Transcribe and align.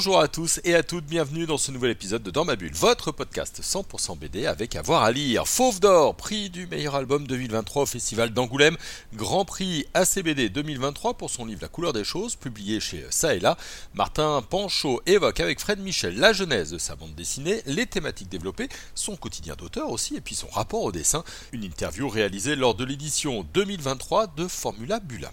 Bonjour 0.00 0.18
à 0.18 0.28
tous 0.28 0.60
et 0.64 0.74
à 0.74 0.82
toutes, 0.82 1.04
bienvenue 1.04 1.44
dans 1.44 1.58
ce 1.58 1.70
nouvel 1.70 1.90
épisode 1.90 2.22
de 2.22 2.30
Dans 2.30 2.46
ma 2.46 2.56
bulle, 2.56 2.72
votre 2.72 3.12
podcast 3.12 3.60
100% 3.62 4.16
BD 4.16 4.46
avec 4.46 4.74
avoir 4.74 5.02
à 5.02 5.12
lire. 5.12 5.46
Fauve 5.46 5.78
d'or, 5.78 6.16
prix 6.16 6.48
du 6.48 6.66
meilleur 6.66 6.94
album 6.94 7.26
2023 7.26 7.82
au 7.82 7.86
Festival 7.86 8.30
d'Angoulême, 8.30 8.78
Grand 9.12 9.44
Prix 9.44 9.84
ACBD 9.92 10.48
2023 10.48 11.18
pour 11.18 11.28
son 11.28 11.44
livre 11.44 11.60
La 11.60 11.68
couleur 11.68 11.92
des 11.92 12.04
choses, 12.04 12.34
publié 12.34 12.80
chez 12.80 13.04
Ça 13.10 13.34
et 13.34 13.40
là. 13.40 13.58
Martin 13.92 14.40
Panchaud 14.40 15.02
évoque 15.04 15.40
avec 15.40 15.60
Fred 15.60 15.80
Michel 15.80 16.16
la 16.18 16.32
genèse 16.32 16.70
de 16.70 16.78
sa 16.78 16.96
bande 16.96 17.14
dessinée, 17.14 17.60
les 17.66 17.84
thématiques 17.84 18.30
développées, 18.30 18.70
son 18.94 19.16
quotidien 19.16 19.54
d'auteur 19.54 19.90
aussi 19.90 20.16
et 20.16 20.22
puis 20.22 20.34
son 20.34 20.48
rapport 20.48 20.82
au 20.82 20.92
dessin. 20.92 21.24
Une 21.52 21.62
interview 21.62 22.08
réalisée 22.08 22.56
lors 22.56 22.74
de 22.74 22.86
l'édition 22.86 23.46
2023 23.52 24.28
de 24.28 24.48
Formula 24.48 24.98
Bula. 24.98 25.30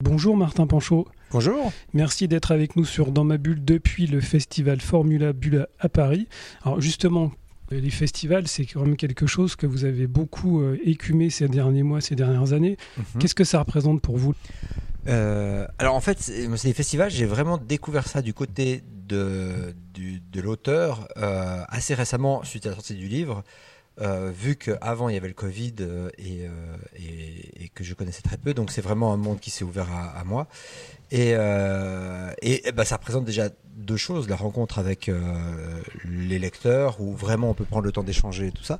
Bonjour 0.00 0.36
Martin 0.36 0.66
Panchaud. 0.66 1.06
Bonjour. 1.30 1.72
Merci 1.92 2.28
d'être 2.28 2.52
avec 2.52 2.76
nous 2.76 2.84
sur 2.84 3.10
Dans 3.10 3.24
ma 3.24 3.38
bulle 3.38 3.64
depuis 3.64 4.06
le 4.06 4.20
festival 4.20 4.80
Formula 4.80 5.32
Bulle 5.32 5.66
à 5.80 5.88
Paris. 5.88 6.28
Alors 6.62 6.80
justement, 6.80 7.32
les 7.70 7.90
festivals, 7.90 8.46
c'est 8.48 8.66
quand 8.66 8.82
même 8.82 8.96
quelque 8.96 9.26
chose 9.26 9.56
que 9.56 9.66
vous 9.66 9.84
avez 9.84 10.06
beaucoup 10.06 10.60
euh, 10.60 10.78
écumé 10.84 11.30
ces 11.30 11.48
derniers 11.48 11.82
mois, 11.82 12.00
ces 12.00 12.14
dernières 12.14 12.52
années. 12.52 12.76
Mhm. 12.96 13.04
Qu'est-ce 13.20 13.34
que 13.34 13.44
ça 13.44 13.58
représente 13.58 14.00
pour 14.00 14.18
vous? 14.18 14.34
Euh, 15.06 15.66
alors 15.78 15.94
en 15.94 16.00
fait, 16.00 16.18
c'est 16.20 16.48
les 16.64 16.72
festivals, 16.72 17.10
j'ai 17.10 17.26
vraiment 17.26 17.58
découvert 17.58 18.06
ça 18.06 18.22
du 18.22 18.32
côté 18.32 18.82
de 19.06 19.74
l'auteur 20.40 21.08
euh, 21.16 21.62
assez 21.68 21.94
récemment 21.94 22.42
suite 22.42 22.66
à 22.66 22.70
la 22.70 22.74
sortie 22.74 22.94
du 22.94 23.06
livre. 23.06 23.44
Euh, 24.00 24.32
vu 24.34 24.56
qu'avant 24.56 25.08
il 25.08 25.14
y 25.14 25.16
avait 25.16 25.28
le 25.28 25.34
Covid 25.34 25.74
euh, 25.80 26.10
et, 26.18 26.48
euh, 26.48 26.50
et- 26.96 27.68
que 27.74 27.84
je 27.84 27.94
connaissais 27.94 28.22
très 28.22 28.36
peu, 28.36 28.54
donc 28.54 28.70
c'est 28.70 28.80
vraiment 28.80 29.12
un 29.12 29.16
monde 29.16 29.40
qui 29.40 29.50
s'est 29.50 29.64
ouvert 29.64 29.88
à, 29.90 30.22
moi. 30.24 30.46
Et, 31.10 31.30
eh 31.30 32.72
ben, 32.72 32.84
ça 32.84 32.96
représente 32.96 33.24
déjà 33.24 33.48
deux 33.74 33.96
choses 33.96 34.28
la 34.28 34.36
rencontre 34.36 34.78
avec 34.78 35.10
les 36.04 36.38
lecteurs, 36.38 37.00
où 37.00 37.14
vraiment 37.16 37.50
on 37.50 37.54
peut 37.54 37.64
prendre 37.64 37.84
le 37.84 37.90
temps 37.90 38.04
d'échanger 38.04 38.48
et 38.48 38.52
tout 38.52 38.62
ça. 38.62 38.78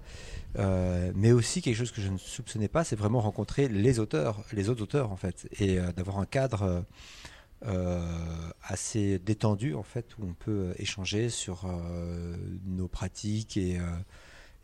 Mais 1.16 1.32
aussi 1.32 1.60
quelque 1.60 1.76
chose 1.76 1.90
que 1.90 2.00
je 2.00 2.08
ne 2.08 2.18
soupçonnais 2.18 2.68
pas, 2.68 2.84
c'est 2.84 2.94
vraiment 2.94 3.20
rencontrer 3.20 3.66
les 3.66 3.98
auteurs, 3.98 4.44
les 4.52 4.68
autres 4.68 4.82
auteurs 4.82 5.10
en 5.10 5.16
fait, 5.16 5.48
et 5.58 5.78
d'avoir 5.96 6.20
un 6.20 6.26
cadre 6.26 6.84
assez 8.62 9.18
détendu 9.18 9.74
en 9.74 9.82
fait, 9.82 10.06
où 10.18 10.24
on 10.24 10.34
peut 10.34 10.72
échanger 10.78 11.30
sur 11.30 11.66
nos 12.64 12.86
pratiques 12.86 13.56
et, 13.56 13.80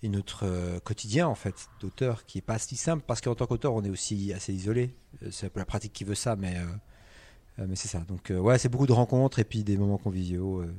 et 0.02 0.08
notre 0.08 0.44
euh, 0.46 0.78
quotidien 0.80 1.28
en 1.28 1.34
fait 1.34 1.68
d'auteur, 1.80 2.24
qui 2.26 2.38
est 2.38 2.42
pas 2.42 2.58
si 2.58 2.76
simple 2.76 3.04
parce 3.06 3.20
qu'en 3.20 3.34
tant 3.34 3.46
qu'auteur 3.46 3.74
on 3.74 3.82
est 3.84 3.90
aussi 3.90 4.32
assez 4.32 4.52
isolé. 4.52 4.94
Euh, 5.22 5.28
C'est 5.30 5.46
un 5.46 5.50
peu 5.50 5.60
la 5.60 5.66
pratique 5.66 5.92
qui 5.92 6.04
veut 6.04 6.14
ça, 6.14 6.36
mais 6.36 6.56
euh, 6.56 7.66
mais 7.68 7.76
c'est 7.76 7.88
ça. 7.88 8.00
Donc 8.08 8.30
euh, 8.30 8.38
ouais, 8.38 8.58
c'est 8.58 8.68
beaucoup 8.70 8.86
de 8.86 8.92
rencontres 8.92 9.38
et 9.38 9.44
puis 9.44 9.62
des 9.64 9.76
moments 9.76 9.98
conviviaux. 9.98 10.60
euh, 10.62 10.72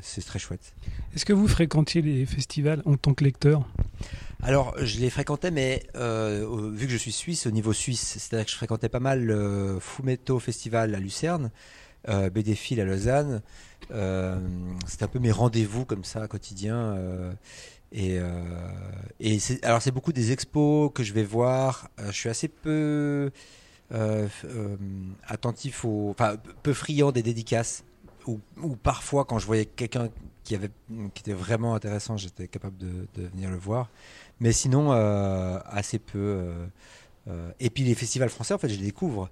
c'est 0.00 0.24
très 0.24 0.38
chouette. 0.40 0.74
Est-ce 1.14 1.24
que 1.24 1.32
vous 1.32 1.46
fréquentiez 1.46 2.02
les 2.02 2.26
festivals 2.26 2.82
en 2.84 2.96
tant 2.96 3.14
que 3.14 3.22
lecteur? 3.22 3.64
Alors, 4.42 4.74
je 4.80 4.98
les 4.98 5.08
fréquentais, 5.08 5.52
mais 5.52 5.86
vu 5.94 6.86
que 6.86 6.92
je 6.92 6.96
suis 6.96 7.12
suisse, 7.12 7.46
au 7.46 7.52
niveau 7.52 7.72
suisse, 7.72 8.18
c'est-à-dire 8.18 8.44
que 8.46 8.50
je 8.50 8.56
fréquentais 8.56 8.88
pas 8.88 8.98
mal 9.00 9.24
le 9.24 9.78
Fumetto 9.80 10.40
Festival 10.40 10.94
à 10.96 10.98
Lucerne, 10.98 11.52
euh, 12.08 12.28
BD 12.28 12.58
à 12.80 12.84
Lausanne. 12.84 13.40
Euh, 13.92 14.38
C'était 14.86 15.04
un 15.04 15.08
peu 15.08 15.20
mes 15.20 15.32
rendez-vous 15.32 15.84
comme 15.84 16.04
ça, 16.04 16.26
quotidiens. 16.26 16.76
euh, 16.96 17.32
et 17.92 18.18
euh, 18.18 19.58
alors, 19.62 19.80
c'est 19.80 19.90
beaucoup 19.90 20.12
des 20.12 20.32
expos 20.32 20.90
que 20.94 21.02
je 21.02 21.12
vais 21.12 21.24
voir. 21.24 21.88
Euh, 21.98 22.06
je 22.08 22.16
suis 22.16 22.28
assez 22.28 22.48
peu 22.48 23.30
euh, 23.92 24.28
attentif. 25.26 25.84
Enfin, 25.84 26.36
peu 26.62 26.74
friand 26.74 27.12
des 27.12 27.22
dédicaces. 27.22 27.84
Ou, 28.26 28.76
parfois, 28.76 29.24
quand 29.24 29.38
je 29.38 29.46
voyais 29.46 29.64
quelqu'un 29.64 30.10
qui, 30.44 30.54
était 30.54 31.32
vraiment 31.32 31.74
intéressant, 31.74 32.18
j'étais 32.18 32.46
capable 32.46 32.76
de, 32.76 33.06
de 33.14 33.26
venir 33.28 33.50
le 33.50 33.56
voir. 33.56 33.88
Mais 34.40 34.52
sinon, 34.52 34.90
assez 34.90 35.98
peu. 35.98 36.44
et 37.58 37.70
puis 37.70 37.84
les 37.84 37.94
festivals 37.94 38.28
français, 38.28 38.52
en 38.52 38.58
fait, 38.58 38.68
je 38.68 38.78
les 38.78 38.84
découvre. 38.84 39.30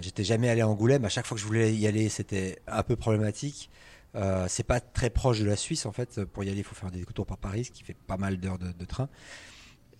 J'étais 0.00 0.24
jamais 0.24 0.48
allé 0.48 0.62
à 0.62 0.68
Angoulême. 0.68 1.04
À 1.04 1.08
chaque 1.08 1.24
fois 1.24 1.36
que 1.36 1.40
je 1.40 1.46
voulais 1.46 1.72
y 1.72 1.86
aller, 1.86 2.08
c'était 2.08 2.58
un 2.66 2.82
peu 2.82 2.96
problématique. 2.96 3.70
Euh, 4.16 4.46
c'est 4.48 4.62
pas 4.62 4.80
très 4.80 5.10
proche 5.10 5.40
de 5.40 5.46
la 5.46 5.56
Suisse, 5.56 5.86
en 5.86 5.92
fait. 5.92 6.24
Pour 6.24 6.44
y 6.44 6.48
aller, 6.48 6.58
il 6.58 6.64
faut 6.64 6.74
faire 6.74 6.90
des 6.90 7.04
tours 7.04 7.26
par 7.26 7.38
Paris, 7.38 7.64
ce 7.64 7.70
qui 7.70 7.82
fait 7.82 7.96
pas 8.06 8.16
mal 8.16 8.38
d'heures 8.38 8.58
de, 8.58 8.70
de 8.72 8.84
train. 8.84 9.08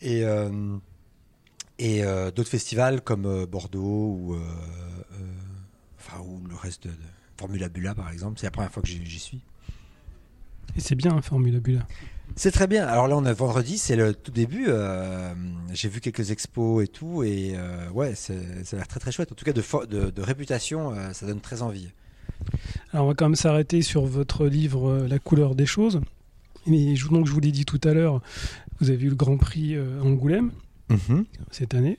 Et, 0.00 0.24
euh, 0.24 0.76
et 1.78 2.04
euh, 2.04 2.30
d'autres 2.30 2.50
festivals 2.50 3.00
comme 3.00 3.26
euh, 3.26 3.46
Bordeaux 3.46 4.16
ou, 4.20 4.34
euh, 4.34 4.38
euh, 4.38 5.16
enfin, 5.98 6.20
ou 6.20 6.40
le 6.46 6.54
reste 6.54 6.84
de, 6.84 6.90
de 6.92 6.96
Formula 7.38 7.68
Bula, 7.68 7.94
par 7.94 8.10
exemple. 8.10 8.38
C'est 8.38 8.46
la 8.46 8.52
première 8.52 8.70
fois 8.70 8.82
que 8.82 8.88
j'y 8.88 9.18
suis. 9.18 9.40
Et 10.76 10.80
c'est 10.80 10.94
bien, 10.94 11.12
hein, 11.16 11.22
Formula 11.22 11.58
Bulle. 11.60 11.84
C'est 12.36 12.50
très 12.50 12.66
bien. 12.66 12.86
Alors 12.86 13.06
là, 13.06 13.16
on 13.16 13.24
est 13.24 13.32
vendredi, 13.32 13.78
c'est 13.78 13.96
le 13.96 14.14
tout 14.14 14.30
début. 14.32 14.66
euh, 14.68 15.34
J'ai 15.72 15.88
vu 15.88 16.00
quelques 16.00 16.30
expos 16.30 16.82
et 16.82 16.88
tout, 16.88 17.22
et 17.22 17.54
euh, 17.56 17.88
ouais, 17.90 18.14
ça 18.14 18.32
a 18.32 18.76
l'air 18.76 18.88
très 18.88 18.98
très 19.00 19.12
chouette. 19.12 19.30
En 19.30 19.34
tout 19.34 19.44
cas, 19.44 19.52
de, 19.52 19.62
fo- 19.62 19.86
de, 19.86 20.10
de 20.10 20.22
réputation, 20.22 20.92
euh, 20.92 21.12
ça 21.12 21.26
donne 21.26 21.40
très 21.40 21.62
envie. 21.62 21.92
Alors 22.94 23.06
on 23.06 23.08
va 23.08 23.14
quand 23.14 23.24
même 23.26 23.34
s'arrêter 23.34 23.82
sur 23.82 24.04
votre 24.06 24.46
livre 24.46 24.88
euh, 24.88 25.08
La 25.08 25.18
couleur 25.18 25.54
des 25.56 25.66
choses. 25.66 26.00
Donc, 26.66 27.26
je 27.26 27.32
vous 27.32 27.40
l'ai 27.40 27.50
dit 27.52 27.64
tout 27.66 27.80
à 27.84 27.92
l'heure, 27.92 28.22
vous 28.80 28.88
avez 28.90 29.04
eu 29.04 29.08
le 29.10 29.16
Grand 29.16 29.36
Prix 29.36 29.74
euh, 29.74 30.00
Angoulême 30.00 30.52
cette 31.50 31.74
année. 31.74 31.98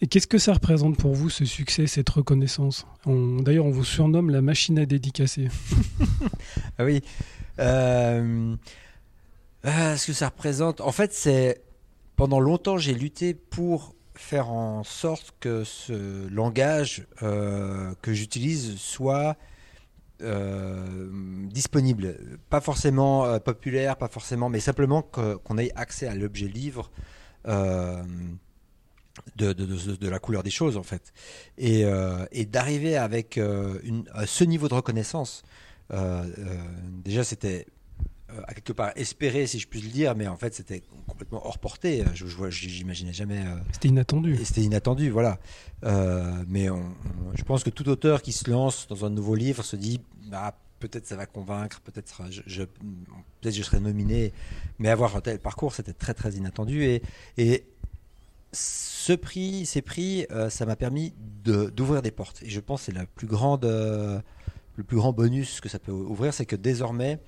Et 0.00 0.06
qu'est-ce 0.06 0.28
que 0.28 0.38
ça 0.38 0.54
représente 0.54 0.96
pour 0.96 1.14
vous, 1.14 1.28
ce 1.28 1.44
succès, 1.44 1.88
cette 1.88 2.08
reconnaissance? 2.08 2.86
On- 3.06 3.42
D'ailleurs, 3.42 3.66
on 3.66 3.70
vous 3.72 3.84
surnomme 3.84 4.30
la 4.30 4.40
machine 4.40 4.78
à 4.78 4.86
dédicacer. 4.86 5.48
Ah 6.78 6.84
oui. 6.84 7.02
Euh, 7.58 8.54
euh, 9.64 9.96
ce 9.96 10.06
que 10.06 10.12
ça 10.12 10.28
représente, 10.28 10.80
en 10.80 10.92
fait, 10.92 11.12
c'est 11.12 11.60
pendant 12.14 12.38
longtemps 12.38 12.78
j'ai 12.78 12.94
lutté 12.94 13.34
pour 13.34 13.96
faire 14.14 14.48
en 14.50 14.84
sorte 14.84 15.34
que 15.40 15.64
ce 15.64 16.28
langage 16.28 17.04
euh, 17.24 17.92
que 18.00 18.12
j'utilise 18.14 18.76
soit 18.76 19.36
disponible, 20.20 22.38
pas 22.50 22.60
forcément 22.60 23.24
euh, 23.24 23.38
populaire, 23.38 23.96
pas 23.96 24.08
forcément, 24.08 24.48
mais 24.48 24.60
simplement 24.60 25.02
qu'on 25.02 25.58
ait 25.58 25.72
accès 25.76 26.06
à 26.06 26.14
l'objet 26.14 26.48
livre. 26.48 26.90
euh, 27.46 28.02
de, 29.36 30.08
la 30.08 30.18
couleur 30.18 30.42
des 30.42 30.50
choses 30.50 30.76
en 30.76 30.82
fait 30.82 31.12
et, 31.56 31.84
euh, 31.84 32.24
d'arriver 32.46 32.96
avec 32.96 33.38
euh, 33.38 33.78
ce 34.26 34.44
niveau 34.44 34.68
de 34.68 34.74
reconnaissance 34.74 35.42
euh, 35.92 36.24
euh, 36.38 36.56
déjà 37.04 37.24
c'était 37.24 37.66
euh, 37.66 37.70
à 38.46 38.54
quelque 38.54 38.72
part 38.72 38.92
espéré 38.96 39.46
si 39.46 39.58
je 39.58 39.66
puis 39.66 39.80
le 39.80 39.88
dire 39.88 40.14
mais 40.14 40.26
en 40.28 40.36
fait 40.36 40.54
c'était 40.54 40.82
complètement 41.06 41.44
hors 41.46 41.58
portée 41.58 42.04
je, 42.14 42.26
je 42.26 42.50
j'imaginais 42.50 43.12
jamais 43.12 43.38
euh, 43.46 43.56
C'était 43.72 43.88
inattendu. 43.88 44.36
c'était 44.44 44.62
inattendu 44.62 45.10
voilà 45.10 45.38
Euh, 45.84 46.44
mais 46.48 46.68
on- 46.70 46.76
on- 46.78 47.36
je 47.36 47.42
pense 47.44 47.62
que 47.64 47.70
tout 47.70 47.88
auteur 47.88 48.20
qui 48.22 48.32
se 48.32 48.50
lance 48.50 48.86
dans 48.88 49.04
un 49.04 49.10
nouveau 49.10 49.34
livre 49.34 49.62
se 49.64 49.76
dit 49.76 50.00
bah, 50.26 50.58
peut-être 50.80 51.06
ça 51.06 51.16
va 51.16 51.26
convaincre 51.26 51.80
peut-être 51.80 52.22
je, 52.30 52.42
je, 52.46 52.62
peut-être 53.40 53.54
je 53.54 53.62
serai 53.62 53.80
nominé 53.80 54.32
mais 54.78 54.88
avoir 54.90 55.16
un 55.16 55.20
tel 55.20 55.38
parcours 55.38 55.74
c'était 55.74 55.92
très 55.92 56.14
très 56.14 56.32
inattendu 56.32 56.84
et, 56.84 57.02
et 57.38 57.64
ce 58.52 59.12
prix, 59.12 59.66
ces 59.66 59.82
prix, 59.82 60.26
euh, 60.30 60.48
ça 60.50 60.64
m'a 60.66 60.74
permis 60.76 61.12
de- 61.44 61.68
d'ouvrir 61.68 62.00
des 62.00 62.10
portes. 62.10 62.42
Et 62.42 62.48
je 62.48 62.60
pense 62.60 62.80
que 62.80 62.86
c'est 62.86 62.98
la 62.98 63.04
plus 63.04 63.26
grande, 63.26 63.66
euh, 63.66 64.18
le 64.76 64.84
plus 64.84 64.96
grand 64.96 65.12
bonus 65.12 65.60
que 65.60 65.68
ça 65.68 65.78
peut 65.78 65.92
ouvrir, 65.92 66.32
c'est 66.32 66.46
que 66.46 66.56
désormais, 66.56 67.18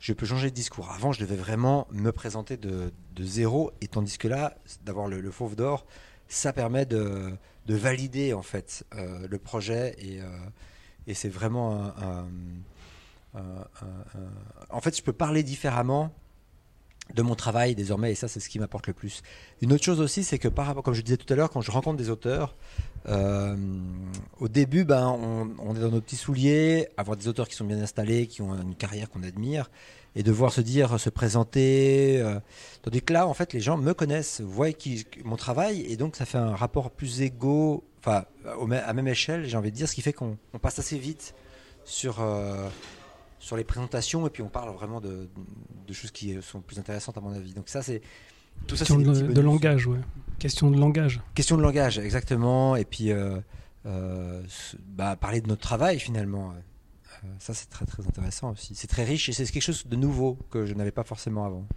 je 0.00 0.12
peux 0.12 0.26
changer 0.26 0.50
de 0.50 0.54
discours. 0.54 0.90
Avant, 0.90 1.12
je 1.12 1.20
devais 1.20 1.36
vraiment 1.36 1.86
me 1.90 2.12
présenter 2.12 2.56
de, 2.56 2.92
zéro, 3.18 3.72
et 3.80 3.88
tandis 3.88 4.18
que 4.18 4.28
là, 4.28 4.56
d'avoir 4.84 5.08
le, 5.08 5.20
le 5.20 5.30
fauve 5.30 5.56
d'or, 5.56 5.86
ça 6.28 6.52
permet 6.52 6.86
de, 6.86 7.32
de 7.66 7.74
valider 7.74 8.32
en 8.32 8.42
fait 8.42 8.84
euh, 8.94 9.26
le 9.28 9.38
projet, 9.38 9.94
et, 9.98 10.20
euh, 10.20 11.14
c'est 11.14 11.28
vraiment 11.28 11.92
un- 11.98 12.26
En 14.70 14.80
fait, 14.80 14.96
je 14.96 15.02
peux 15.02 15.12
parler 15.12 15.42
différemment 15.42 16.12
de 17.14 17.22
mon 17.22 17.34
travail 17.34 17.74
désormais, 17.74 18.12
et 18.12 18.14
ça 18.14 18.28
c'est 18.28 18.40
ce 18.40 18.48
qui 18.48 18.58
m'apporte 18.58 18.86
le 18.86 18.92
plus. 18.92 19.22
Une 19.62 19.72
autre 19.72 19.84
chose 19.84 20.00
aussi, 20.00 20.24
c'est 20.24 20.38
que 20.38 20.48
par 20.48 20.66
rapport, 20.66 20.82
comme 20.82 20.94
je 20.94 21.02
disais 21.02 21.16
tout 21.16 21.32
à 21.32 21.36
l'heure, 21.36 21.50
quand 21.50 21.60
je 21.60 21.70
rencontre 21.70 21.96
des 21.96 22.10
auteurs, 22.10 22.56
euh, 23.08 23.56
au 24.40 24.48
début, 24.48 24.84
ben, 24.84 25.06
on, 25.06 25.76
est 25.76 25.80
dans 25.80 25.90
nos 25.90 26.00
petits 26.00 26.16
souliers, 26.16 26.88
avoir 26.96 27.16
des 27.16 27.28
auteurs 27.28 27.48
qui 27.48 27.54
sont 27.54 27.64
bien 27.64 27.80
installés, 27.80 28.26
qui 28.26 28.42
ont 28.42 28.54
une 28.60 28.74
carrière 28.74 29.08
qu'on 29.08 29.22
admire, 29.22 29.70
et 30.16 30.22
devoir 30.22 30.52
se 30.52 30.60
dire, 30.60 30.98
se 30.98 31.10
présenter. 31.10 32.20
Euh, 32.20 32.40
tandis 32.82 33.02
que 33.02 33.12
là, 33.12 33.26
en 33.26 33.34
fait, 33.34 33.52
les 33.52 33.60
gens 33.60 33.76
me 33.76 33.94
connaissent, 33.94 34.40
voient 34.40 34.72
qui, 34.72 35.06
mon 35.24 35.36
travail, 35.36 35.82
et 35.82 35.96
donc 35.96 36.16
ça 36.16 36.24
fait 36.24 36.38
un 36.38 36.56
rapport 36.56 36.90
plus 36.90 37.22
égaux, 37.22 37.84
enfin, 38.00 38.24
à 38.44 38.92
même 38.92 39.08
échelle, 39.08 39.46
j'ai 39.46 39.56
envie 39.56 39.70
de 39.70 39.76
dire, 39.76 39.88
ce 39.88 39.94
qui 39.94 40.02
fait 40.02 40.12
qu'on 40.12 40.36
passe 40.60 40.78
assez 40.78 40.98
vite 40.98 41.34
sur... 41.84 42.20
Euh, 42.20 42.68
sur 43.46 43.56
les 43.56 43.62
présentations 43.62 44.26
et 44.26 44.30
puis 44.30 44.42
on 44.42 44.48
parle 44.48 44.74
vraiment 44.74 45.00
de, 45.00 45.28
choses 45.92 46.10
qui 46.10 46.36
sont 46.42 46.60
plus 46.60 46.80
intéressantes 46.80 47.16
à 47.16 47.20
mon 47.20 47.32
avis. 47.32 47.54
Donc 47.54 47.68
ça 47.68 47.80
c'est 47.80 48.02
tout 48.66 48.74
ça 48.74 48.84
c'est 48.84 48.96
de, 48.96 49.32
de, 49.32 49.40
langage, 49.40 49.86
ouais. 49.86 50.00
Question 50.40 50.68
de 50.68 50.76
langage. 50.76 51.20
Question 51.36 51.56
de 51.56 51.62
langage, 51.62 52.00
exactement. 52.00 52.74
Et 52.74 52.84
puis 52.84 53.12
euh, 53.12 53.38
euh, 53.86 54.42
bah, 54.88 55.14
parler 55.14 55.40
de 55.40 55.46
notre 55.46 55.60
travail 55.60 56.00
finalement. 56.00 56.50
Euh, 56.50 57.28
ça 57.38 57.54
c'est 57.54 57.68
très 57.68 57.86
très 57.86 58.04
intéressant 58.04 58.50
aussi. 58.50 58.74
C'est 58.74 58.88
très 58.88 59.04
riche 59.04 59.28
et 59.28 59.32
c'est 59.32 59.44
quelque 59.44 59.62
chose 59.62 59.86
de 59.86 59.96
nouveau 59.96 60.36
que 60.50 60.66
je 60.66 60.74
n'avais 60.74 60.90
pas 60.90 61.04
forcément 61.04 61.44
avant. 61.44 61.68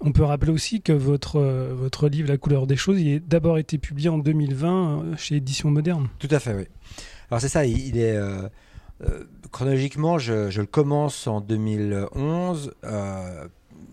On 0.00 0.12
peut 0.12 0.24
rappeler 0.24 0.52
aussi 0.52 0.82
que 0.82 0.92
votre, 0.92 1.40
votre 1.40 2.08
livre 2.08 2.28
La 2.28 2.36
couleur 2.36 2.66
des 2.66 2.76
choses, 2.76 3.00
il 3.00 3.16
a 3.16 3.18
d'abord 3.18 3.56
été 3.56 3.78
publié 3.78 4.10
en 4.10 4.18
2020 4.18 5.16
chez 5.16 5.36
Édition 5.36 5.70
Moderne. 5.70 6.08
Tout 6.18 6.28
à 6.30 6.38
fait, 6.38 6.54
oui. 6.54 6.64
Alors 7.30 7.40
c'est 7.40 7.48
ça, 7.48 7.64
il, 7.64 7.96
est 7.96 8.18
euh, 9.04 9.24
chronologiquement, 9.50 10.18
je, 10.18 10.58
le 10.58 10.66
commence 10.66 11.26
en 11.26 11.40
2011. 11.40 12.74
Euh, 12.84 13.48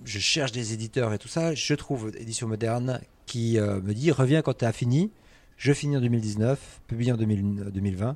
je 0.06 0.20
cherche 0.20 0.52
des 0.52 0.74
éditeurs 0.74 1.14
et 1.14 1.18
tout 1.18 1.28
ça. 1.28 1.54
Je 1.56 1.74
trouve 1.74 2.12
Édition 2.18 2.48
Moderne 2.48 3.02
qui 3.26 3.60
euh, 3.60 3.82
me 3.82 3.94
dit 3.94 4.12
reviens 4.12 4.42
quand 4.42 4.58
tu 4.58 4.66
as 4.66 4.72
fini. 4.72 5.12
Je 5.58 5.74
finis 5.74 5.98
en 5.98 6.02
2019, 6.02 6.82
publie 6.88 7.12
en 7.12 7.18
2020. 7.18 8.16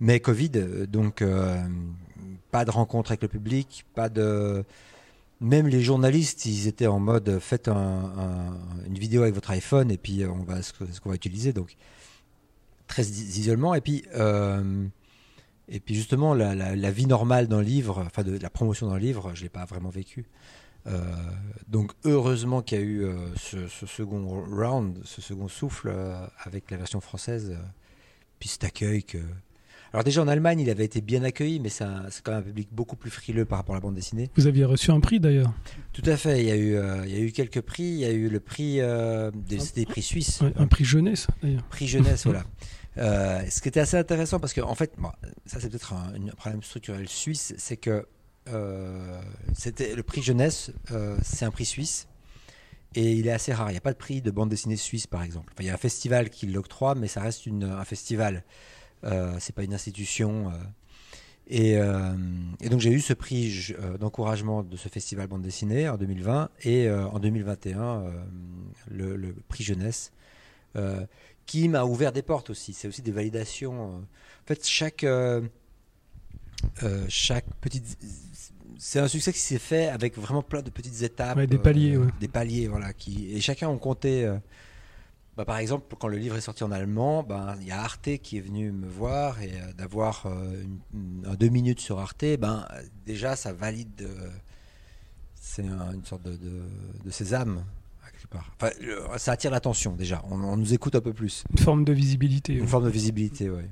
Mais 0.00 0.20
Covid, 0.20 0.50
donc 0.86 1.24
pas 2.52 2.64
de 2.64 2.70
rencontre 2.70 3.10
avec 3.10 3.22
le 3.22 3.28
public, 3.28 3.84
pas 3.94 4.08
de. 4.08 4.64
Même 5.40 5.66
les 5.66 5.80
journalistes, 5.80 6.44
ils 6.46 6.68
étaient 6.68 6.86
en 6.86 7.00
mode 7.00 7.38
faites 7.40 7.68
une 7.68 8.98
vidéo 8.98 9.22
avec 9.22 9.34
votre 9.34 9.50
iPhone 9.50 9.90
et 9.90 9.96
puis 9.96 10.24
on 10.26 10.44
va 10.44 10.62
ce 10.62 10.72
qu'on 11.00 11.08
va 11.08 11.16
utiliser. 11.16 11.52
Donc 11.52 11.74
très 12.86 13.04
isolement. 13.04 13.74
Et 13.74 13.80
puis 13.80 14.04
et 15.70 15.80
puis 15.80 15.94
justement, 15.94 16.34
la, 16.34 16.90
vie 16.90 17.06
normale 17.06 17.46
d'un 17.46 17.62
livre, 17.62 18.02
enfin 18.06 18.22
de, 18.22 18.38
la 18.38 18.50
promotion 18.50 18.88
d'un 18.88 18.98
livre, 18.98 19.32
je 19.34 19.40
ne 19.40 19.44
l'ai 19.44 19.50
pas 19.50 19.64
vraiment 19.64 19.90
vécu. 19.90 20.26
Euh, 20.86 21.00
donc 21.66 21.92
heureusement 22.04 22.62
qu'il 22.62 22.78
y 22.78 22.80
a 22.80 22.84
eu 22.84 23.04
euh, 23.04 23.14
ce, 23.36 23.86
second 23.86 24.44
round, 24.50 24.98
ce 25.04 25.20
second 25.20 25.48
souffle 25.48 25.90
euh, 25.92 26.26
avec 26.44 26.70
la 26.70 26.78
version 26.78 27.00
française, 27.00 27.56
puis 28.38 28.48
cet 28.48 28.64
accueil 28.64 29.02
que... 29.02 29.18
Alors 29.92 30.04
déjà 30.04 30.22
en 30.22 30.28
Allemagne, 30.28 30.60
il 30.60 30.70
avait 30.70 30.84
été 30.84 31.00
bien 31.00 31.22
accueilli, 31.24 31.60
mais 31.60 31.70
c'est 31.70 31.84
quand 32.22 32.32
même 32.32 32.40
un 32.40 32.42
public 32.42 32.68
beaucoup 32.72 32.96
plus 32.96 33.10
frileux 33.10 33.44
par 33.44 33.58
rapport 33.58 33.74
à 33.74 33.78
la 33.78 33.82
bande 33.82 33.94
dessinée. 33.94 34.30
Vous 34.36 34.46
aviez 34.46 34.64
reçu 34.64 34.90
un 34.90 35.00
prix 35.00 35.18
d'ailleurs 35.18 35.52
Tout 35.92 36.02
à 36.04 36.16
fait, 36.16 36.40
il 36.42 36.46
y, 36.46 36.50
a 36.50 36.56
eu, 36.56 36.76
il 37.06 37.10
y 37.10 37.16
a 37.16 37.20
eu 37.20 37.32
quelques 37.32 37.62
prix, 37.62 37.84
il 37.84 37.98
y 38.00 38.04
a 38.04 38.12
eu 38.12 38.28
le 38.28 38.40
prix 38.40 38.80
des, 39.34 39.58
des, 39.74 39.86
prix 39.86 40.02
suisses. 40.02 40.42
un 40.56 40.66
prix 40.66 40.84
jeunesse 40.84 41.26
d'ailleurs. 41.42 41.64
Prix 41.64 41.86
jeunesse, 41.86 42.24
voilà. 42.24 42.44
Euh, 42.98 43.42
ce 43.48 43.60
qui 43.60 43.68
était 43.68 43.80
assez 43.80 43.96
intéressant, 43.96 44.40
parce 44.40 44.52
que 44.52 44.60
en 44.60 44.74
fait, 44.74 44.92
ça 45.46 45.60
c'est 45.60 45.68
peut-être 45.68 45.92
un, 45.92 46.12
problème 46.36 46.62
structurel 46.62 47.08
suisse, 47.08 47.54
c'est 47.56 47.76
que 47.76 48.06
euh, 48.48 49.20
le 49.78 50.02
prix 50.02 50.22
jeunesse, 50.22 50.72
euh, 50.90 51.16
c'est 51.22 51.44
un 51.44 51.50
prix 51.50 51.64
suisse. 51.64 52.08
Et 52.94 53.12
il 53.12 53.28
est 53.28 53.32
assez 53.32 53.52
rare. 53.52 53.68
Il 53.68 53.74
n'y 53.74 53.78
a 53.78 53.82
pas 53.82 53.92
de 53.92 53.98
prix 53.98 54.22
de 54.22 54.30
bande 54.30 54.48
dessinée 54.48 54.76
suisse, 54.76 55.06
par 55.06 55.22
exemple. 55.22 55.52
il 55.60 55.66
y 55.66 55.70
a 55.70 55.74
un 55.74 55.78
festival 55.78 56.30
qui 56.30 56.46
l'octroie, 56.46 56.94
mais 56.94 57.06
ça 57.06 57.20
reste 57.20 57.46
un 57.46 57.84
festival. 57.84 58.44
C'est 59.02 59.54
pas 59.54 59.62
une 59.62 59.74
institution. 59.74 60.50
Et, 61.48 61.76
donc 61.76 62.80
j'ai 62.80 62.90
eu 62.90 63.00
ce 63.00 63.12
prix 63.12 63.74
d'encouragement 64.00 64.62
de 64.62 64.76
ce 64.78 64.88
festival 64.88 65.26
bande 65.26 65.42
dessinée 65.42 65.86
en 65.86 65.98
2020 65.98 66.48
et 66.62 66.90
en 66.90 67.18
2021 67.18 68.04
le, 68.90 69.16
le, 69.16 69.34
prix 69.48 69.64
jeunesse 69.64 70.12
qui 71.48 71.66
m'a 71.68 71.84
ouvert 71.84 72.12
des 72.12 72.22
portes 72.22 72.50
aussi. 72.50 72.74
C'est 72.74 72.86
aussi 72.86 73.02
des 73.02 73.10
validations. 73.10 73.94
Euh. 73.94 73.96
En 73.96 74.46
fait, 74.46 74.64
chaque, 74.64 75.02
euh, 75.02 75.40
euh, 76.84 77.04
chaque 77.08 77.46
petite. 77.60 77.98
C'est 78.78 79.00
un 79.00 79.08
succès 79.08 79.32
qui 79.32 79.40
s'est 79.40 79.58
fait 79.58 79.88
avec 79.88 80.16
vraiment 80.16 80.42
plein 80.42 80.62
de 80.62 80.70
petites 80.70 81.02
étapes. 81.02 81.40
des 81.40 81.58
paliers, 81.58 81.98
Des 82.20 82.28
paliers, 82.28 82.68
voilà. 82.68 82.92
Qui, 82.92 83.32
et 83.34 83.40
chacun 83.40 83.68
ont 83.68 83.78
compté. 83.78 84.32
Bah, 85.36 85.44
par 85.44 85.56
exemple, 85.56 85.96
quand 85.98 86.06
le 86.06 86.18
livre 86.18 86.36
est 86.36 86.42
sorti 86.42 86.64
en 86.64 86.70
allemand, 86.70 87.22
ben, 87.22 87.56
il 87.60 87.66
y 87.66 87.70
a 87.70 87.80
Arte 87.80 88.18
qui 88.18 88.36
est 88.36 88.40
venu 88.40 88.70
me 88.70 88.86
voir 88.86 89.40
et 89.40 89.52
d'avoir 89.76 90.26
deux 90.92 91.48
minutes 91.48 91.80
sur 91.80 91.98
Arte, 91.98 92.36
ben, 92.38 92.68
déjà 93.06 93.36
ça 93.36 93.52
valide. 93.52 94.08
c'est 95.34 95.62
une 95.64 96.04
sorte 96.04 96.22
de, 96.22 96.36
de, 96.36 96.62
de 97.04 97.10
sésame 97.10 97.64
ça 99.16 99.32
attire 99.32 99.50
l'attention 99.50 99.92
déjà. 99.92 100.22
On, 100.30 100.56
nous 100.56 100.74
écoute 100.74 100.94
un 100.94 101.00
peu 101.00 101.12
plus. 101.12 101.44
Une 101.50 101.58
forme 101.58 101.84
de 101.84 101.92
visibilité. 101.92 102.54
Une 102.54 102.66
forme 102.66 102.84
de 102.84 102.90
visibilité, 102.90 103.50
oui. 103.50 103.62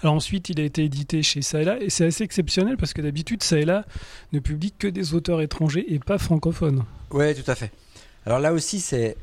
Alors 0.00 0.14
ensuite, 0.14 0.48
il 0.48 0.60
a 0.60 0.64
été 0.64 0.84
édité 0.84 1.22
chez 1.22 1.42
Saela 1.42 1.80
et 1.80 1.90
c'est 1.90 2.06
assez 2.06 2.24
exceptionnel 2.24 2.76
parce 2.76 2.92
que 2.92 3.02
d'habitude, 3.02 3.42
Saela 3.42 3.84
ne 4.32 4.38
publie 4.38 4.72
que 4.72 4.86
des 4.86 5.14
auteurs 5.14 5.40
étrangers 5.40 5.92
et 5.92 5.98
pas 5.98 6.18
francophones. 6.18 6.84
Oui, 7.10 7.34
tout 7.34 7.50
à 7.50 7.54
fait. 7.54 7.70
Alors 8.26 8.38
là 8.38 8.52
aussi, 8.52 8.80
c'est. 8.80 9.16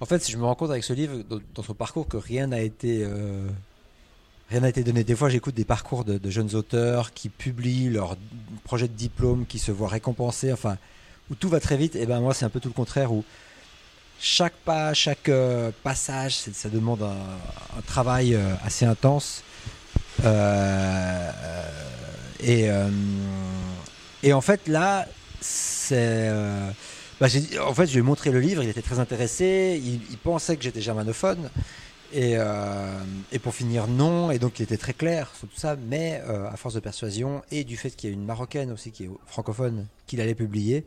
En 0.00 0.06
fait, 0.06 0.28
je 0.28 0.36
me 0.36 0.44
rends 0.44 0.54
compte 0.54 0.70
avec 0.70 0.84
ce 0.84 0.92
livre, 0.92 1.22
dans, 1.54 1.62
son 1.62 1.74
parcours, 1.74 2.08
que 2.08 2.16
rien 2.16 2.48
n'a 2.48 2.60
été. 2.60 3.04
Euh, 3.04 3.48
rien 4.50 4.60
n'a 4.60 4.68
été 4.68 4.82
donné. 4.82 5.04
Des 5.04 5.16
fois, 5.16 5.28
j'écoute 5.28 5.54
des 5.54 5.64
parcours 5.64 6.04
de, 6.04 6.30
jeunes 6.30 6.54
auteurs 6.54 7.12
qui 7.12 7.28
publient 7.28 7.90
leur 7.90 8.16
projet 8.64 8.88
de 8.88 8.92
diplôme, 8.92 9.46
qui 9.46 9.58
se 9.58 9.72
voient 9.72 9.88
récompensés, 9.88 10.52
enfin, 10.52 10.78
où 11.30 11.34
tout 11.34 11.48
va 11.48 11.60
très 11.60 11.76
vite. 11.76 11.96
Et 11.96 12.06
ben 12.06 12.20
moi, 12.20 12.34
c'est 12.34 12.44
un 12.44 12.50
peu 12.50 12.60
tout 12.60 12.68
le 12.68 12.74
contraire, 12.74 13.12
où 13.12 13.24
chaque 14.20 14.54
pas, 14.54 14.94
chaque 14.94 15.28
euh, 15.28 15.70
passage, 15.82 16.36
ça 16.36 16.68
demande 16.68 17.02
un, 17.02 17.82
travail 17.86 18.34
euh, 18.34 18.54
assez 18.64 18.84
intense. 18.84 19.42
Euh, 20.24 21.30
et, 24.22 24.32
en 24.32 24.40
fait, 24.40 24.66
là, 24.68 25.06
c'est. 25.40 26.30
Bah, 27.20 27.28
en 27.62 27.74
fait, 27.74 27.86
je 27.86 27.92
lui 27.92 27.98
ai 28.00 28.02
montré 28.02 28.30
le 28.30 28.40
livre, 28.40 28.62
il 28.62 28.68
était 28.68 28.82
très 28.82 28.98
intéressé, 28.98 29.80
il, 29.82 30.18
pensait 30.18 30.56
que 30.56 30.62
j'étais 30.62 30.80
germanophone. 30.80 31.50
Et, 32.12 32.36
et, 33.32 33.38
pour 33.38 33.54
finir, 33.54 33.86
non. 33.86 34.30
Et 34.30 34.38
donc, 34.38 34.58
il 34.58 34.62
était 34.62 34.76
très 34.76 34.92
clair 34.94 35.30
sur 35.38 35.48
tout 35.48 35.58
ça. 35.58 35.76
Mais 35.88 36.22
à 36.50 36.56
force 36.56 36.74
de 36.74 36.80
persuasion 36.80 37.42
et 37.50 37.64
du 37.64 37.76
fait 37.76 37.90
qu'il 37.90 38.10
y 38.10 38.12
a 38.12 38.14
une 38.14 38.24
marocaine 38.24 38.72
aussi 38.72 38.90
qui 38.90 39.04
est 39.04 39.10
francophone, 39.26 39.86
qu'il 40.06 40.20
allait 40.20 40.34
publier, 40.34 40.84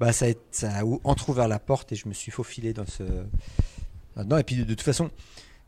bah, 0.00 0.12
ça, 0.12 0.26
a, 0.26 0.32
ça 0.50 0.78
a 0.78 0.84
entrouvert 1.04 1.46
la 1.46 1.58
porte 1.58 1.92
et 1.92 1.96
je 1.96 2.08
me 2.08 2.14
suis 2.14 2.32
faufilé 2.32 2.72
dans 2.72 2.86
ce. 2.86 3.02
Là-dedans. 4.16 4.38
Et 4.38 4.44
puis 4.44 4.56
de, 4.56 4.64
toute 4.64 4.80
façon, 4.80 5.10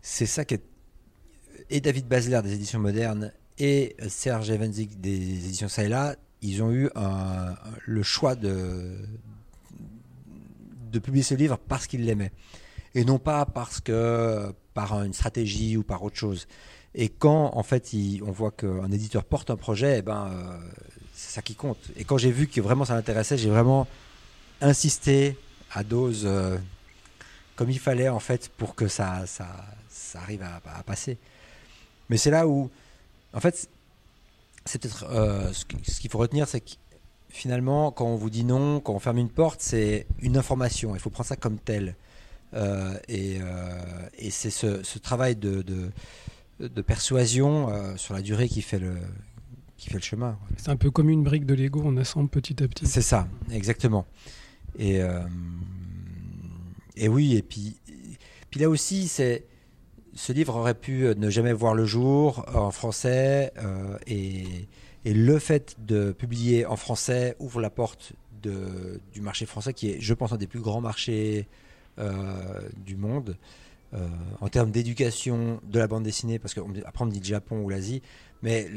c'est 0.01 0.27
ça 0.27 0.45
qui 0.45 0.55
est. 0.55 0.63
Et 1.71 1.81
David 1.81 2.09
Basler 2.09 2.41
des 2.43 2.55
éditions 2.55 2.81
modernes 2.81 3.33
et 3.59 3.95
Serge 4.09 4.51
Evenzik 4.51 5.01
des 5.01 5.15
éditions 5.15 5.69
Saïla, 5.69 6.17
ils 6.41 6.63
ont 6.63 6.73
eu 6.73 6.91
le 7.87 8.03
choix 8.03 8.35
de, 8.35 8.97
de 10.91 10.99
publier 10.99 11.23
ce 11.23 11.35
livre 11.35 11.59
parce 11.59 11.87
qu'ils 11.87 12.05
l'aimaient. 12.05 12.33
Et 12.95 13.05
non 13.05 13.19
pas 13.19 13.47
parce 13.47 13.81
que 13.81 14.53
par 14.75 15.03
une 15.03 15.13
stratégie 15.13 15.77
ou 15.77 15.83
par 15.83 16.03
autre 16.03 16.17
chose. 16.17 16.47
Et 16.95 17.09
quand 17.09 17.53
en 17.55 17.63
fait 17.63 17.91
on 18.23 18.33
voit 18.33 18.51
qu'un 18.51 18.91
éditeur 18.91 19.25
porte 19.25 19.51
un 19.51 19.57
projet, 19.57 19.99
eh 19.99 20.03
ben, 20.03 20.29
euh, 20.31 20.59
c'est 21.15 21.35
ça 21.35 21.43
qui 21.43 21.55
compte. 21.55 21.79
Et 21.97 22.05
quand 22.05 22.19
j'ai 22.19 22.31
vu 22.31 22.47
que 22.47 22.61
vraiment 22.61 22.85
ça 22.85 22.95
l'intéressait, 22.95 23.39
j'ai 23.39 23.49
vraiment 23.51 23.87
insister 24.63 25.37
à 25.73 25.85
dose 25.85 26.23
euh, 26.25 26.57
comme 27.57 27.71
il 27.71 27.79
fallait 27.79 28.09
en 28.09 28.21
fait 28.21 28.49
pour 28.49 28.75
que 28.75 28.89
ça, 28.89 29.27
ça, 29.27 29.47
ça 29.89 30.21
arrive 30.21 30.43
à, 30.43 30.83
passer. 30.85 31.19
Mais 32.09 32.17
c'est 32.17 32.31
là 32.31 32.47
où, 32.47 32.71
en 33.33 33.41
fait, 33.41 33.69
c'est 34.65 34.81
peut-être 34.81 35.05
euh, 35.11 35.53
ce 35.53 36.01
qu'il 36.01 36.11
faut 36.11 36.19
retenir, 36.19 36.49
c'est 36.49 36.61
que 36.61 36.73
finalement, 37.29 37.91
quand 37.91 38.07
on 38.07 38.17
vous 38.17 38.31
dit 38.31 38.45
non, 38.45 38.81
quand 38.81 38.95
on 38.95 38.99
ferme 38.99 39.19
une 39.19 39.31
porte, 39.31 39.61
c'est 39.61 40.07
une 40.21 40.37
information. 40.37 40.95
Il 40.95 41.01
faut 41.01 41.11
prendre 41.11 41.29
ça 41.29 41.37
comme 41.37 41.59
tel. 41.59 41.97
Euh, 42.55 42.99
et, 43.09 43.39
et 44.19 44.31
c'est 44.31 44.51
ce, 44.51 44.83
ce, 44.83 44.99
travail 44.99 45.37
de, 45.37 45.63
de, 45.63 45.91
de 46.61 46.83
persuasion 46.83 47.97
sur 47.97 48.15
la 48.15 48.21
durée 48.21 48.49
qui 48.49 48.61
fait 48.61 48.79
le, 48.79 48.97
qui 49.83 49.89
fait 49.89 49.97
le 49.97 50.03
chemin. 50.03 50.39
C'est 50.57 50.69
un 50.69 50.77
peu 50.77 50.91
comme 50.91 51.09
une 51.09 51.25
brique 51.25 51.45
de 51.45 51.55
Lego, 51.55 51.83
on 51.85 51.97
assemble 51.97 52.29
petit 52.29 52.63
à 52.63 52.69
petit. 52.69 52.87
C'est 52.87 53.03
ça, 53.03 53.27
exactement. 53.51 54.07
Et, 54.79 55.01
euh, 55.01 55.21
et 56.97 57.09
oui, 57.09 57.37
et 57.37 57.43
puis, 57.43 57.77
puis 58.51 58.61
là 58.61 58.69
aussi, 58.69 59.09
c'est 59.09 59.45
ce 60.15 60.33
livre 60.33 60.57
aurait 60.57 60.75
pu 60.75 61.05
ne 61.17 61.31
jamais 61.31 61.53
voir 61.53 61.75
le 61.75 61.87
jour 61.87 62.45
en 62.55 62.71
français 62.71 63.53
euh, 63.59 63.97
et, 64.07 64.69
le 65.05 65.39
fait 65.41 65.75
de 65.81 66.13
publier 66.13 66.65
en 66.65 66.77
français 66.77 67.35
ouvre 67.41 67.61
la 67.61 67.71
porte 67.71 68.13
du 68.43 69.21
marché 69.21 69.47
français, 69.47 69.73
qui 69.73 69.91
est, 69.91 70.01
je 70.01 70.15
pense, 70.15 70.33
un 70.33 70.37
des 70.37 70.47
plus 70.47 70.61
grands 70.61 70.81
marchés 70.81 71.49
du 72.77 72.97
monde. 72.97 73.37
en 74.41 74.49
termes 74.49 74.71
d'éducation 74.71 75.61
de 75.65 75.79
la 75.81 75.89
bande 75.89 76.05
dessinée, 76.05 76.39
parce 76.39 76.55
qu'après 76.55 77.03
on 77.03 77.07
me 77.07 77.11
dit 77.11 77.19
le 77.19 77.25
Japon 77.25 77.63
ou 77.63 77.69
l'Asie, 77.69 78.01
mais 78.43 78.69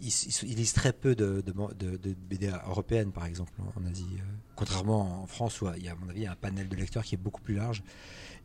ils, 0.00 0.54
lisent 0.54 0.72
très 0.72 0.92
peu 0.92 1.14
de, 1.14 1.42
de, 1.42 2.14
BD 2.28 2.50
européennes, 2.66 3.12
par 3.12 3.26
exemple, 3.26 3.52
en, 3.76 3.86
Asie. 3.90 4.06
Euh, 4.14 4.22
contrairement 4.56 5.22
en 5.22 5.26
France, 5.26 5.60
où 5.60 5.68
il 5.76 5.84
y 5.84 5.88
a, 5.88 5.92
à 5.92 5.94
mon 5.94 6.08
avis, 6.08 6.26
un 6.26 6.36
panel 6.36 6.68
de 6.68 6.76
lecteurs 6.76 7.04
qui 7.04 7.14
est 7.14 7.18
beaucoup 7.18 7.40
plus 7.40 7.54
large. 7.54 7.82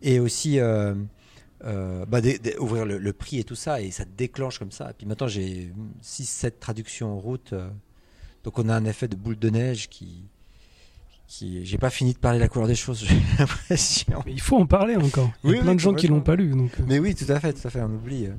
Et 0.01 0.19
aussi, 0.19 0.59
euh, 0.59 0.95
euh, 1.65 2.05
bah, 2.05 2.19
ouvrir 2.59 2.85
le, 2.85 3.13
prix 3.13 3.39
et 3.39 3.43
tout 3.43 3.55
ça, 3.55 3.81
et 3.81 3.91
ça 3.91 4.05
déclenche 4.05 4.59
comme 4.59 4.71
ça. 4.71 4.91
Et 4.91 4.93
puis 4.93 5.05
maintenant, 5.05 5.27
j'ai 5.27 5.71
6-7 6.03 6.53
traductions 6.59 7.13
en 7.13 7.19
route. 7.19 7.53
donc 8.43 8.59
on 8.59 8.69
a 8.69 8.75
un 8.75 8.85
effet 8.85 9.07
de 9.07 9.15
boule 9.15 9.37
de 9.37 9.49
neige 9.49 9.89
qui. 9.89 10.23
qui 11.27 11.65
j'ai 11.65 11.77
pas 11.77 11.89
fini 11.89 12.13
de 12.13 12.19
parler 12.19 12.39
de 12.39 12.43
la 12.43 12.49
couleur 12.49 12.67
des 12.67 12.75
choses, 12.75 13.03
j'ai 13.05 13.21
l'impression. 13.37 14.23
il 14.27 14.41
faut 14.41 14.57
en 14.57 14.65
parler 14.65 14.95
encore. 14.95 15.31
Il 15.43 15.51
y 15.51 15.57
a 15.57 15.61
plein 15.61 15.75
de 15.75 15.79
gens 15.79 15.93
qui 15.93 16.07
l'ont 16.07 16.21
pas 16.21 16.35
lu. 16.35 16.51
Donc... 16.51 16.71
Mais 16.87 16.99
oui, 16.99 17.15
tout 17.15 17.29
à 17.29 17.39
fait, 17.39 17.53
tout 17.53 17.67
à 17.67 17.69
fait, 17.69 17.81
on 17.81 17.93
oublie. 17.93 18.29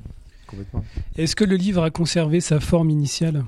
Est-ce 1.17 1.37
que 1.37 1.45
le 1.45 1.57
livre 1.57 1.83
a 1.83 1.91
conservé 1.91 2.41
sa 2.41 2.61
forme 2.61 2.91
initiale? 2.91 3.45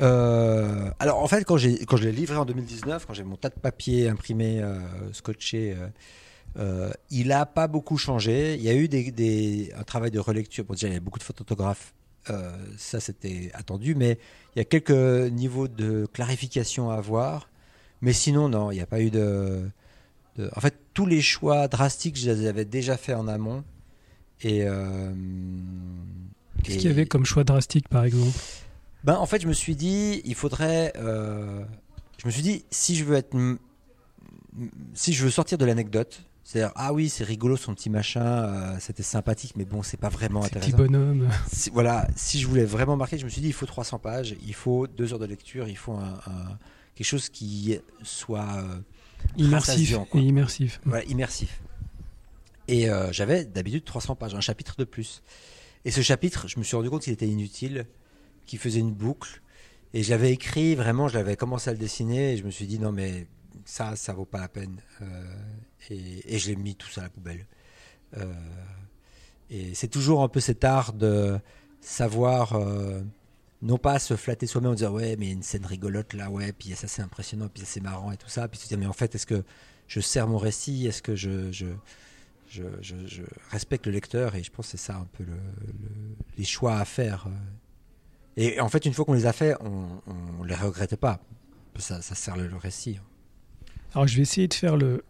Euh, 0.00 0.90
alors 0.98 1.22
en 1.22 1.28
fait, 1.28 1.44
quand, 1.44 1.56
quand 1.86 1.96
je 1.96 2.04
l'ai 2.04 2.12
livré 2.12 2.36
en 2.36 2.44
2019, 2.44 3.06
quand 3.06 3.14
j'ai 3.14 3.24
mon 3.24 3.36
tas 3.36 3.50
de 3.50 3.54
papier 3.54 4.08
imprimé, 4.08 4.60
euh, 4.60 4.78
scotché, 5.12 5.76
euh, 6.58 6.90
il 7.10 7.28
n'a 7.28 7.46
pas 7.46 7.68
beaucoup 7.68 7.98
changé. 7.98 8.54
Il 8.54 8.62
y 8.62 8.70
a 8.70 8.74
eu 8.74 8.88
des, 8.88 9.72
un 9.76 9.84
travail 9.84 10.10
de 10.10 10.18
relecture. 10.18 10.64
Bon, 10.64 10.74
déjà, 10.74 10.86
il 10.86 10.90
y 10.90 10.92
avait 10.94 11.00
beaucoup 11.00 11.18
de 11.18 11.24
photographes, 11.24 11.92
ça 12.76 13.00
c'était 13.00 13.50
attendu, 13.54 13.94
mais 13.94 14.18
il 14.54 14.58
y 14.58 14.62
a 14.62 14.64
quelques 14.64 15.30
niveaux 15.32 15.68
de 15.68 16.06
clarification 16.12 16.90
à 16.90 16.94
avoir. 16.94 17.48
Mais 18.02 18.14
sinon, 18.14 18.48
non, 18.48 18.70
il 18.70 18.76
n'y 18.76 18.80
a 18.80 18.86
pas 18.86 19.00
eu 19.00 19.10
de, 19.10 19.68
de, 20.38 20.50
En 20.56 20.60
fait, 20.60 20.74
tous 20.94 21.04
les 21.04 21.20
choix 21.20 21.68
drastiques, 21.68 22.16
je 22.16 22.30
les 22.30 22.46
avais 22.46 22.64
déjà 22.64 22.96
fait 22.96 23.12
en 23.12 23.28
amont. 23.28 23.62
Et 24.42 24.64
euh, 24.64 25.12
qu'est-ce 26.62 26.78
qu'il 26.78 26.88
y 26.88 26.92
avait 26.92 27.06
comme 27.06 27.24
choix 27.24 27.44
drastique, 27.44 27.88
par 27.88 28.04
exemple? 28.04 28.38
Ben 29.04 29.16
en 29.16 29.26
fait, 29.26 29.42
je 29.42 29.48
me 29.48 29.52
suis 29.52 29.76
dit, 29.76 30.22
il 30.24 30.34
faudrait. 30.34 30.92
Euh, 30.96 31.62
je 32.18 32.26
me 32.26 32.30
suis 32.30 32.42
dit, 32.42 32.64
si 32.70 32.96
je 32.96 33.04
veux 33.04 33.16
être, 33.16 33.36
si 34.94 35.12
je 35.12 35.24
veux 35.24 35.30
sortir 35.30 35.58
de 35.58 35.64
l'anecdote, 35.64 36.22
c'est-à-dire, 36.44 36.72
ah 36.74 36.92
oui, 36.92 37.08
c'est 37.08 37.24
rigolo 37.24 37.56
son 37.56 37.74
petit 37.74 37.90
machin, 37.90 38.24
euh, 38.24 38.76
c'était 38.80 39.02
sympathique, 39.02 39.52
mais 39.56 39.64
bon, 39.64 39.82
c'est 39.82 39.96
pas 39.96 40.08
vraiment 40.08 40.42
intéressant. 40.44 40.72
Petit 40.72 40.76
bonhomme. 40.76 41.28
voilà, 41.72 42.08
si 42.16 42.40
je 42.40 42.46
voulais 42.46 42.64
vraiment 42.64 42.96
marquer, 42.96 43.18
je 43.18 43.24
me 43.24 43.30
suis 43.30 43.40
dit, 43.40 43.48
il 43.48 43.54
faut 43.54 43.66
300 43.66 43.98
pages, 43.98 44.34
il 44.44 44.54
faut 44.54 44.86
deux 44.86 45.12
heures 45.12 45.18
de 45.18 45.26
lecture, 45.26 45.68
il 45.68 45.76
faut 45.76 45.92
un, 45.92 46.18
quelque 46.94 47.06
chose 47.06 47.28
qui 47.28 47.78
soit 48.02 48.64
immersif 49.36 49.96
et 50.14 50.18
immersif. 50.18 50.80
Voilà, 50.84 51.04
immersif. 51.04 51.60
Et 52.70 52.88
euh, 52.88 53.10
j'avais 53.10 53.44
d'habitude 53.44 53.84
300 53.84 54.14
pages, 54.14 54.34
un 54.36 54.40
chapitre 54.40 54.76
de 54.78 54.84
plus. 54.84 55.24
Et 55.84 55.90
ce 55.90 56.02
chapitre, 56.02 56.46
je 56.46 56.56
me 56.56 56.62
suis 56.62 56.76
rendu 56.76 56.88
compte 56.88 57.02
qu'il 57.02 57.12
était 57.12 57.26
inutile, 57.26 57.86
qu'il 58.46 58.60
faisait 58.60 58.78
une 58.78 58.92
boucle. 58.92 59.42
Et 59.92 60.04
j'avais 60.04 60.30
écrit, 60.30 60.76
vraiment, 60.76 61.08
je 61.08 61.14
l'avais 61.14 61.34
commencé 61.34 61.68
à 61.68 61.72
le 61.72 61.80
dessiner, 61.80 62.34
et 62.34 62.36
je 62.36 62.44
me 62.44 62.50
suis 62.52 62.68
dit, 62.68 62.78
non, 62.78 62.92
mais 62.92 63.26
ça, 63.64 63.96
ça 63.96 64.12
vaut 64.12 64.24
pas 64.24 64.38
la 64.38 64.48
peine. 64.48 64.80
Euh, 65.02 65.34
et, 65.90 66.38
je 66.38 66.46
l'ai 66.48 66.54
mis 66.54 66.76
tout 66.76 66.88
ça 66.88 67.00
à 67.00 67.04
la 67.04 67.10
poubelle. 67.10 67.44
Euh, 68.16 68.32
et 69.50 69.74
c'est 69.74 69.88
toujours 69.88 70.22
un 70.22 70.28
peu 70.28 70.38
cet 70.38 70.62
art 70.62 70.92
de 70.92 71.40
savoir, 71.80 72.56
non 73.62 73.78
pas 73.78 73.98
se 73.98 74.14
flatter 74.14 74.46
soi-même 74.46 74.70
en 74.70 74.74
disant, 74.74 74.92
ouais, 74.92 75.16
mais 75.16 75.26
il 75.26 75.28
y 75.30 75.32
a 75.32 75.34
une 75.34 75.42
scène 75.42 75.66
rigolote 75.66 76.12
là, 76.12 76.30
ouais, 76.30 76.52
puis 76.52 76.70
ça 76.76 76.86
c'est 76.86 77.02
impressionnant, 77.02 77.48
puis 77.52 77.64
c'est 77.66 77.80
marrant 77.80 78.12
et 78.12 78.16
tout 78.16 78.28
ça. 78.28 78.46
Puis 78.46 78.60
tu 78.60 78.68
te 78.68 78.74
dis, 78.74 78.80
mais 78.80 78.86
en 78.86 78.92
fait, 78.92 79.16
est-ce 79.16 79.26
que 79.26 79.42
je 79.88 79.98
sers 79.98 80.28
mon 80.28 80.38
récit? 80.38 80.86
Est-ce 80.86 81.02
que 81.02 81.16
je, 81.16 81.50
je 81.50 81.66
je, 82.50 83.22
respecte 83.50 83.86
le 83.86 83.92
lecteur 83.92 84.34
et 84.34 84.42
je 84.42 84.50
pense 84.50 84.66
que 84.66 84.70
c'est 84.72 84.84
ça 84.84 84.96
un 84.96 85.06
peu 85.16 85.24
les 86.36 86.44
choix 86.44 86.76
à 86.76 86.84
faire. 86.84 87.28
Et 88.36 88.60
en 88.60 88.68
fait, 88.68 88.86
une 88.86 88.92
fois 88.92 89.04
qu'on 89.04 89.14
les 89.14 89.26
a 89.26 89.32
faits, 89.32 89.56
on 89.60 90.42
ne 90.42 90.48
les 90.48 90.54
regrette 90.54 90.96
pas. 90.96 91.20
Ça, 91.78 92.00
sert 92.02 92.36
le, 92.36 92.48
récit. 92.56 92.98
Alors, 93.94 94.06
je 94.06 94.16
vais 94.16 94.22
essayer 94.22 94.48
de 94.48 94.54
faire 94.54 94.76
le, 94.76 95.02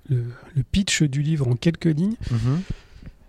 pitch 0.73 1.03
du 1.03 1.23
livre 1.23 1.49
en 1.49 1.57
quelques 1.57 1.87
lignes. 1.87 2.17
Mhm. 2.31 2.63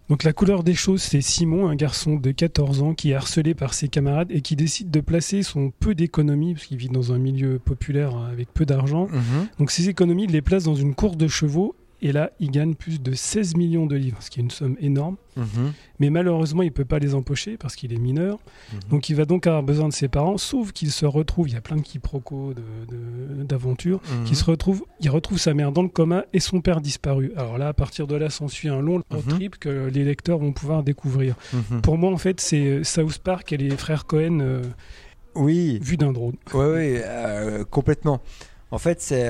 Donc, 0.09 0.23
la 0.23 0.33
couleur 0.33 0.63
des 0.63 0.73
choses, 0.73 1.01
c'est 1.01 1.21
Simon, 1.21 1.69
un 1.69 1.75
garçon 1.75 2.17
de 2.17 2.31
14 2.31 2.81
ans 2.81 2.93
qui 2.93 3.11
est 3.11 3.13
harcelé 3.13 3.53
par 3.53 3.73
ses 3.73 3.87
camarades 3.87 4.29
et 4.29 4.41
qui 4.41 4.57
décide 4.57 4.91
de 4.91 4.99
placer 4.99 5.41
son 5.41 5.71
peu 5.71 5.95
d'économies, 5.95 6.53
parce 6.53 6.65
qu'il 6.65 6.77
vit 6.77 6.89
dans 6.89 7.13
un 7.13 7.17
milieu 7.17 7.59
populaire 7.59 8.17
avec 8.17 8.53
peu 8.53 8.65
d'argent. 8.65 9.07
Mhm. 9.07 9.47
Donc, 9.57 9.71
ses 9.71 9.89
économies, 9.89 10.25
il 10.25 10.31
les 10.31 10.41
place 10.41 10.65
dans 10.65 10.75
une 10.75 10.93
course 10.93 11.17
de 11.17 11.27
chevaux 11.27 11.75
et 12.01 12.12
là, 12.12 12.31
il 12.39 12.51
gagne 12.51 12.74
plus 12.74 13.01
de 13.01 13.13
16 13.13 13.55
millions 13.55 13.86
de 13.86 13.96
livres, 13.96 14.17
ce 14.22 14.29
qui 14.29 14.39
est 14.39 14.43
une 14.43 14.51
somme 14.51 14.75
énorme. 14.79 15.17
Mhm. 15.38 15.74
Mais 16.00 16.10
malheureusement, 16.10 16.63
il 16.63 16.67
ne 16.67 16.72
peut 16.72 16.86
pas 16.86 17.00
les 17.00 17.13
empocher 17.13 17.58
parce 17.58 17.75
qu'il 17.75 17.93
est 17.93 18.00
mineur. 18.00 18.39
Mhm. 18.74 18.79
Donc 18.89 19.10
il 19.10 19.15
va 19.15 19.25
donc 19.25 19.48
avoir 19.48 19.63
besoin 19.63 19.88
de 19.88 19.93
ses 19.93 20.08
parents, 20.08 20.38
sauf 20.38 20.72
qu'il 20.72 20.91
se 20.91 21.05
retrouve, 21.05 21.48
il 21.48 21.53
y 21.53 21.58
a 21.58 21.62
plein 21.62 21.77
de 21.77 21.81
quiproquos, 21.81 22.53
d'aventures, 23.43 24.00
de, 24.00 24.17
mhm. 24.17 24.24
qui 24.25 24.36
se 24.36 24.43
retrouve, 24.43 24.84
il 25.00 25.10
retrouve 25.10 25.38
sa 25.38 25.53
mère 25.53 25.72
dans 25.72 25.84
le 25.84 25.89
coma 25.89 26.25
et 26.34 26.39
son 26.39 26.62
père 26.62 26.81
disparu. 26.81 27.31
Alors 27.38 27.58
là, 27.58 27.67
à 27.67 27.74
partir 27.74 28.08
de 28.08 28.15
là, 28.15 28.29
s'ensuit 28.29 28.70
un 28.70 28.81
long 28.81 29.01
trip 29.29 29.58
que 29.58 29.88
les 29.88 30.03
lecteurs 30.03 30.39
vont 30.39 30.53
pouvoir 30.53 30.84
découvrir. 30.84 31.36
Pour 31.84 31.98
moi, 31.98 32.12
en 32.12 32.17
fait, 32.17 32.39
c'est 32.39 32.65
euh, 32.65 32.84
South 32.84 33.20
Park 33.20 33.51
et 33.53 33.58
les 33.58 33.75
frères 33.77 34.05
Cohen 34.05 34.39
euh, 34.41 34.63
oui. 35.36 35.79
vus 35.81 35.98
d'un 35.98 36.12
drone. 36.12 36.36
Oui, 36.53 36.65
oui, 36.65 37.01
euh, 37.03 37.63
complètement. 37.65 38.22
En 38.71 38.77
fait, 38.77 39.01
c'est 39.01 39.29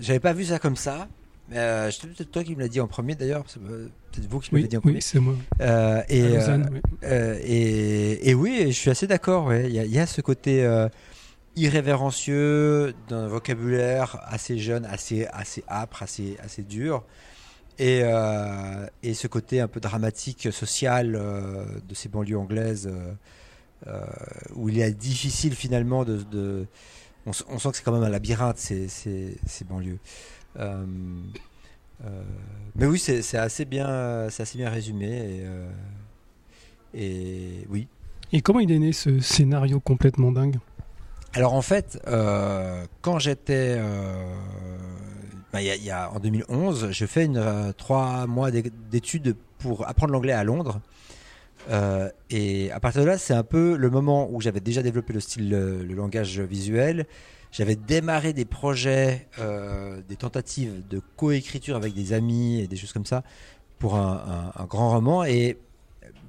j'avais 0.00 0.20
pas 0.20 0.32
vu 0.32 0.44
ça 0.44 0.58
comme 0.58 0.76
ça. 0.76 1.08
Euh, 1.54 1.90
c'est 1.90 2.06
peut-être 2.06 2.30
toi 2.30 2.44
qui 2.44 2.56
me 2.56 2.60
l'as 2.60 2.68
dit 2.68 2.80
en 2.80 2.86
premier 2.86 3.14
d'ailleurs. 3.14 3.44
C'est 3.46 3.60
euh, 3.60 3.88
peut-être 4.10 4.28
vous 4.28 4.40
qui 4.40 4.54
me 4.54 4.58
l'avez 4.58 4.68
dit 4.68 4.76
en 4.76 4.80
premier. 4.80 4.96
Oui, 4.96 5.02
c'est 5.02 5.20
moi. 5.20 5.34
Euh, 5.60 6.02
et, 6.08 6.38
euh, 7.02 7.38
et, 7.42 8.30
et, 8.30 8.34
oui, 8.34 8.64
je 8.66 8.72
suis 8.72 8.90
assez 8.90 9.06
d'accord. 9.06 9.52
Il 9.54 9.70
y, 9.70 9.98
a 9.98 10.06
ce 10.06 10.20
côté 10.20 10.66
irrévérencieux 11.56 12.94
d'un 13.08 13.28
vocabulaire 13.28 14.20
assez 14.24 14.58
jeune, 14.58 14.84
assez, 14.86 15.26
assez 15.26 15.62
âpre, 15.68 16.02
assez, 16.02 16.36
assez 16.42 16.62
dur. 16.62 17.04
Et, 17.78 18.02
et 19.02 19.14
ce 19.14 19.26
côté 19.26 19.60
un 19.60 19.68
peu 19.68 19.80
dramatique, 19.80 20.48
social 20.52 21.12
de 21.12 21.94
ces 21.94 22.08
banlieues 22.08 22.38
anglaises 22.38 22.90
où 24.54 24.68
il 24.68 24.80
est 24.80 24.92
difficile 24.92 25.54
finalement 25.54 26.04
de, 26.04 26.18
de 26.30 26.66
on, 27.26 27.32
sent 27.32 27.70
que 27.70 27.76
c'est 27.76 27.84
quand 27.84 27.92
même 27.92 28.02
un 28.02 28.08
labyrinthe, 28.08 28.58
ces, 28.58 28.88
ces, 28.88 29.64
banlieues. 29.68 29.98
Euh, 30.58 30.84
euh, 32.04 32.22
mais 32.74 32.86
oui, 32.86 32.98
c'est 32.98 33.36
assez, 33.36 33.64
bien, 33.64 34.26
assez 34.26 34.58
bien 34.58 34.70
résumé. 34.70 35.06
Et, 35.06 35.42
euh, 35.44 35.70
et, 36.94 37.66
oui. 37.70 37.86
Et 38.32 38.40
comment 38.40 38.60
il 38.60 38.72
est 38.72 38.78
né 38.78 38.92
ce 38.92 39.20
scénario 39.20 39.78
complètement 39.78 40.32
dingue? 40.32 40.58
Alors 41.34 41.54
en 41.54 41.62
fait, 41.62 41.98
quand 43.00 43.18
j'étais. 43.18 43.80
Bah, 45.52 45.60
y 45.60 45.90
a, 45.90 46.10
en 46.10 46.18
2011, 46.18 46.92
je 46.92 47.06
fais 47.06 47.26
une, 47.26 47.74
trois 47.76 48.26
mois 48.26 48.50
d'études 48.50 49.36
pour 49.58 49.86
apprendre 49.86 50.12
l'anglais 50.12 50.32
à 50.32 50.44
Londres. 50.44 50.80
Euh, 51.70 52.08
et 52.30 52.70
à 52.72 52.80
partir 52.80 53.02
de 53.02 53.06
là, 53.06 53.18
c'est 53.18 53.34
un 53.34 53.44
peu 53.44 53.76
le 53.76 53.90
moment 53.90 54.28
où 54.30 54.40
j'avais 54.40 54.60
déjà 54.60 54.82
développé 54.82 55.12
le 55.12 55.20
style, 55.20 55.50
le, 55.50 55.94
langage 55.94 56.40
visuel. 56.40 57.06
J'avais 57.50 57.76
démarré 57.76 58.32
des 58.32 58.44
projets, 58.44 59.28
euh, 59.38 60.00
des 60.08 60.16
tentatives 60.16 60.86
de 60.88 61.00
coécriture 61.16 61.76
avec 61.76 61.94
des 61.94 62.12
amis 62.12 62.60
et 62.60 62.66
des 62.66 62.76
choses 62.76 62.92
comme 62.92 63.06
ça 63.06 63.22
pour 63.78 63.96
un, 63.96 64.52
grand 64.68 64.90
roman. 64.90 65.24
Et 65.24 65.58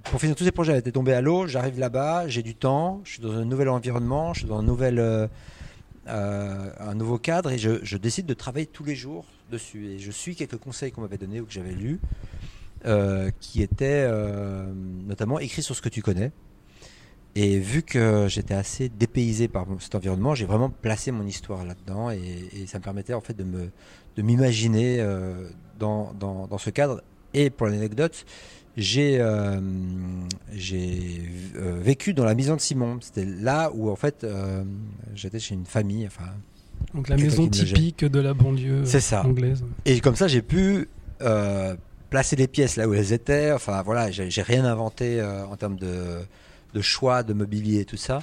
pour 0.03 0.19
finir, 0.19 0.35
tous 0.35 0.43
ces 0.43 0.51
projets 0.51 0.77
étaient 0.77 0.91
tombés 0.91 1.13
à 1.13 1.21
l'eau. 1.21 1.47
J'arrive 1.47 1.79
là-bas, 1.79 2.27
j'ai 2.27 2.43
du 2.43 2.55
temps, 2.55 3.01
je 3.05 3.13
suis 3.13 3.21
dans 3.21 3.31
un 3.31 3.45
nouvel 3.45 3.69
environnement, 3.69 4.33
je 4.33 4.39
suis 4.39 4.49
dans 4.49 4.59
un 4.59 4.63
nouvel, 4.63 4.99
euh, 4.99 5.27
un 6.07 6.95
nouveau 6.95 7.17
cadre 7.17 7.51
et 7.51 7.57
je, 7.57 7.79
je, 7.83 7.95
décide 7.95 8.25
de 8.25 8.33
travailler 8.33 8.65
tous 8.65 8.83
les 8.83 8.95
jours 8.95 9.25
dessus. 9.49 9.85
Et 9.87 9.99
je 9.99 10.11
suis 10.11 10.35
quelques 10.35 10.57
conseils 10.57 10.91
qu'on 10.91 11.01
m'avait 11.01 11.17
donnés 11.17 11.39
ou 11.39 11.45
que 11.45 11.53
j'avais 11.53 11.71
lus. 11.71 11.99
Euh, 12.85 13.31
qui 13.39 13.61
était 13.61 14.05
euh, 14.05 14.65
notamment 15.07 15.39
écrit 15.39 15.63
sur 15.63 15.73
ce 15.73 15.81
que 15.81 15.87
tu 15.87 16.01
connais. 16.01 16.33
Et 17.33 17.57
vu 17.57 17.81
que 17.81 18.27
j'étais 18.27 18.55
assez 18.55 18.89
dépaysé 18.89 19.47
par 19.47 19.65
cet 19.79 19.95
environnement, 19.95 20.35
j'ai 20.35 20.43
vraiment 20.43 20.69
placé 20.69 21.11
mon 21.11 21.25
histoire 21.25 21.63
là-dedans 21.63 22.11
et, 22.11 22.67
ça 22.67 22.79
me 22.79 22.83
permettait 22.83 23.13
en 23.13 23.21
fait 23.21 23.37
de 23.37 23.45
me 23.45 23.69
de 24.17 24.21
m'imaginer 24.21 24.97
euh, 24.99 25.47
dans, 25.79 26.13
dans, 26.19 26.45
dans, 26.47 26.57
ce 26.57 26.71
cadre. 26.71 27.01
Et 27.33 27.49
pour 27.49 27.67
l'anecdote, 27.67 28.25
j'ai 28.75 29.25
j'ai 30.51 31.21
vécu 31.55 32.13
dans 32.13 32.25
la 32.25 32.35
maison 32.35 32.57
de 32.57 32.61
Simon. 32.61 32.97
C'était 32.99 33.25
là 33.25 33.71
où 33.73 33.89
en 33.89 33.95
fait 33.95 34.27
j'étais 35.15 35.39
chez 35.39 35.55
une 35.55 35.65
famille. 35.65 36.05
Enfin, 36.05 36.31
donc 36.93 37.07
la 37.07 37.15
maison 37.15 37.47
typique 37.47 38.03
de 38.03 38.19
la 38.19 38.33
banlieue 38.33 38.83
anglaise. 39.23 39.63
Et 39.85 40.01
comme 40.01 40.17
ça, 40.17 40.27
j'ai 40.27 40.41
pu 40.41 40.89
placer 42.13 42.35
les 42.35 42.47
pièces 42.47 42.75
là 42.75 42.87
où 42.87 42.93
elles 42.93 43.11
étaient. 43.11 43.51
Enfin 43.51 43.81
voilà, 43.81 44.11
j'ai 44.11 44.41
rien 44.43 44.65
inventé 44.65 45.19
euh, 45.19 45.47
en 45.47 45.55
termes 45.55 45.77
de, 45.77 46.21
choix 46.79 47.23
de 47.23 47.33
mobilier 47.33 47.79
et 47.79 47.85
tout 47.85 47.97
ça. 47.97 48.21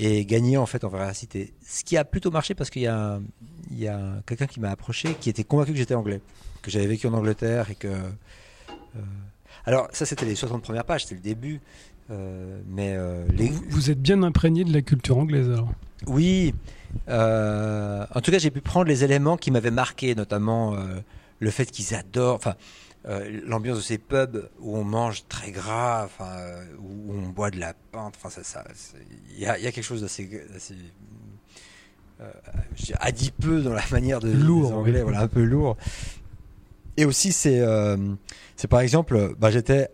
et 0.00 0.24
gagner 0.24 0.56
en 0.56 0.66
fait 0.66 0.82
en 0.82 0.88
véracité. 0.88 1.54
Ce 1.64 1.84
qui 1.84 1.96
a 1.96 2.04
plutôt 2.04 2.32
marché 2.32 2.56
parce 2.56 2.70
qu'il 2.70 2.82
y 2.82 2.88
a, 2.88 3.20
il 3.70 3.78
y 3.78 3.86
a 3.86 4.00
quelqu'un 4.26 4.46
qui 4.46 4.58
m'a 4.58 4.70
approché 4.70 5.14
qui 5.20 5.30
était 5.30 5.44
convaincu 5.44 5.70
que 5.70 5.78
j'étais 5.78 5.94
anglais, 5.94 6.20
que 6.60 6.72
j'avais 6.72 6.88
vécu 6.88 7.06
en 7.06 7.12
Angleterre 7.12 7.70
et 7.70 7.76
que. 7.76 7.86
euh, 7.86 8.98
alors 9.64 9.86
ça 9.92 10.06
c'était 10.06 10.26
les 10.26 10.34
60 10.34 10.60
premières 10.64 10.84
pages, 10.84 11.02
c'était 11.04 11.14
le 11.14 11.20
début. 11.20 11.60
euh, 12.10 12.60
mais 12.66 12.96
les... 13.32 13.46
Vous, 13.50 13.62
vous 13.68 13.90
êtes 13.92 14.02
bien 14.02 14.24
imprégné 14.24 14.64
de 14.64 14.72
la 14.72 14.82
culture 14.82 15.18
anglaise 15.18 15.48
alors? 15.48 15.70
Oui. 16.08 16.52
en 17.06 18.20
tout 18.24 18.32
cas, 18.32 18.38
j'ai 18.38 18.50
pu 18.50 18.60
prendre 18.60 18.86
les 18.86 19.04
éléments 19.04 19.36
qui 19.36 19.52
m'avaient 19.52 19.70
marqué, 19.70 20.16
notamment 20.16 20.74
le 21.38 21.50
fait 21.50 21.66
qu'ils 21.70 21.94
adorent, 21.94 22.36
enfin, 22.36 22.54
euh, 23.08 23.40
l'ambiance 23.46 23.78
de 23.78 23.82
ces 23.82 23.96
pubs 23.96 24.50
où 24.58 24.76
on 24.76 24.84
mange 24.84 25.24
très 25.26 25.52
gras, 25.52 26.04
enfin, 26.04 26.28
euh, 26.36 26.64
où 26.78 27.14
on 27.14 27.28
boit 27.30 27.50
de 27.50 27.58
la 27.58 27.72
pinte. 27.92 28.14
Enfin, 28.16 28.28
ça, 28.28 28.44
ça, 28.44 28.62
il 29.30 29.38
y 29.38 29.46
a, 29.46 29.58
il 29.58 29.64
y 29.64 29.66
a 29.66 29.72
quelque 29.72 29.84
chose 29.84 30.02
d'assez, 30.02 30.28
euh, 32.20 32.30
adipeux 32.98 33.62
dans 33.62 33.72
la 33.72 33.84
manière 33.90 34.20
de 34.20 34.30
Lourd, 34.30 34.74
Anglais, 34.74 35.02
voilà, 35.02 35.20
un 35.20 35.28
peu 35.28 35.42
lourd. 35.42 35.78
Et 36.98 37.06
aussi, 37.06 37.32
c'est, 37.32 37.60
euh, 37.60 37.96
c'est 38.56 38.68
par 38.68 38.80
exemple, 38.80 39.34
bah, 39.38 39.50
j'étais 39.50 39.88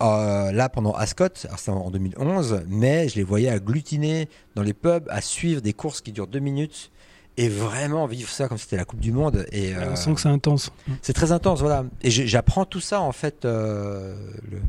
là 0.00 0.68
pendant 0.68 0.92
Ascot, 0.92 1.28
en 1.66 1.90
2011, 1.90 2.64
mais 2.68 3.08
je 3.08 3.16
les 3.16 3.22
voyais 3.24 3.48
agglutiner 3.48 4.28
dans 4.54 4.62
les 4.62 4.72
pubs, 4.72 5.08
à 5.08 5.20
suivre 5.20 5.60
des 5.60 5.72
courses 5.72 6.00
qui 6.00 6.12
durent 6.12 6.26
deux 6.28 6.40
minutes 6.40 6.91
et 7.36 7.48
vraiment 7.48 8.06
vivre 8.06 8.28
ça 8.28 8.48
comme 8.48 8.58
si 8.58 8.64
c'était 8.64 8.76
la 8.76 8.84
Coupe 8.84 9.00
du 9.00 9.12
Monde. 9.12 9.46
Et 9.52 9.74
euh, 9.74 9.90
On 9.92 9.96
sent 9.96 10.14
que 10.14 10.20
c'est 10.20 10.28
intense. 10.28 10.70
c'est 11.00 11.12
très 11.14 11.32
intense, 11.32 11.60
voilà. 11.60 11.84
Et 12.02 12.10
j'apprends 12.10 12.64
tout 12.64 12.80
ça 12.80 13.00
en 13.00 13.12
fait, 13.12 13.44
euh, 13.44 14.14
le, 14.50 14.60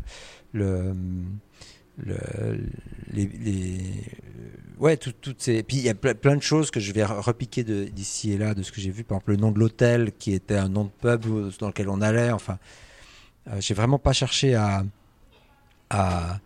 le, 0.53 0.93
le- 1.97 2.59
les, 3.11 3.25
les- 3.27 4.03
ouais, 4.79 4.97
tout- 4.97 5.11
toutes 5.11 5.41
ces. 5.41 5.61
Puis 5.63 5.77
il 5.77 5.83
y 5.83 5.89
a 5.89 5.93
ple- 5.93 6.15
plein 6.15 6.35
de 6.37 6.41
choses 6.41 6.71
que 6.71 6.79
je 6.79 6.91
vais 6.93 7.03
re- 7.03 7.19
repiquer 7.19 7.63
d'ici 7.63 8.31
et 8.31 8.37
là 8.37 8.53
de 8.53 8.63
ce 8.63 8.71
que 8.71 8.79
j'ai 8.81 8.91
vu. 8.91 9.03
Par 9.03 9.17
exemple, 9.17 9.31
le 9.31 9.37
nom 9.37 9.51
de 9.51 9.59
l'hôtel 9.59 10.11
qui 10.17 10.33
était 10.33 10.55
un 10.55 10.69
nom 10.69 10.85
de 10.85 10.89
pub 10.89 11.25
dans 11.59 11.67
lequel 11.67 11.89
on 11.89 12.01
allait. 12.01 12.31
Enfin, 12.31 12.57
euh, 13.49 13.57
j'ai 13.59 13.73
vraiment 13.73 13.99
pas 13.99 14.13
cherché 14.13 14.55
à 14.55 14.83
à, 15.89 16.39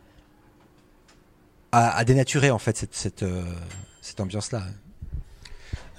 à, 1.71 1.97
à 1.97 2.03
dénaturer 2.03 2.50
en 2.50 2.57
fait 2.59 2.75
cette 2.75 2.95
cette, 2.95 3.24
euh, 3.24 3.43
cette 4.01 4.19
ambiance-là. 4.19 4.63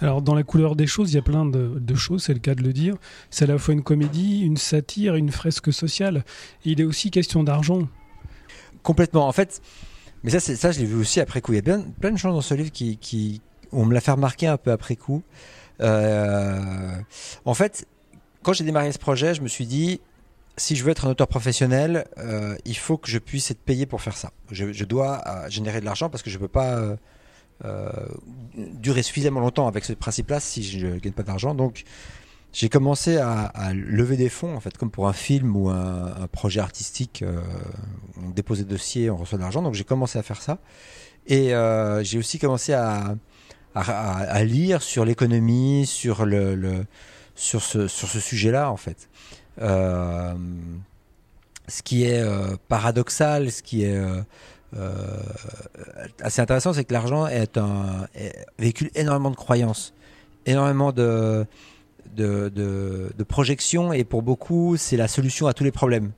Alors, 0.01 0.23
dans 0.23 0.35
la 0.35 0.45
couleur 0.45 0.77
des 0.77 0.87
choses, 0.87 1.13
il 1.13 1.17
y 1.17 1.19
a 1.19 1.23
plein 1.23 1.45
de, 1.45 1.95
choses, 1.95 2.25
c'est 2.25 2.33
le 2.33 2.39
cas 2.39 2.55
de 2.55 2.63
le 2.63 2.73
dire. 2.73 2.95
C'est 3.31 3.45
à 3.45 3.49
la 3.49 3.59
fois 3.59 3.75
une 3.75 3.83
comédie, 3.83 4.41
une 4.41 4.57
satire, 4.57 5.17
une 5.17 5.33
fresque 5.33 5.73
sociale. 5.73 6.25
Il 6.65 6.81
est 6.81 6.85
aussi 6.85 7.11
question 7.11 7.43
d'argent. 7.43 7.89
Complètement. 8.83 9.27
En 9.27 9.33
fait, 9.33 9.61
mais 10.23 10.31
ça, 10.31 10.41
ça, 10.41 10.71
je 10.71 10.81
l'ai 10.81 10.87
vu 10.87 10.95
aussi 10.95 11.21
après 11.21 11.41
coup. 11.41 11.53
Il 11.53 11.57
y 11.57 11.59
a 11.59 11.63
bien, 11.63 11.85
plein 12.01 12.13
de 12.13 12.17
choses 12.17 12.35
dans 12.35 12.41
ce 12.41 12.55
livre 12.55 12.71
qui, 12.71 13.41
on 13.73 13.85
me 13.85 13.95
l'a 13.95 14.01
fait 14.01 14.13
remarquer 14.13 14.47
un 14.47 14.57
peu 14.57 14.71
après 14.71 14.95
coup. 14.95 15.23
Euh, 15.81 16.93
en 17.45 17.55
fait, 17.55 17.87
quand 18.43 18.53
j'ai 18.53 18.65
démarré 18.65 18.93
ce 18.93 18.99
projet, 18.99 19.35
je 19.35 19.43
me 19.43 19.49
suis 19.49 19.67
dit, 19.67 20.01
si 20.57 20.77
je 20.77 20.85
veux 20.85 20.91
être 20.91 21.07
un 21.07 21.11
auteur 21.11 21.27
professionnel, 21.27 22.07
euh, 22.19 22.57
il 22.65 22.77
faut 22.77 22.99
que 22.99 23.11
je 23.11 23.19
puisse 23.19 23.51
être 23.51 23.61
payé 23.61 23.85
pour 23.85 24.01
faire 24.01 24.17
ça. 24.17 24.33
Je, 24.53 24.85
dois 24.85 25.23
euh, 25.27 25.51
générer 25.51 25.81
de 25.81 25.85
l'argent 25.85 26.09
parce 26.09 26.23
que 26.23 26.31
je 26.31 26.39
peux 26.39 26.49
pas 26.49 26.97
durer 28.55 29.03
suffisamment 29.03 29.41
longtemps 29.41 29.67
avec 29.67 29.85
ce 29.85 29.93
principe-là 29.93 30.41
si 30.41 30.63
je 30.63 30.87
ne 30.87 30.99
gagne 30.99 31.13
pas 31.13 31.23
d'argent. 31.23 31.55
Donc, 31.55 31.85
j'ai 32.53 32.69
commencé 32.69 33.19
à, 33.19 33.73
lever 33.75 34.17
des 34.17 34.29
fonds, 34.29 34.57
en 34.57 34.61
fait, 34.61 34.77
comme 34.77 34.91
pour 34.91 35.09
un 35.09 35.13
film 35.13 35.55
ou 35.57 35.69
un, 35.69 36.27
projet 36.33 36.61
artistique. 36.61 37.23
euh, 37.23 37.41
on 38.23 38.31
dépose 38.31 38.59
des 38.59 38.65
dossiers, 38.65 39.11
on 39.11 39.17
reçoit 39.17 39.39
de 39.39 39.43
l'argent. 39.43 39.63
Donc 39.63 39.75
j'ai 39.75 39.85
commencé 39.85 40.19
à 40.19 40.23
faire 40.23 40.41
ça. 40.41 40.59
Et 41.27 41.55
euh, 41.55 42.03
j'ai 42.03 42.19
aussi 42.19 42.39
commencé 42.39 42.73
à, 42.73 43.15
lire 44.45 44.83
sur 44.83 45.05
l'économie, 45.05 45.87
sur, 45.87 46.25
le, 46.25 46.85
sur 47.35 47.63
ce, 47.63 47.87
sur 47.87 48.09
ce 48.09 48.19
sujet-là, 48.19 48.71
en 48.71 48.77
fait. 48.77 49.09
Euh, 49.61 50.35
ce 51.69 51.83
qui 51.83 52.05
est 52.05 52.21
euh, 52.21 52.57
paradoxal, 52.69 53.53
ce 53.53 53.63
qui 53.63 53.85
est 53.85 53.95
euh, 53.95 54.17
euh, 54.17 54.23
assez 56.23 56.41
intéressant, 56.41 56.73
c'est 56.73 56.85
que 56.85 56.93
l'argent 56.93 57.27
est 57.27 57.57
un 57.59 58.07
véhicule 58.59 58.91
énormément 58.95 59.31
de 59.31 59.37
croyances, 59.37 59.95
énormément 60.47 60.93
de, 60.93 61.47
de, 62.15 62.49
de, 62.49 63.13
de 63.17 63.25
projections, 63.25 63.93
et 63.93 64.05
pour 64.05 64.23
beaucoup, 64.23 64.77
c'est 64.77 64.97
la 64.97 65.09
solution 65.09 65.47
à 65.47 65.55
tous 65.55 65.65
les 65.65 65.73
problèmes. 65.73 66.13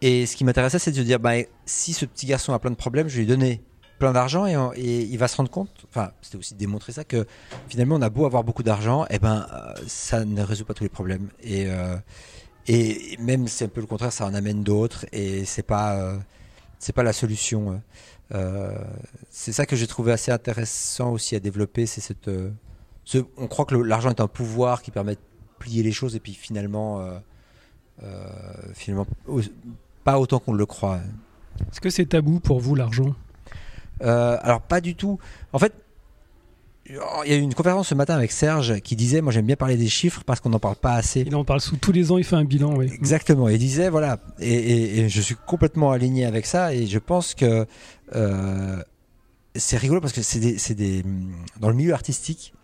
Et 0.00 0.26
ce 0.26 0.36
qui 0.36 0.44
m'intéressait, 0.44 0.78
c'est 0.78 0.92
de 0.92 1.02
dire, 1.02 1.18
bah, 1.18 1.34
si 1.66 1.92
ce 1.92 2.04
petit 2.04 2.26
garçon 2.26 2.52
a 2.52 2.58
plein 2.58 2.70
de 2.70 2.76
problèmes, 2.76 3.08
je 3.08 3.14
vais 3.14 3.20
lui 3.20 3.26
donner 3.26 3.60
plein 3.98 4.12
d'argent 4.12 4.46
et, 4.46 5.02
il 5.02 5.18
va 5.18 5.26
se 5.26 5.36
rendre 5.36 5.50
compte, 5.50 5.70
enfin, 5.88 6.12
c'était 6.22 6.38
aussi 6.38 6.54
démontrer 6.54 6.92
ça, 6.92 7.02
que 7.04 7.26
finalement, 7.68 7.96
on 7.96 8.02
a 8.02 8.10
beau 8.10 8.24
avoir 8.24 8.44
beaucoup 8.44 8.62
d'argent, 8.62 9.06
et 9.10 9.18
ben, 9.18 9.46
euh, 9.52 9.74
ça 9.88 10.24
ne 10.24 10.42
résout 10.42 10.64
pas 10.64 10.74
tous 10.74 10.84
les 10.84 10.88
problèmes. 10.88 11.28
Et, 11.42 11.66
euh, 11.66 11.96
et 12.68 13.16
même, 13.18 13.48
c'est 13.48 13.64
un 13.64 13.68
peu 13.68 13.80
le 13.80 13.86
contraire, 13.86 14.12
ça 14.12 14.26
en 14.26 14.34
amène 14.34 14.62
d'autres, 14.62 15.06
et 15.12 15.44
c'est 15.44 15.62
pas, 15.64 15.96
euh, 15.96 16.16
c'est 16.78 16.92
pas 16.94 17.02
la 17.02 17.12
solution. 17.12 17.80
Euh, 18.34 18.76
c'est 19.30 19.52
ça 19.52 19.66
que 19.66 19.76
j'ai 19.76 19.86
trouvé 19.86 20.12
assez 20.12 20.30
intéressant 20.30 21.12
aussi 21.12 21.34
à 21.36 21.40
développer, 21.40 21.86
c'est 21.86 22.00
cette, 22.00 22.28
euh, 22.28 22.50
ce- 23.04 23.24
on 23.36 23.46
croit 23.46 23.64
que 23.64 23.74
l'argent 23.74 24.10
est 24.10 24.20
un 24.20 24.28
pouvoir 24.28 24.82
qui 24.82 24.90
permet 24.90 25.14
de 25.14 25.20
plier 25.58 25.82
les 25.82 25.92
choses, 25.92 26.14
et 26.14 26.20
puis 26.20 26.34
finalement, 26.34 27.00
euh, 27.00 27.18
finalement, 28.74 29.06
pas 30.04 30.18
autant 30.18 30.38
qu'on 30.38 30.52
le 30.52 30.66
croit. 30.66 31.00
Est-ce 31.70 31.80
que 31.80 31.90
c'est 31.90 32.06
tabou 32.06 32.38
pour 32.38 32.60
vous, 32.60 32.74
l'argent? 32.74 33.14
Alors 34.00 34.60
pas 34.60 34.80
du 34.80 34.94
tout. 34.94 35.18
En 35.52 35.58
fait, 35.58 35.72
il 36.88 37.30
y 37.30 37.34
a 37.34 37.36
eu 37.36 37.40
une 37.40 37.54
conférence 37.54 37.88
ce 37.88 37.94
matin 37.94 38.14
avec 38.14 38.32
Serge 38.32 38.80
qui 38.80 38.96
disait, 38.96 39.20
moi 39.20 39.32
j'aime 39.32 39.44
bien 39.46 39.56
parler 39.56 39.76
des 39.76 39.88
chiffres 39.88 40.22
parce 40.24 40.40
qu'on 40.40 40.48
n'en 40.50 40.58
parle 40.58 40.76
pas 40.76 40.94
assez. 40.94 41.20
Il 41.26 41.36
en 41.36 41.44
parle 41.44 41.60
sous 41.60 41.76
tous 41.76 41.92
les 41.92 42.10
ans, 42.10 42.18
il 42.18 42.24
fait 42.24 42.36
un 42.36 42.44
bilan, 42.44 42.74
oui. 42.76 42.90
Exactement. 42.92 43.48
Il 43.48 43.58
disait 43.58 43.90
voilà, 43.90 44.18
et, 44.38 44.52
et- 44.54 44.98
et 45.00 45.08
je 45.08 45.20
suis 45.20 45.34
complètement 45.46 45.90
aligné 45.92 46.24
avec 46.24 46.46
ça, 46.46 46.72
et 46.74 46.86
je 46.86 46.98
pense 46.98 47.34
que 47.34 47.66
euh, 48.14 48.82
c'est 49.54 49.76
rigolo 49.76 50.00
parce 50.00 50.12
que 50.12 50.22
c'est 50.22 50.40
des, 50.40 50.56
des, 50.74 51.04
dans 51.60 51.68
le 51.68 51.74
milieu 51.74 51.92
artistique, 51.92 52.54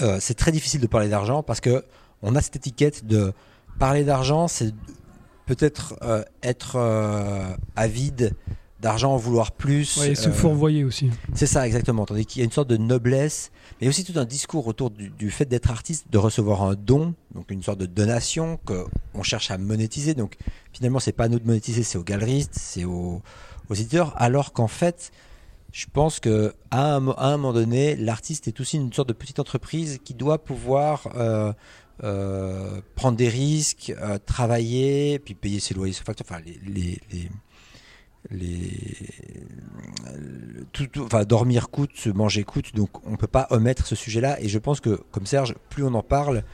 euh, 0.00 0.16
c'est 0.20 0.34
très 0.34 0.52
difficile 0.52 0.80
de 0.80 0.86
parler 0.86 1.08
d'argent 1.08 1.42
parce 1.42 1.60
que 1.60 1.84
on 2.22 2.34
a 2.36 2.40
cette 2.40 2.56
étiquette 2.56 3.04
de 3.06 3.32
parler 3.78 4.04
d'argent, 4.04 4.48
c'est 4.48 4.72
peut-être 5.46 5.96
euh, 6.02 6.22
être 6.42 6.76
avide 7.76 8.34
d'argent, 8.80 9.12
en 9.12 9.16
vouloir 9.16 9.52
plus. 9.52 9.96
Ouais, 9.98 10.12
et 10.12 10.14
se 10.14 10.28
euh, 10.28 10.32
fourvoyer 10.32 10.84
aussi. 10.84 11.10
c'est 11.34 11.46
ça, 11.46 11.66
exactement. 11.66 12.06
Tandis 12.06 12.26
qu'il 12.26 12.40
y 12.40 12.42
a 12.42 12.44
une 12.44 12.50
sorte 12.52 12.68
de 12.68 12.76
noblesse, 12.76 13.50
mais 13.80 13.88
aussi 13.88 14.04
tout 14.04 14.18
un 14.18 14.24
discours 14.24 14.66
autour 14.66 14.90
du, 14.90 15.10
du 15.10 15.30
fait 15.30 15.44
d'être 15.44 15.70
artiste, 15.70 16.06
de 16.10 16.18
recevoir 16.18 16.62
un 16.62 16.74
don, 16.74 17.14
donc 17.34 17.50
une 17.50 17.62
sorte 17.62 17.78
de 17.78 17.86
donation 17.86 18.58
que 18.66 18.84
on 19.14 19.22
cherche 19.22 19.50
à 19.50 19.58
monétiser. 19.58 20.14
Donc 20.14 20.36
finalement, 20.72 20.98
c'est 21.00 21.12
pas 21.12 21.24
à 21.24 21.28
nous 21.28 21.38
de 21.38 21.46
monétiser, 21.46 21.82
c'est 21.82 21.98
aux 21.98 22.04
galeristes, 22.04 22.54
c'est 22.54 22.84
aux, 22.84 23.22
aux 23.68 23.74
éditeurs. 23.74 24.14
Alors 24.16 24.52
qu'en 24.52 24.68
fait, 24.68 25.12
je 25.72 25.86
pense 25.92 26.18
que 26.18 26.52
à 26.70 26.94
un, 26.96 27.00
mo- 27.00 27.14
à 27.16 27.26
un 27.28 27.36
moment 27.36 27.52
donné, 27.52 27.94
l'artiste 27.96 28.48
est 28.48 28.58
aussi 28.60 28.76
une 28.76 28.92
sorte 28.92 29.08
de 29.08 29.12
petite 29.14 29.38
entreprise 29.38 29.98
qui 30.04 30.14
doit 30.14 30.42
pouvoir 30.42 31.08
euh, 31.14 31.52
euh, 32.02 32.80
prendre 32.96 33.16
des 33.16 33.28
risques, 33.28 33.92
euh, 34.00 34.18
travailler, 34.24 35.18
puis 35.18 35.34
payer 35.34 35.60
ses 35.60 35.74
loyers, 35.74 35.92
ses 35.92 36.02
factures, 36.02 36.26
enfin 36.28 36.40
les, 36.44 36.58
les, 36.66 36.98
les 37.12 37.28
tout, 40.72 40.86
tout- 40.86 41.04
enfin 41.04 41.24
dormir 41.24 41.70
coûte, 41.70 42.06
manger 42.06 42.44
coûte, 42.44 42.74
donc 42.74 42.90
on 43.06 43.16
peut 43.16 43.26
pas 43.26 43.46
omettre 43.50 43.86
ce 43.86 43.94
sujet-là. 43.94 44.40
Et 44.40 44.48
je 44.48 44.58
pense 44.58 44.80
que 44.80 45.00
comme 45.10 45.26
Serge, 45.26 45.54
plus 45.68 45.84
on 45.84 45.94
en 45.94 46.02
parle, 46.02 46.44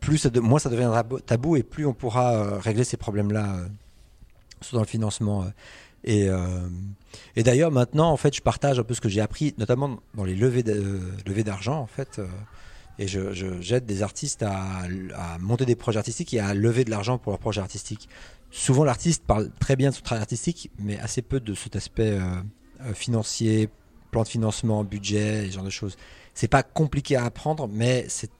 plus 0.00 0.26
de- 0.26 0.40
moins 0.40 0.58
ça 0.58 0.70
deviendra 0.70 1.02
bo- 1.02 1.18
tabou 1.20 1.56
et 1.56 1.62
plus 1.62 1.86
on 1.86 1.94
pourra 1.94 2.32
euh, 2.34 2.58
régler 2.58 2.84
ces 2.84 2.96
problèmes-là, 2.96 3.54
euh, 3.56 3.66
surtout 4.60 4.76
dans 4.76 4.82
le 4.82 4.86
financement. 4.88 5.42
euh. 5.42 5.46
Et, 6.04 6.28
euh, 6.28 6.68
et 7.36 7.42
d'ailleurs 7.44 7.70
maintenant, 7.70 8.10
en 8.10 8.16
fait, 8.16 8.34
je 8.34 8.42
partage 8.42 8.78
un 8.78 8.82
peu 8.82 8.94
ce 8.94 9.00
que 9.00 9.08
j'ai 9.08 9.20
appris, 9.20 9.54
notamment 9.58 10.00
dans 10.14 10.24
les 10.24 10.34
levées 10.34 10.62
d'argent, 11.44 11.78
en 11.78 11.86
fait. 11.86 12.20
et 12.98 13.06
je, 13.06 13.32
j'aide 13.60 13.86
des 13.86 14.02
artistes 14.02 14.42
à 14.42 14.82
monter 15.38 15.64
des 15.64 15.76
projets 15.76 15.98
artistiques 15.98 16.34
et 16.34 16.40
à 16.40 16.54
lever 16.54 16.84
de 16.84 16.90
l'argent 16.90 17.18
pour 17.18 17.30
leurs 17.32 17.38
projets 17.38 17.60
artistiques 17.60 18.08
souvent 18.52 18.84
l'artiste 18.84 19.24
parle 19.26 19.50
très 19.58 19.74
bien 19.74 19.90
de 19.90 19.94
son 19.94 20.02
travail 20.02 20.22
artistique, 20.22 20.70
mais 20.78 20.98
assez 21.00 21.22
peu 21.22 21.40
de 21.40 21.54
cet 21.54 21.74
aspect 21.74 22.12
euh, 22.12 22.20
euh, 22.82 22.94
financier, 22.94 23.68
plan 24.12 24.22
de 24.22 24.28
financement, 24.28 24.84
budget, 24.84 25.46
ce 25.46 25.54
genre 25.54 25.64
de 25.64 25.70
choses. 25.70 25.96
C'est 26.34 26.48
pas 26.48 26.62
compliqué 26.62 27.16
à 27.16 27.24
apprendre, 27.24 27.66
mais 27.66 28.04
c'est 28.08 28.30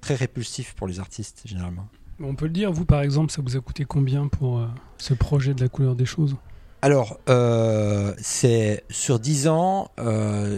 très 0.00 0.14
répulsif 0.14 0.74
pour 0.74 0.86
les 0.86 1.00
artistes 1.00 1.42
généralement. 1.46 1.86
On 2.22 2.34
peut 2.34 2.46
le 2.46 2.52
dire, 2.52 2.70
vous 2.70 2.84
par 2.84 3.00
exemple, 3.00 3.32
ça 3.32 3.40
vous 3.40 3.56
a 3.56 3.60
coûté 3.60 3.84
combien 3.84 4.28
pour 4.28 4.58
euh, 4.58 4.66
ce 4.98 5.14
projet 5.14 5.54
de 5.54 5.62
la 5.62 5.68
couleur 5.68 5.94
des 5.94 6.04
choses? 6.04 6.36
Alors, 6.82 7.18
euh, 7.28 8.14
c'est 8.18 8.84
sur 8.90 9.20
10 9.20 9.48
ans, 9.48 9.90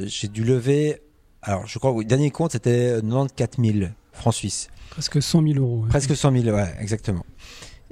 j'ai 0.04 0.28
dû 0.28 0.44
lever. 0.44 1.02
Alors, 1.42 1.66
je 1.66 1.78
crois 1.78 1.92
que 1.92 1.98
le 1.98 2.04
dernier 2.04 2.30
compte 2.30 2.52
c'était 2.52 3.00
94 3.02 3.56
000 3.58 3.90
francs 4.12 4.34
suisses. 4.34 4.68
Presque 4.90 5.22
100 5.22 5.42
000 5.42 5.58
euros. 5.58 5.82
ouais. 5.82 5.88
Presque 5.88 6.16
100 6.16 6.42
000, 6.42 6.56
ouais, 6.56 6.74
exactement. 6.78 7.24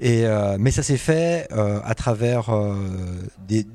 Euh, 0.02 0.56
mais 0.58 0.70
ça 0.70 0.82
s'est 0.82 0.96
fait 0.96 1.46
euh, 1.52 1.80
à 1.84 1.94
travers 1.94 2.50
euh, 2.50 2.74
des, 3.46 3.66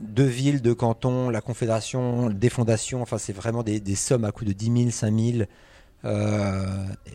deux 0.00 0.24
villes, 0.24 0.60
deux 0.60 0.74
cantons, 0.74 1.30
la 1.30 1.40
Confédération, 1.40 2.30
des 2.30 2.48
fondations. 2.48 3.02
Enfin, 3.02 3.18
c'est 3.18 3.32
vraiment 3.32 3.62
des, 3.62 3.94
sommes 3.94 4.24
à 4.24 4.32
coût 4.32 4.44
de 4.44 4.52
10 4.52 4.90
000, 4.90 4.90
5 4.90 5.14
000 5.18 5.44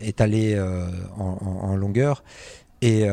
étalées 0.00 0.58
en, 1.18 1.76
longueur. 1.76 2.24
Et, 2.80 3.06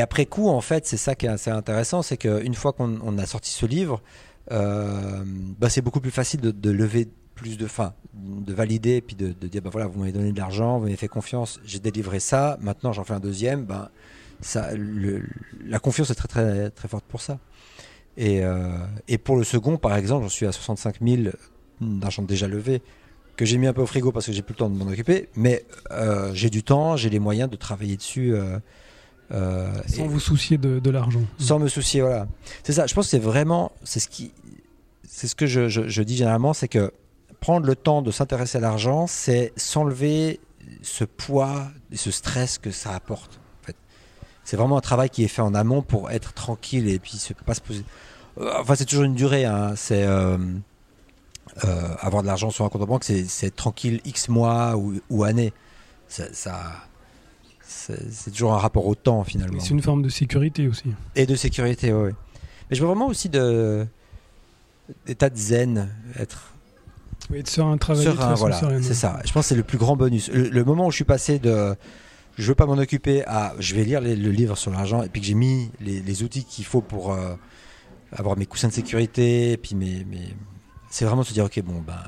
après 0.00 0.26
coup, 0.26 0.48
en 0.48 0.60
fait, 0.60 0.86
c'est 0.86 0.98
ça 0.98 1.14
qui 1.14 1.26
est 1.26 1.30
assez 1.30 1.50
intéressant, 1.50 2.02
c'est 2.02 2.18
qu'une 2.18 2.54
fois 2.54 2.72
qu'on 2.72 3.18
a 3.18 3.26
sorti 3.26 3.50
ce 3.50 3.64
livre, 3.64 4.02
bah, 4.50 5.70
c'est 5.70 5.82
beaucoup 5.82 6.00
plus 6.00 6.10
facile 6.10 6.40
de 6.40 6.70
lever 6.70 7.08
plus 7.38 7.56
de 7.56 7.66
fin, 7.66 7.94
de 8.14 8.52
valider 8.52 9.00
puis 9.00 9.16
de, 9.16 9.32
dire 9.46 9.62
ben 9.62 9.70
voilà, 9.70 9.86
vous 9.86 10.00
m'avez 10.00 10.12
donné 10.12 10.32
de 10.32 10.38
l'argent, 10.38 10.78
vous 10.78 10.84
m'avez 10.84 10.96
fait 10.96 11.08
confiance, 11.08 11.60
j'ai 11.64 11.78
délivré 11.78 12.20
ça, 12.20 12.58
maintenant 12.60 12.92
j'en 12.92 13.04
fais 13.04 13.14
un 13.14 13.20
deuxième, 13.20 13.64
ben 13.64 13.88
ça, 14.40 14.70
la 15.64 15.78
confiance 15.78 16.10
est 16.10 16.14
très 16.14 16.28
très 16.28 16.70
très 16.70 16.88
forte 16.88 17.04
pour 17.04 17.20
ça. 17.20 17.38
Et, 18.16 18.44
euh, 18.44 18.76
et 19.06 19.16
pour 19.16 19.36
le 19.36 19.44
second, 19.44 19.76
par 19.76 19.96
exemple, 19.96 20.24
j'en 20.24 20.28
suis 20.28 20.46
à 20.46 20.52
65 20.52 20.96
000 21.00 21.22
d'argent 21.80 22.22
déjà 22.22 22.48
levé 22.48 22.82
que 23.36 23.44
j'ai 23.44 23.56
mis 23.56 23.68
un 23.68 23.72
peu 23.72 23.82
au 23.82 23.86
frigo 23.86 24.10
parce 24.10 24.26
que 24.26 24.32
j'ai 24.32 24.42
plus 24.42 24.54
le 24.54 24.58
temps 24.58 24.68
de 24.68 24.76
m'en 24.76 24.90
occuper, 24.90 25.28
mais 25.36 25.64
euh, 25.92 26.32
j'ai 26.34 26.50
du 26.50 26.64
temps, 26.64 26.96
j'ai 26.96 27.08
les 27.08 27.20
moyens 27.20 27.48
de 27.48 27.54
travailler 27.54 27.96
dessus. 27.96 28.34
Euh, 28.34 28.58
sans 29.86 30.08
vous 30.08 30.18
soucier 30.18 30.58
de, 30.58 30.80
de 30.80 30.90
l'argent. 30.90 31.22
Sans 31.38 31.60
me 31.60 31.68
soucier, 31.68 32.00
voilà. 32.00 32.26
C'est 32.64 32.72
ça. 32.72 32.86
Je 32.88 32.94
pense 32.94 33.06
que 33.06 33.10
c'est 33.10 33.18
vraiment, 33.20 33.70
c'est 33.84 34.00
ce 34.00 34.08
qui, 34.08 34.32
c'est 35.06 35.28
ce 35.28 35.36
que 35.36 35.46
je, 35.46 35.68
je, 35.68 35.86
je 35.86 36.02
dis 36.02 36.16
généralement, 36.16 36.52
c'est 36.52 36.66
que 36.66 36.92
prendre 37.40 37.66
le 37.66 37.76
temps 37.76 38.02
de 38.02 38.10
s'intéresser 38.10 38.58
à 38.58 38.60
l'argent, 38.60 39.06
c'est 39.06 39.52
s'enlever 39.56 40.40
ce 40.82 41.04
poids 41.04 41.68
et 41.92 41.96
ce 41.96 42.10
stress 42.10 42.58
que 42.58 42.70
ça 42.70 42.94
apporte. 42.94 43.40
En 43.62 43.66
fait. 43.66 43.76
C'est 44.44 44.56
vraiment 44.56 44.76
un 44.76 44.82
travail 44.82 45.10
qui 45.10 45.24
est 45.24 45.28
fait 45.28 45.42
en 45.42 45.54
amont 45.54 45.82
pour 45.82 46.10
être 46.10 46.32
tranquille 46.32 46.88
et 46.88 46.98
puis 46.98 47.12
se, 47.12 47.32
pas 47.32 47.54
se 47.54 47.60
poser. 47.60 47.84
Euh, 48.38 48.52
enfin, 48.60 48.74
c'est 48.74 48.84
toujours 48.84 49.04
une 49.04 49.14
durée. 49.14 49.44
Hein. 49.44 49.74
C'est 49.76 50.04
euh, 50.04 50.38
euh, 51.64 51.94
avoir 52.00 52.22
de 52.22 52.26
l'argent 52.26 52.50
sur 52.50 52.64
un 52.64 52.68
compte 52.68 52.82
en 52.82 52.86
banque, 52.86 53.04
c'est 53.04 53.54
tranquille 53.54 54.00
X 54.04 54.28
mois 54.28 54.76
ou, 54.76 55.00
ou 55.10 55.24
années. 55.24 55.52
Ça 56.08 56.24
c'est 57.68 58.30
toujours 58.30 58.54
un 58.54 58.58
rapport 58.58 58.86
au 58.86 58.94
temps 58.94 59.24
finalement. 59.24 59.60
C'est 59.60 59.70
une 59.70 59.82
forme 59.82 60.02
de 60.02 60.08
sécurité 60.08 60.68
aussi. 60.68 60.94
Et 61.14 61.26
de 61.26 61.36
sécurité, 61.36 61.92
oui. 61.92 62.10
Mais 62.70 62.76
je 62.76 62.80
veux 62.80 62.86
vraiment 62.86 63.06
aussi 63.06 63.28
de 63.28 63.86
d'état 65.04 65.28
de 65.28 65.36
zen, 65.36 65.90
être 66.18 66.54
oui, 67.30 67.42
de 67.42 67.48
serein, 67.48 67.76
travailler 67.76 68.06
serein, 68.06 68.34
voilà, 68.34 68.60
c'est 68.80 68.94
ça. 68.94 69.20
Je 69.24 69.32
pense 69.32 69.44
que 69.44 69.48
c'est 69.50 69.54
le 69.54 69.62
plus 69.62 69.78
grand 69.78 69.96
bonus. 69.96 70.30
Le, 70.32 70.64
moment 70.64 70.86
où 70.86 70.90
je 70.90 70.96
suis 70.96 71.04
passé 71.04 71.38
de 71.38 71.74
je 72.36 72.46
veux 72.46 72.54
pas 72.54 72.66
m'en 72.66 72.78
occuper 72.78 73.24
à 73.26 73.54
je 73.58 73.74
vais 73.74 73.84
lire 73.84 74.00
le 74.00 74.14
livre 74.14 74.56
sur 74.56 74.70
l'argent 74.70 75.02
et 75.02 75.08
puis 75.08 75.20
que 75.20 75.26
j'ai 75.26 75.34
mis 75.34 75.70
les, 75.80 76.22
outils 76.22 76.44
qu'il 76.44 76.64
faut 76.64 76.80
pour 76.80 77.12
euh, 77.12 77.34
avoir 78.12 78.38
mes 78.38 78.46
coussins 78.46 78.68
de 78.68 78.72
sécurité 78.72 79.52
et 79.52 79.56
puis 79.56 79.74
mes, 79.74 80.04
mes... 80.04 80.34
c'est 80.88 81.04
vraiment 81.04 81.24
se 81.24 81.32
dire 81.32 81.44
ok 81.44 81.60
bon 81.62 81.82
ben 81.86 81.98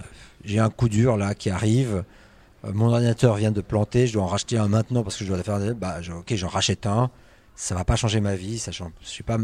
j'ai 0.44 0.58
un 0.58 0.70
coup 0.70 0.88
dur 0.88 1.16
là 1.16 1.34
qui 1.34 1.50
arrive. 1.50 2.04
Euh, 2.64 2.72
mon 2.72 2.88
ordinateur 2.88 3.34
vient 3.36 3.50
de 3.50 3.60
planter 3.60 4.06
je 4.06 4.14
dois 4.14 4.22
en 4.22 4.26
racheter 4.26 4.56
un 4.56 4.68
maintenant 4.68 5.02
parce 5.02 5.16
que 5.16 5.24
je 5.24 5.32
dois 5.32 5.42
faire. 5.42 5.58
Bah 5.74 5.98
ok 6.16 6.34
j'en 6.34 6.48
rachète 6.48 6.86
un. 6.86 7.10
Ça 7.56 7.74
va 7.74 7.84
pas 7.84 7.96
changer 7.96 8.20
ma 8.20 8.36
vie 8.36 8.58
ça 8.58 8.72
change, 8.72 8.92
je 9.02 9.08
suis 9.08 9.24
pas 9.24 9.36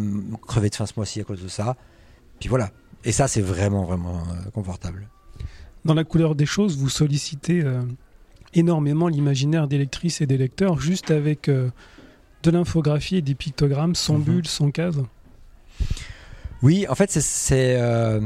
crevé 0.46 0.70
de 0.70 0.74
faim 0.74 0.86
ce 0.86 0.94
mois-ci 0.96 1.20
à 1.20 1.24
cause 1.24 1.42
de 1.42 1.48
ça. 1.48 1.76
Puis 2.40 2.48
voilà. 2.48 2.70
Et 3.04 3.12
ça 3.12 3.28
c'est 3.28 3.42
vraiment 3.42 3.84
vraiment 3.84 4.18
euh, 4.18 4.50
confortable 4.54 5.08
dans 5.86 5.94
la 5.94 6.04
couleur 6.04 6.34
des 6.34 6.46
choses, 6.46 6.76
vous 6.76 6.88
sollicitez 6.88 7.62
euh, 7.62 7.82
énormément 8.54 9.08
l'imaginaire 9.08 9.68
des 9.68 9.78
lectrices 9.78 10.20
et 10.20 10.26
des 10.26 10.36
lecteurs 10.36 10.78
juste 10.80 11.10
avec 11.10 11.48
euh, 11.48 11.70
de 12.42 12.50
l'infographie 12.50 13.16
et 13.16 13.22
des 13.22 13.34
pictogrammes 13.34 13.94
sans 13.94 14.18
mhm. 14.18 14.24
bulles, 14.24 14.46
sans 14.46 14.70
cases. 14.70 14.96
Oui, 16.62 16.86
en 16.88 16.94
fait, 16.94 17.10
c'est. 17.10 17.76
Euh, 17.78 18.20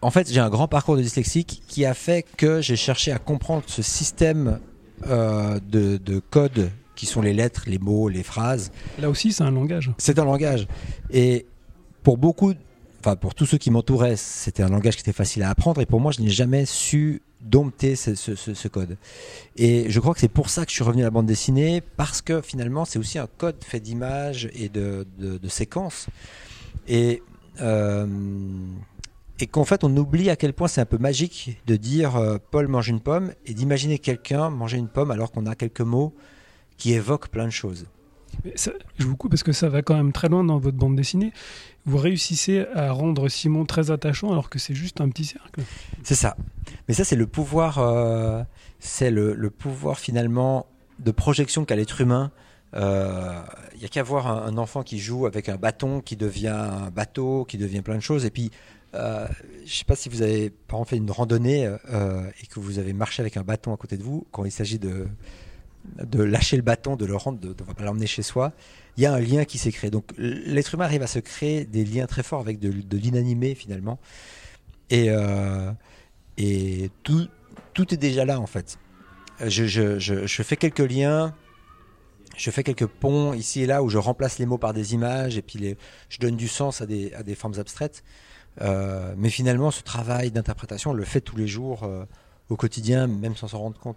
en 0.00 0.10
fait, 0.10 0.32
j'ai 0.32 0.40
un 0.40 0.50
grand 0.50 0.66
parcours 0.66 0.96
de 0.96 1.02
dyslexique 1.02 1.62
qui 1.68 1.84
a 1.84 1.94
fait 1.94 2.24
que 2.36 2.60
j'ai 2.60 2.76
cherché 2.76 3.12
à 3.12 3.18
comprendre 3.18 3.64
ce 3.66 3.82
système 3.82 4.58
de, 5.04 5.96
de 5.98 6.18
code 6.30 6.70
qui 6.94 7.06
sont 7.06 7.20
les 7.20 7.32
lettres, 7.32 7.64
les 7.66 7.78
mots, 7.78 8.08
les 8.08 8.22
phrases. 8.22 8.70
Là 8.98 9.10
aussi, 9.10 9.32
c'est 9.32 9.42
un 9.42 9.50
langage. 9.50 9.90
C'est 9.98 10.18
un 10.18 10.24
langage. 10.24 10.68
Et 11.10 11.46
pour 12.02 12.16
beaucoup 12.16 12.54
enfin 13.02 13.16
pour 13.16 13.34
tous 13.34 13.46
ceux 13.46 13.58
qui 13.58 13.70
m'entouraient, 13.72 14.16
c'était 14.16 14.62
un 14.62 14.68
langage 14.68 14.94
qui 14.94 15.00
était 15.00 15.12
facile 15.12 15.42
à 15.42 15.50
apprendre 15.50 15.80
et 15.80 15.86
pour 15.86 16.00
moi, 16.00 16.12
je 16.12 16.20
n'ai 16.20 16.30
jamais 16.30 16.64
su 16.66 17.20
dompter 17.40 17.96
ce, 17.96 18.68
code. 18.68 18.96
Et 19.56 19.90
je 19.90 19.98
crois 19.98 20.14
que 20.14 20.20
c'est 20.20 20.28
pour 20.28 20.48
ça 20.48 20.64
que 20.64 20.70
je 20.70 20.76
suis 20.76 20.84
revenu 20.84 21.02
à 21.02 21.06
la 21.06 21.10
bande 21.10 21.26
dessinée, 21.26 21.82
parce 21.96 22.22
que 22.22 22.40
finalement, 22.40 22.84
c'est 22.84 23.00
aussi 23.00 23.18
un 23.18 23.26
code 23.26 23.56
fait 23.64 23.80
d'images 23.80 24.48
et 24.54 24.68
de, 24.68 25.04
séquences. 25.48 26.06
Et, 26.86 27.22
euh, 27.60 28.06
et 29.40 29.48
qu'en 29.48 29.64
fait, 29.64 29.82
on 29.82 29.96
oublie 29.96 30.30
à 30.30 30.36
quel 30.36 30.52
point 30.52 30.68
c'est 30.68 30.80
un 30.80 30.86
peu 30.86 30.98
magique 30.98 31.60
de 31.66 31.74
dire 31.74 32.14
euh, 32.14 32.38
Paul 32.52 32.68
mange 32.68 32.88
une 32.88 33.00
pomme 33.00 33.32
et 33.44 33.54
d'imaginer 33.54 33.98
quelqu'un 33.98 34.48
manger 34.48 34.78
une 34.78 34.88
pomme 34.88 35.10
alors 35.10 35.32
qu'on 35.32 35.46
a 35.46 35.56
quelques 35.56 35.80
mots 35.80 36.14
qui 36.78 36.92
évoquent 36.92 37.28
plein 37.28 37.46
de 37.46 37.50
choses. 37.50 37.86
Je 38.56 39.06
vous 39.06 39.16
coupe 39.16 39.30
parce 39.30 39.42
que 39.42 39.52
ça 39.52 39.68
va 39.68 39.82
quand 39.82 39.94
même 39.94 40.12
très 40.12 40.28
loin 40.28 40.44
dans 40.44 40.58
votre 40.58 40.76
bande 40.76 40.96
dessinée 40.96 41.32
vous 41.84 41.98
réussissez 41.98 42.64
à 42.74 42.92
rendre 42.92 43.28
Simon 43.28 43.64
très 43.64 43.90
attachant 43.90 44.30
alors 44.30 44.50
que 44.50 44.58
c'est 44.58 44.74
juste 44.74 45.00
un 45.00 45.08
petit 45.08 45.24
cercle. 45.24 45.62
C'est 46.02 46.14
ça. 46.14 46.36
Mais 46.88 46.94
ça, 46.94 47.04
c'est 47.04 47.16
le 47.16 47.26
pouvoir, 47.26 47.78
euh, 47.78 48.42
c'est 48.78 49.10
le, 49.10 49.50
pouvoir 49.50 49.98
finalement 49.98 50.66
de 51.00 51.10
projection 51.10 51.64
qu'a 51.64 51.76
l'être 51.76 52.00
humain. 52.00 52.30
Il 52.74 52.78
euh, 52.80 53.42
n'y 53.78 53.84
a 53.84 53.88
qu'à 53.88 54.02
voir 54.02 54.28
un, 54.28 54.56
enfant 54.56 54.82
qui 54.82 54.98
joue 54.98 55.26
avec 55.26 55.48
un 55.48 55.56
bâton 55.56 56.00
qui 56.00 56.16
devient 56.16 56.48
un 56.48 56.90
bateau, 56.90 57.44
qui 57.44 57.58
devient 57.58 57.82
plein 57.82 57.96
de 57.96 58.00
choses. 58.00 58.24
Et 58.24 58.30
puis, 58.30 58.50
euh, 58.94 59.26
je 59.58 59.64
ne 59.64 59.68
sais 59.68 59.84
pas 59.84 59.96
si 59.96 60.08
vous 60.08 60.22
avez 60.22 60.50
par 60.50 60.78
exemple 60.78 60.90
fait 60.90 60.96
une 60.96 61.10
randonnée 61.10 61.64
et 61.64 62.46
que 62.46 62.60
vous 62.60 62.78
avez 62.78 62.92
marché 62.92 63.20
avec 63.20 63.36
un 63.36 63.42
bâton 63.42 63.74
à 63.74 63.76
côté 63.76 63.96
de 63.96 64.02
vous, 64.02 64.26
quand 64.30 64.44
il 64.44 64.52
s'agit 64.52 64.78
de, 64.78 65.08
de 66.02 66.22
lâcher 66.22 66.56
le 66.56 66.62
bâton, 66.62 66.96
de 66.96 67.06
le 67.06 67.16
rendre, 67.16 67.38
de 67.40 67.48
ne 67.48 67.52
pas 67.54 67.84
l'emmener 67.84 68.06
chez 68.06 68.22
soi 68.22 68.52
il 68.96 69.02
y 69.02 69.06
a 69.06 69.14
un 69.14 69.20
lien 69.20 69.44
qui 69.44 69.58
s'est 69.58 69.72
créé. 69.72 69.90
Donc 69.90 70.12
l'être 70.18 70.74
humain 70.74 70.84
arrive 70.84 71.02
à 71.02 71.06
se 71.06 71.18
créer 71.18 71.64
des 71.64 71.84
liens 71.84 72.06
très 72.06 72.22
forts 72.22 72.40
avec 72.40 72.58
de, 72.58 72.96
l'inanimé 72.96 73.54
finalement. 73.54 73.98
Et, 74.90 75.06
euh, 75.08 75.72
tout, 77.02 77.28
est 77.94 77.96
déjà 77.96 78.24
là 78.24 78.40
en 78.40 78.46
fait. 78.46 78.78
Je, 79.40 80.42
fais 80.42 80.56
quelques 80.56 80.78
liens, 80.78 81.34
je 82.36 82.50
fais 82.50 82.62
quelques 82.62 82.86
ponts 82.86 83.32
ici 83.32 83.62
et 83.62 83.66
là 83.66 83.82
où 83.82 83.88
je 83.88 83.98
remplace 83.98 84.38
les 84.38 84.46
mots 84.46 84.58
par 84.58 84.74
des 84.74 84.94
images 84.94 85.36
et 85.36 85.42
puis 85.42 85.76
je 86.08 86.18
donne 86.18 86.36
du 86.36 86.48
sens 86.48 86.80
à 86.80 86.86
des, 86.86 87.12
à 87.14 87.22
des 87.22 87.34
formes 87.34 87.58
abstraites. 87.58 88.04
Euh, 88.60 89.14
mais 89.16 89.30
finalement, 89.30 89.70
ce 89.70 89.82
travail 89.82 90.30
d'interprétation, 90.30 90.90
on 90.90 90.94
le 90.94 91.04
fait 91.04 91.22
tous 91.22 91.36
les 91.36 91.48
jours 91.48 91.84
euh, 91.84 92.04
au 92.50 92.56
quotidien, 92.56 93.06
même 93.06 93.34
sans 93.34 93.48
s'en 93.48 93.60
rendre 93.60 93.78
compte. 93.78 93.96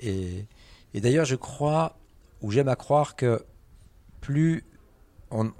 Et, 0.00 0.46
et 0.94 1.00
d'ailleurs, 1.00 1.24
je 1.24 1.36
crois 1.36 1.96
où 2.40 2.50
j'aime 2.50 2.68
à 2.68 2.76
croire 2.76 3.16
que 3.16 3.42
plus, 4.20 4.64
on, 5.30 5.52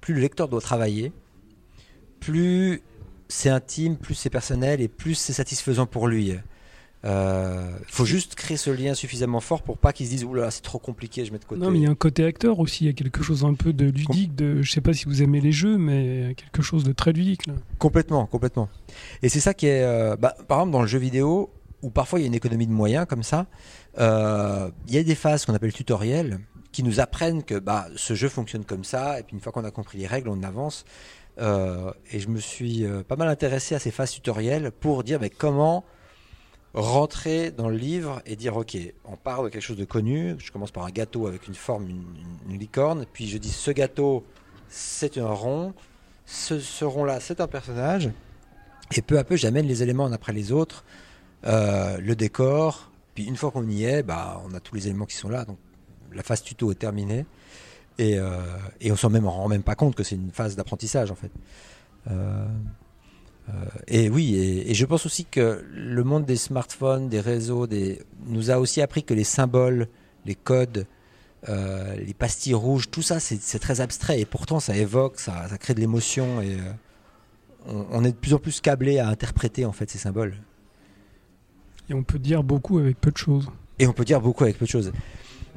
plus 0.00 0.14
le 0.14 0.20
lecteur 0.20 0.48
doit 0.48 0.60
travailler, 0.60 1.12
plus 2.20 2.82
c'est 3.28 3.50
intime, 3.50 3.96
plus 3.96 4.14
c'est 4.14 4.30
personnel 4.30 4.80
et 4.80 4.88
plus 4.88 5.14
c'est 5.14 5.32
satisfaisant 5.32 5.86
pour 5.86 6.08
lui. 6.08 6.28
Il 6.28 6.40
euh, 7.04 7.78
faut 7.86 8.04
juste 8.04 8.34
créer 8.34 8.56
ce 8.56 8.70
lien 8.70 8.94
suffisamment 8.94 9.38
fort 9.38 9.62
pour 9.62 9.78
pas 9.78 9.92
qu'il 9.92 10.06
se 10.06 10.10
dise 10.10 10.24
oula 10.24 10.50
c'est 10.50 10.62
trop 10.62 10.80
compliqué 10.80 11.24
je 11.24 11.30
mets 11.30 11.38
de 11.38 11.44
côté. 11.44 11.60
Non 11.60 11.70
mais 11.70 11.78
il 11.78 11.84
y 11.84 11.86
a 11.86 11.90
un 11.90 11.94
côté 11.94 12.24
acteur 12.24 12.58
aussi, 12.58 12.84
il 12.84 12.86
y 12.88 12.90
a 12.90 12.92
quelque 12.92 13.22
chose 13.22 13.44
un 13.44 13.54
peu 13.54 13.72
de 13.72 13.84
ludique, 13.84 14.34
de 14.34 14.62
je 14.62 14.72
sais 14.72 14.80
pas 14.80 14.92
si 14.92 15.04
vous 15.04 15.22
aimez 15.22 15.40
les 15.40 15.52
jeux 15.52 15.78
mais 15.78 16.34
quelque 16.36 16.60
chose 16.60 16.82
de 16.82 16.90
très 16.90 17.12
ludique 17.12 17.46
là. 17.46 17.54
Complètement, 17.78 18.26
complètement. 18.26 18.68
Et 19.22 19.28
c'est 19.28 19.38
ça 19.38 19.54
qui 19.54 19.66
est, 19.66 19.84
euh, 19.84 20.16
bah, 20.16 20.36
par 20.48 20.58
exemple 20.58 20.72
dans 20.72 20.82
le 20.82 20.88
jeu 20.88 20.98
vidéo 20.98 21.50
où 21.82 21.90
parfois 21.90 22.18
il 22.18 22.22
y 22.22 22.24
a 22.24 22.28
une 22.28 22.34
économie 22.34 22.66
de 22.66 22.72
moyens 22.72 23.06
comme 23.06 23.22
ça, 23.22 23.46
euh, 23.98 24.70
il 24.86 24.94
y 24.94 24.98
a 24.98 25.02
des 25.02 25.14
phases 25.14 25.44
qu'on 25.44 25.54
appelle 25.54 25.72
tutoriels 25.72 26.40
qui 26.72 26.82
nous 26.82 27.00
apprennent 27.00 27.42
que 27.42 27.58
bah, 27.58 27.86
ce 27.96 28.14
jeu 28.14 28.28
fonctionne 28.28 28.64
comme 28.64 28.84
ça, 28.84 29.18
et 29.18 29.22
puis 29.22 29.34
une 29.34 29.40
fois 29.40 29.52
qu'on 29.52 29.64
a 29.64 29.70
compris 29.70 29.98
les 29.98 30.06
règles, 30.06 30.28
on 30.28 30.42
avance. 30.42 30.84
Euh, 31.40 31.92
et 32.10 32.18
je 32.18 32.28
me 32.28 32.40
suis 32.40 32.84
euh, 32.84 33.02
pas 33.02 33.16
mal 33.16 33.28
intéressé 33.28 33.74
à 33.74 33.78
ces 33.78 33.92
phases 33.92 34.10
tutoriels 34.10 34.72
pour 34.72 35.04
dire 35.04 35.20
mais 35.20 35.30
comment 35.30 35.84
rentrer 36.74 37.50
dans 37.50 37.68
le 37.68 37.76
livre 37.76 38.20
et 38.26 38.36
dire 38.36 38.56
ok, 38.56 38.76
on 39.04 39.16
part 39.16 39.42
de 39.42 39.48
quelque 39.48 39.62
chose 39.62 39.76
de 39.76 39.84
connu. 39.84 40.34
Je 40.38 40.50
commence 40.52 40.70
par 40.70 40.84
un 40.84 40.90
gâteau 40.90 41.26
avec 41.26 41.46
une 41.46 41.54
forme, 41.54 41.88
une, 41.88 42.58
licorne, 42.58 43.06
puis 43.12 43.28
je 43.28 43.38
dis 43.38 43.50
ce 43.50 43.70
gâteau 43.70 44.24
c'est 44.68 45.16
un 45.16 45.28
rond, 45.28 45.74
ce, 46.26 46.84
rond-là 46.84 47.20
c'est 47.20 47.40
un 47.40 47.46
personnage, 47.46 48.10
et 48.94 49.00
peu 49.00 49.18
à 49.18 49.24
peu 49.24 49.36
j'amène 49.36 49.66
les 49.66 49.82
éléments 49.82 50.06
un 50.06 50.12
après 50.12 50.32
les 50.32 50.52
autres, 50.52 50.84
le 51.44 52.14
décor, 52.14 52.90
puis 53.14 53.24
une 53.24 53.36
fois 53.36 53.50
qu'on 53.50 53.68
y 53.68 53.84
est, 53.84 54.02
bah, 54.02 54.42
on 54.48 54.54
a 54.54 54.60
tous 54.60 54.74
les 54.74 54.86
éléments 54.86 55.06
qui 55.06 55.16
sont 55.16 55.28
là. 55.28 55.44
Donc 55.44 55.58
la 56.12 56.22
phase 56.22 56.42
tuto 56.42 56.70
est 56.70 56.76
terminée. 56.76 57.26
Et, 57.98 58.18
euh, 58.18 58.40
on 58.84 58.96
s'en 58.96 59.10
même, 59.10 59.26
rend 59.26 59.48
même 59.48 59.62
pas 59.62 59.74
compte 59.74 59.94
que 59.94 60.04
c'est 60.04 60.14
une 60.14 60.30
phase 60.30 60.56
d'apprentissage 60.56 61.10
en 61.10 61.16
fait. 61.16 61.32
Euh, 62.10 62.46
euh, 63.48 63.52
et 63.88 64.08
oui, 64.08 64.36
et, 64.36 64.74
je 64.74 64.86
pense 64.86 65.04
aussi 65.04 65.24
que 65.24 65.64
le 65.72 66.04
monde 66.04 66.24
des 66.24 66.36
smartphones, 66.36 67.08
des 67.08 67.20
réseaux, 67.20 67.66
nous 68.26 68.50
a 68.50 68.58
aussi 68.58 68.80
appris 68.82 69.02
que 69.02 69.14
les 69.14 69.24
symboles, 69.24 69.88
les 70.24 70.34
codes 70.34 70.86
euh, 71.48 71.94
les 71.96 72.14
pastilles 72.14 72.54
rouges, 72.54 72.90
tout 72.90 73.02
ça, 73.02 73.20
c'est 73.20 73.58
très 73.60 73.80
abstrait 73.80 74.20
et 74.20 74.24
pourtant 74.24 74.58
ça 74.58 74.76
évoque, 74.76 75.20
ça, 75.20 75.46
crée 75.60 75.72
de 75.72 75.80
l'émotion 75.80 76.42
et 76.42 76.56
on, 77.66 78.04
est 78.04 78.10
de 78.10 78.16
plus 78.16 78.34
en 78.34 78.38
plus 78.38 78.60
câblé 78.60 78.98
à 78.98 79.08
interpréter 79.08 79.64
en 79.64 79.72
fait 79.72 79.88
ces 79.88 79.98
symboles. 79.98 80.34
Et 81.88 81.94
on 81.94 82.02
peut 82.02 82.18
dire 82.18 82.42
beaucoup 82.42 82.78
avec 82.78 83.00
peu 83.00 83.10
de 83.10 83.16
choses. 83.16 83.50
Et 83.78 83.86
on 83.86 83.92
peut 83.92 84.04
dire 84.04 84.20
beaucoup 84.20 84.44
avec 84.44 84.58
peu 84.58 84.64
de 84.64 84.70
choses. 84.70 84.92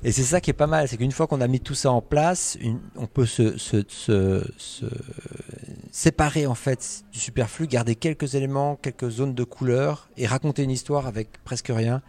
Et 0.04 0.12
c'est 0.12 0.24
ça 0.24 0.42
qui 0.42 0.50
est 0.50 0.54
pas 0.54 0.68
mal, 0.68 0.88
c'est 0.88 0.98
qu'une 0.98 1.12
fois 1.12 1.28
qu'on 1.28 1.42
a 1.42 1.48
mis 1.48 1.60
tout 1.60 1.76
ça 1.76 1.92
en 1.92 2.02
place, 2.02 2.58
on 2.96 3.06
peut 3.06 3.28
se, 3.28 3.56
séparer 5.92 6.48
en 6.48 6.56
fait 6.56 7.04
du 7.12 7.20
superflu, 7.20 7.68
garder 7.68 7.96
quelques 7.96 8.34
éléments, 8.34 8.78
quelques 8.82 9.10
zones 9.10 9.36
de 9.36 9.44
couleur 9.44 10.10
et 10.18 10.26
raconter 10.26 10.64
une 10.64 10.72
histoire 10.72 11.06
avec 11.06 11.44
presque 11.44 11.70
rien. 11.70 12.02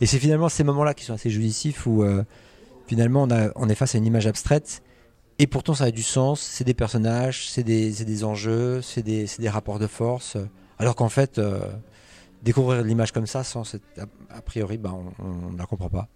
Et 0.00 0.06
c'est 0.06 0.18
finalement 0.18 0.48
ces 0.48 0.64
moments-là 0.64 0.92
qui 0.94 1.04
sont 1.04 1.14
assez 1.14 1.30
jouissifs 1.30 1.86
où 1.86 2.02
euh, 2.02 2.24
finalement 2.88 3.28
on, 3.54 3.68
est 3.68 3.74
face 3.76 3.94
à 3.94 3.98
une 3.98 4.06
image 4.06 4.26
abstraite 4.26 4.82
et 5.38 5.46
pourtant 5.46 5.74
ça 5.74 5.84
a 5.84 5.90
du 5.92 6.02
sens, 6.02 6.40
c'est 6.40 6.64
des 6.64 6.74
personnages, 6.74 7.48
c'est 7.48 7.62
des, 7.62 8.24
enjeux, 8.24 8.82
c'est 8.82 9.02
des, 9.02 9.48
rapports 9.48 9.78
de 9.78 9.86
force. 9.86 10.36
Alors 10.78 10.96
qu'en 10.96 11.08
fait, 11.08 11.38
euh, 11.38 11.60
découvrir 12.42 12.82
l'image 12.82 13.12
comme 13.12 13.26
ça, 13.26 13.44
sans 13.44 13.62
a, 13.74 14.42
priori, 14.42 14.78
ben, 14.78 14.94
on 15.18 15.52
ne 15.52 15.58
la 15.58 15.66
comprend 15.66 15.88
pas. 15.88 16.08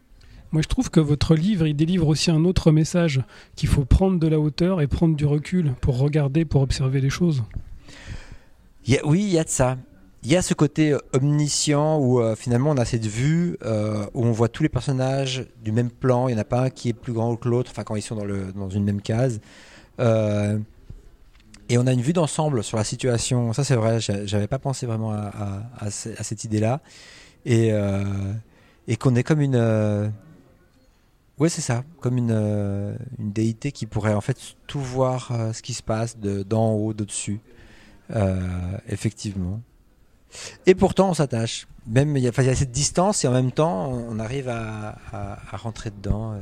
Moi, 0.52 0.62
je 0.62 0.68
trouve 0.68 0.90
que 0.90 0.98
votre 0.98 1.36
livre, 1.36 1.66
il 1.66 1.74
délivre 1.74 2.08
aussi 2.08 2.30
un 2.30 2.44
autre 2.44 2.72
message, 2.72 3.22
qu'il 3.54 3.68
faut 3.68 3.84
prendre 3.84 4.18
de 4.18 4.26
la 4.26 4.40
hauteur 4.40 4.80
et 4.80 4.88
prendre 4.88 5.14
du 5.14 5.24
recul 5.24 5.74
pour 5.80 5.98
regarder, 5.98 6.44
pour 6.44 6.62
observer 6.62 7.00
les 7.00 7.10
choses. 7.10 7.44
oui, 9.04 9.22
il 9.22 9.30
y 9.30 9.38
a 9.38 9.44
de 9.44 9.48
ça. 9.48 9.78
Il 10.22 10.30
y 10.30 10.36
a 10.36 10.42
ce 10.42 10.52
côté 10.52 10.92
euh, 10.92 10.98
omniscient 11.14 11.98
où 11.98 12.20
euh, 12.20 12.36
finalement 12.36 12.70
on 12.70 12.76
a 12.76 12.84
cette 12.84 13.06
vue 13.06 13.56
euh, 13.64 14.04
où 14.12 14.26
on 14.26 14.32
voit 14.32 14.48
tous 14.48 14.62
les 14.62 14.68
personnages 14.68 15.46
du 15.64 15.72
même 15.72 15.90
plan. 15.90 16.28
Il 16.28 16.32
n'y 16.34 16.38
en 16.38 16.42
a 16.42 16.44
pas 16.44 16.64
un 16.64 16.70
qui 16.70 16.90
est 16.90 16.92
plus 16.92 17.14
grand 17.14 17.36
que 17.36 17.48
l'autre, 17.48 17.70
enfin 17.70 17.84
quand 17.84 17.96
ils 17.96 18.02
sont 18.02 18.16
dans, 18.16 18.26
le, 18.26 18.52
dans 18.52 18.68
une 18.68 18.84
même 18.84 19.00
case. 19.00 19.40
Et 21.70 21.78
on 21.78 21.86
a 21.86 21.92
une 21.92 22.02
vue 22.02 22.12
d'ensemble 22.12 22.62
sur 22.62 22.76
la 22.76 22.84
situation. 22.84 23.52
Ça 23.54 23.64
c'est 23.64 23.76
vrai, 23.76 23.98
j'avais 24.00 24.48
pas 24.48 24.58
pensé 24.58 24.84
vraiment 24.84 25.12
à, 25.12 25.56
à, 25.78 25.90
cette 25.90 26.44
idée-là. 26.44 26.80
Et, 27.46 27.70
et 28.88 28.96
qu'on 28.96 29.14
est 29.14 29.22
comme 29.22 29.40
une 29.40 29.56
oui, 31.40 31.48
c'est 31.48 31.62
ça, 31.62 31.84
comme 32.00 32.18
une, 32.18 32.32
euh, 32.32 32.94
une, 33.18 33.32
déité 33.32 33.72
qui 33.72 33.86
pourrait 33.86 34.12
en 34.12 34.20
fait 34.20 34.36
tout 34.66 34.78
voir 34.78 35.30
euh, 35.32 35.54
ce 35.54 35.62
qui 35.62 35.72
se 35.72 35.82
passe 35.82 36.18
d'en 36.18 36.72
haut, 36.72 36.92
d'au-dessus. 36.92 37.40
Euh, 38.14 38.38
effectivement. 38.88 39.62
Et 40.66 40.74
pourtant, 40.74 41.08
on 41.08 41.14
s'attache. 41.14 41.66
Même 41.86 42.14
il 42.18 42.22
y, 42.22 42.28
a 42.28 42.54
cette 42.54 42.72
distance 42.72 43.24
et 43.24 43.28
en 43.28 43.32
même 43.32 43.52
temps, 43.52 43.90
on, 43.90 44.18
arrive 44.18 44.50
à, 44.50 45.38
rentrer 45.52 45.90
dedans. 45.90 46.38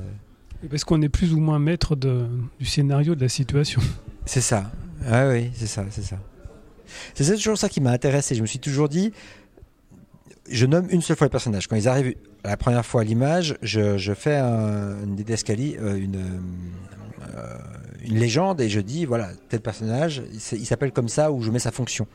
Parce 0.68 0.82
qu'on 0.82 1.00
est 1.00 1.08
plus 1.08 1.32
ou 1.32 1.38
moins 1.38 1.60
maître 1.60 1.94
de, 1.94 2.26
du 2.58 2.66
scénario 2.66 3.14
de 3.14 3.20
la 3.20 3.28
situation. 3.28 3.80
C'est 4.24 4.40
ça. 4.40 4.70
Ah 5.06 5.28
oui, 5.28 5.50
c'est 5.54 5.66
ça, 5.66 5.84
c'est 5.90 6.02
ça. 6.02 6.16
C'est 7.14 7.34
toujours 7.36 7.58
ça 7.58 7.68
qui 7.68 7.80
m'a 7.80 7.90
intéressé. 7.90 8.34
Je 8.34 8.42
me 8.42 8.46
suis 8.46 8.58
toujours 8.58 8.88
dit, 8.88 9.12
je 10.50 10.66
nomme 10.66 10.86
une 10.90 11.02
seule 11.02 11.16
fois 11.16 11.26
les 11.26 11.30
personnages. 11.30 11.68
Quand 11.68 11.76
ils 11.76 11.88
arrivent 11.88 12.14
la 12.44 12.56
première 12.56 12.84
fois 12.84 13.02
à 13.02 13.04
l'image, 13.04 13.56
je, 13.62 14.14
fais 14.14 14.38
une 14.38 15.16
dédescalie, 15.16 15.76
euh, 15.78 15.96
une, 15.96 16.40
euh, 17.36 17.58
une 18.04 18.18
légende 18.18 18.60
et 18.60 18.68
je 18.68 18.80
dis 18.80 19.04
voilà, 19.04 19.30
tel 19.48 19.60
personnage, 19.60 20.22
il 20.32 20.66
s'appelle 20.66 20.92
comme 20.92 21.08
ça 21.08 21.30
ou 21.30 21.42
je 21.42 21.50
mets 21.50 21.58
sa 21.58 21.72
fonction. 21.72 22.06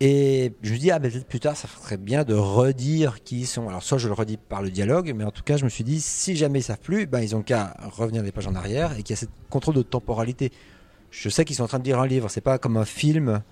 Et 0.00 0.52
je 0.62 0.72
me 0.74 0.78
dis, 0.78 0.92
ah, 0.92 1.00
ben, 1.00 1.10
peut-être 1.10 1.26
plus 1.26 1.40
tard, 1.40 1.56
ça 1.56 1.66
ferait 1.66 1.96
bien 1.96 2.22
de 2.22 2.34
redire 2.34 3.22
qui 3.24 3.40
ils 3.40 3.46
sont. 3.46 3.68
Alors, 3.68 3.82
soit 3.82 3.98
je 3.98 4.06
le 4.06 4.14
redis 4.14 4.36
par 4.36 4.62
le 4.62 4.70
dialogue, 4.70 5.12
mais 5.14 5.24
en 5.24 5.32
tout 5.32 5.42
cas, 5.42 5.56
je 5.56 5.64
me 5.64 5.68
suis 5.68 5.82
dit, 5.82 6.00
si 6.00 6.36
jamais 6.36 6.60
ils 6.60 6.62
savent 6.62 6.78
plus, 6.78 7.06
ben, 7.06 7.20
ils 7.20 7.34
ont 7.34 7.42
qu'à 7.42 7.76
revenir 7.96 8.22
des 8.22 8.30
pages 8.30 8.46
en 8.46 8.54
arrière 8.54 8.92
et 8.92 9.02
qu'il 9.02 9.16
y 9.16 9.18
a 9.18 9.20
ce 9.20 9.26
contrôle 9.50 9.74
de 9.74 9.82
temporalité. 9.82 10.52
Je 11.10 11.28
sais 11.28 11.44
qu'ils 11.44 11.56
sont 11.56 11.64
en 11.64 11.68
train 11.68 11.78
de 11.78 11.84
lire 11.84 12.00
un 12.00 12.06
livre, 12.06 12.28
c'est 12.28 12.40
pas 12.40 12.58
comme 12.58 12.76
un 12.76 12.84
film 12.84 13.42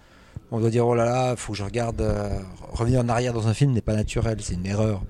on 0.51 0.61
doit 0.61 0.71
dire 0.71 0.87
oh 0.87 0.95
là 0.95 1.05
là, 1.05 1.31
il 1.33 1.37
faut 1.37 1.53
que 1.53 1.59
je 1.59 1.65
regarde. 1.65 2.01
Euh, 2.01 2.39
revenir 2.73 3.01
en 3.01 3.09
arrière 3.09 3.33
dans 3.33 3.49
un 3.49 3.55
film 3.55 3.73
n'est 3.73 3.81
pas 3.81 3.95
naturel, 3.95 4.39
c'est 4.41 4.55
une 4.55 4.67
erreur. 4.67 5.03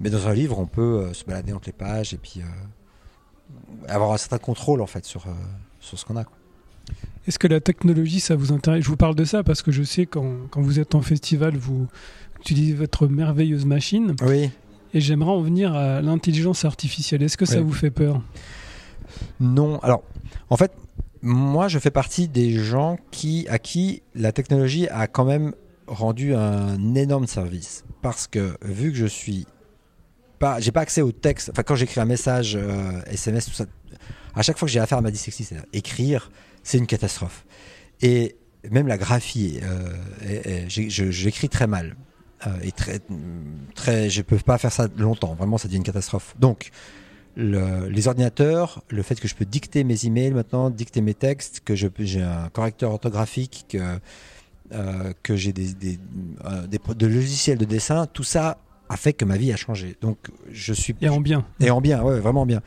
Mais 0.00 0.10
dans 0.10 0.28
un 0.28 0.34
livre, 0.34 0.58
on 0.58 0.66
peut 0.66 1.00
euh, 1.00 1.12
se 1.12 1.24
balader 1.24 1.52
entre 1.52 1.68
les 1.68 1.72
pages 1.72 2.14
et 2.14 2.16
puis 2.16 2.40
euh, 2.40 3.88
avoir 3.88 4.12
un 4.12 4.16
certain 4.16 4.38
contrôle 4.38 4.80
en 4.80 4.86
fait 4.86 5.04
sur, 5.04 5.24
sur 5.80 5.98
ce 5.98 6.04
qu'on 6.04 6.16
a. 6.16 6.24
Est-ce 7.26 7.38
que 7.38 7.46
la 7.46 7.60
technologie, 7.60 8.20
ça 8.20 8.34
vous 8.34 8.52
intéresse? 8.52 8.84
Je 8.84 8.88
vous 8.88 8.96
parle 8.96 9.14
de 9.14 9.24
ça 9.24 9.42
parce 9.42 9.62
que 9.62 9.70
je 9.70 9.82
sais 9.82 10.06
quand, 10.06 10.48
quand 10.50 10.62
vous 10.62 10.80
êtes 10.80 10.94
en 10.94 11.02
festival, 11.02 11.56
vous 11.56 11.86
utilisez 12.40 12.72
votre 12.74 13.06
merveilleuse 13.06 13.66
machine. 13.66 14.16
Oui. 14.22 14.50
Et 14.92 15.00
j'aimerais 15.00 15.30
en 15.30 15.40
venir 15.40 15.74
à 15.74 16.00
l'intelligence 16.00 16.64
artificielle. 16.64 17.22
Est-ce 17.22 17.36
que 17.36 17.44
ça 17.44 17.60
vous 17.60 17.72
fait 17.72 17.92
peur? 17.92 18.22
Non. 19.38 19.78
Alors, 19.80 20.02
en 20.48 20.56
fait, 20.56 20.72
moi, 21.22 21.68
je 21.68 21.78
fais 21.78 21.90
partie 21.90 22.28
des 22.28 22.52
gens 22.52 22.98
qui, 23.10 23.46
à 23.48 23.58
qui 23.58 24.02
la 24.14 24.32
technologie 24.32 24.88
a 24.88 25.06
quand 25.06 25.24
même 25.24 25.54
rendu 25.86 26.34
un 26.34 26.94
énorme 26.94 27.26
service. 27.26 27.84
Parce 28.02 28.26
que 28.26 28.56
vu 28.62 28.90
que 28.90 28.96
je 28.96 29.06
suis 29.06 29.46
pas, 30.38 30.60
j'ai 30.60 30.72
pas 30.72 30.80
accès 30.80 31.02
au 31.02 31.12
texte. 31.12 31.50
Enfin, 31.50 31.62
quand 31.62 31.74
j'écris 31.74 32.00
un 32.00 32.06
message 32.06 32.58
SMS, 33.06 33.46
euh, 33.46 33.50
tout 33.50 33.56
ça, 33.56 33.66
à 34.34 34.42
chaque 34.42 34.58
fois 34.58 34.66
que 34.66 34.72
j'ai 34.72 34.80
affaire 34.80 34.98
à 34.98 35.02
ma 35.02 35.10
dyslexie, 35.10 35.44
c'est 35.44 35.56
écrire, 35.72 36.30
c'est 36.62 36.78
une 36.78 36.86
catastrophe. 36.86 37.44
Et 38.00 38.36
même 38.70 38.86
la 38.86 38.98
graphie, 38.98 39.60
euh, 39.62 40.64
j'écris 40.68 41.48
très 41.48 41.66
mal. 41.66 41.96
Euh, 42.46 42.50
et 42.62 42.72
très, 42.72 43.00
très, 43.74 44.08
je 44.08 44.22
peux 44.22 44.38
pas 44.38 44.56
faire 44.56 44.72
ça 44.72 44.88
longtemps. 44.96 45.34
Vraiment, 45.34 45.58
ça 45.58 45.68
devient 45.68 45.78
une 45.78 45.84
catastrophe. 45.84 46.34
Donc, 46.38 46.70
les 47.36 48.08
ordinateurs, 48.08 48.82
le 48.88 49.02
fait 49.02 49.18
que 49.18 49.28
je 49.28 49.34
peux 49.34 49.44
dicter 49.44 49.84
mes 49.84 50.06
emails 50.06 50.32
maintenant, 50.32 50.70
dicter 50.70 51.00
mes 51.00 51.14
textes, 51.14 51.60
que 51.60 51.74
j'ai 51.74 52.22
un 52.22 52.48
correcteur 52.48 52.90
orthographique, 52.92 53.66
que, 53.68 53.98
euh, 54.72 55.12
que 55.22 55.36
j'ai 55.36 55.52
des, 55.52 55.74
des, 55.74 55.98
euh, 56.44 56.66
des, 56.66 57.08
logiciels 57.08 57.58
de 57.58 57.64
dessin, 57.64 58.06
tout 58.06 58.24
ça 58.24 58.58
a 58.88 58.96
fait 58.96 59.12
que 59.12 59.24
ma 59.24 59.36
vie 59.36 59.52
a 59.52 59.56
changé. 59.56 59.96
Donc 60.00 60.18
je 60.50 60.72
suis 60.72 60.94
et 61.00 61.08
en 61.08 61.20
bien 61.20 61.44
et 61.60 61.70
en 61.70 61.80
bien, 61.80 62.02
ouais, 62.02 62.18
vraiment 62.18 62.46
bien. 62.46 62.60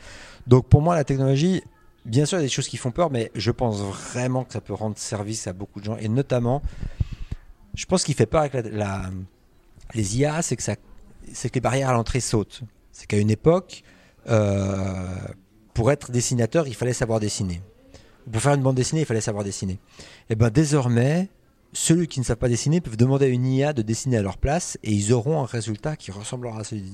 Donc 0.46 0.66
pour 0.66 0.82
moi 0.82 0.94
la 0.94 1.04
technologie, 1.04 1.62
bien 2.04 2.24
sûr 2.24 2.38
il 2.38 2.42
y 2.42 2.44
a 2.44 2.46
des 2.46 2.52
choses 2.52 2.68
qui 2.68 2.76
font 2.76 2.90
peur, 2.90 3.10
mais 3.10 3.30
je 3.34 3.50
pense 3.50 3.80
vraiment 3.80 4.44
que 4.44 4.52
ça 4.52 4.60
peut 4.60 4.74
rendre 4.74 4.98
service 4.98 5.46
à 5.46 5.52
beaucoup 5.52 5.80
de 5.80 5.84
gens 5.84 5.96
et 5.98 6.08
notamment, 6.08 6.62
je 7.74 7.84
pense 7.86 8.04
qu'il 8.04 8.14
fait 8.14 8.26
peur 8.26 8.40
avec 8.40 8.66
la, 8.72 9.10
les 9.94 10.18
IA, 10.18 10.42
c'est 10.42 10.56
que 10.56 10.62
ça, 10.62 10.76
c'est 11.32 11.50
que 11.50 11.54
les 11.54 11.60
barrières 11.60 11.90
à 11.90 11.92
l'entrée 11.92 12.20
sautent. 12.20 12.62
C'est 12.92 13.06
qu'à 13.06 13.18
une 13.18 13.30
époque 13.30 13.82
pour 14.26 15.90
être 15.90 16.10
dessinateur, 16.10 16.66
il 16.68 16.74
fallait 16.74 16.92
savoir 16.92 17.20
dessiner. 17.20 17.60
Pour 18.30 18.40
faire 18.40 18.54
une 18.54 18.62
bande 18.62 18.76
dessinée, 18.76 19.02
il 19.02 19.06
fallait 19.06 19.20
savoir 19.20 19.44
dessiner. 19.44 19.74
Et 19.74 19.78
eh 20.30 20.34
ben 20.34 20.48
désormais, 20.48 21.28
ceux 21.74 22.06
qui 22.06 22.20
ne 22.20 22.24
savent 22.24 22.38
pas 22.38 22.48
dessiner 22.48 22.80
peuvent 22.80 22.96
demander 22.96 23.26
à 23.26 23.28
une 23.28 23.46
IA 23.46 23.72
de 23.72 23.82
dessiner 23.82 24.16
à 24.16 24.22
leur 24.22 24.38
place 24.38 24.78
et 24.82 24.92
ils 24.92 25.12
auront 25.12 25.42
un 25.42 25.44
résultat 25.44 25.96
qui 25.96 26.10
ressemblera 26.10 26.60
à 26.60 26.64
celui 26.64 26.84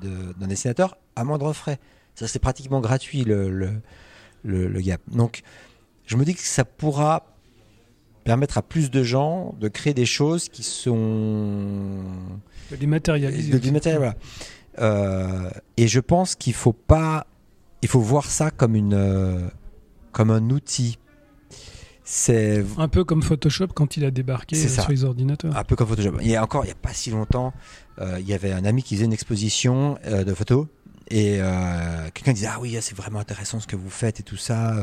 d'un 0.00 0.46
dessinateur 0.46 0.96
à 1.16 1.24
moindre 1.24 1.52
frais. 1.52 1.78
Ça, 2.14 2.26
c'est 2.26 2.38
pratiquement 2.38 2.80
gratuit 2.80 3.24
le, 3.24 3.50
le, 3.50 3.82
le, 4.44 4.80
gap. 4.80 5.00
Donc, 5.08 5.42
je 6.06 6.16
me 6.16 6.24
dis 6.24 6.34
que 6.34 6.40
ça 6.40 6.64
pourra 6.64 7.36
permettre 8.24 8.58
à 8.58 8.62
plus 8.62 8.90
de 8.90 9.02
gens 9.02 9.54
de 9.60 9.68
créer 9.68 9.94
des 9.94 10.06
choses 10.06 10.48
qui 10.48 10.62
sont. 10.62 12.02
De 12.70 12.76
dématérialiser. 12.76 13.52
De 13.52 13.58
dématérialiser, 13.58 13.98
voilà. 13.98 14.16
Euh, 14.80 15.50
et 15.76 15.88
je 15.88 16.00
pense 16.00 16.34
qu'il 16.34 16.54
faut 16.54 16.72
pas, 16.72 17.26
il 17.82 17.88
faut 17.88 18.00
voir 18.00 18.26
ça 18.26 18.50
comme 18.50 18.74
une, 18.74 18.94
euh, 18.94 19.48
comme 20.12 20.30
un 20.30 20.50
outil. 20.50 20.98
C'est 22.04 22.64
un 22.78 22.88
peu 22.88 23.04
comme 23.04 23.22
Photoshop 23.22 23.68
quand 23.74 23.98
il 23.98 24.04
a 24.04 24.10
débarqué 24.10 24.56
sur 24.56 24.88
les 24.88 25.04
ordinateurs. 25.04 25.54
Un 25.54 25.64
peu 25.64 25.76
comme 25.76 25.88
Photoshop. 25.88 26.16
Il 26.22 26.28
y 26.28 26.36
a 26.36 26.42
encore, 26.42 26.64
il 26.64 26.68
y 26.68 26.72
a 26.72 26.76
pas 26.76 26.94
si 26.94 27.10
longtemps, 27.10 27.52
euh, 28.00 28.16
il 28.18 28.26
y 28.26 28.32
avait 28.32 28.52
un 28.52 28.64
ami 28.64 28.82
qui 28.82 28.94
faisait 28.94 29.04
une 29.04 29.12
exposition 29.12 29.98
de 30.06 30.34
photos 30.34 30.66
et 31.10 31.40
quelqu'un 32.14 32.32
disait 32.32 32.48
ah 32.50 32.58
oui 32.60 32.76
c'est 32.80 32.96
vraiment 32.96 33.18
intéressant 33.18 33.60
ce 33.60 33.66
que 33.66 33.76
vous 33.76 33.90
faites 33.90 34.20
et 34.20 34.22
tout 34.22 34.36
ça. 34.36 34.74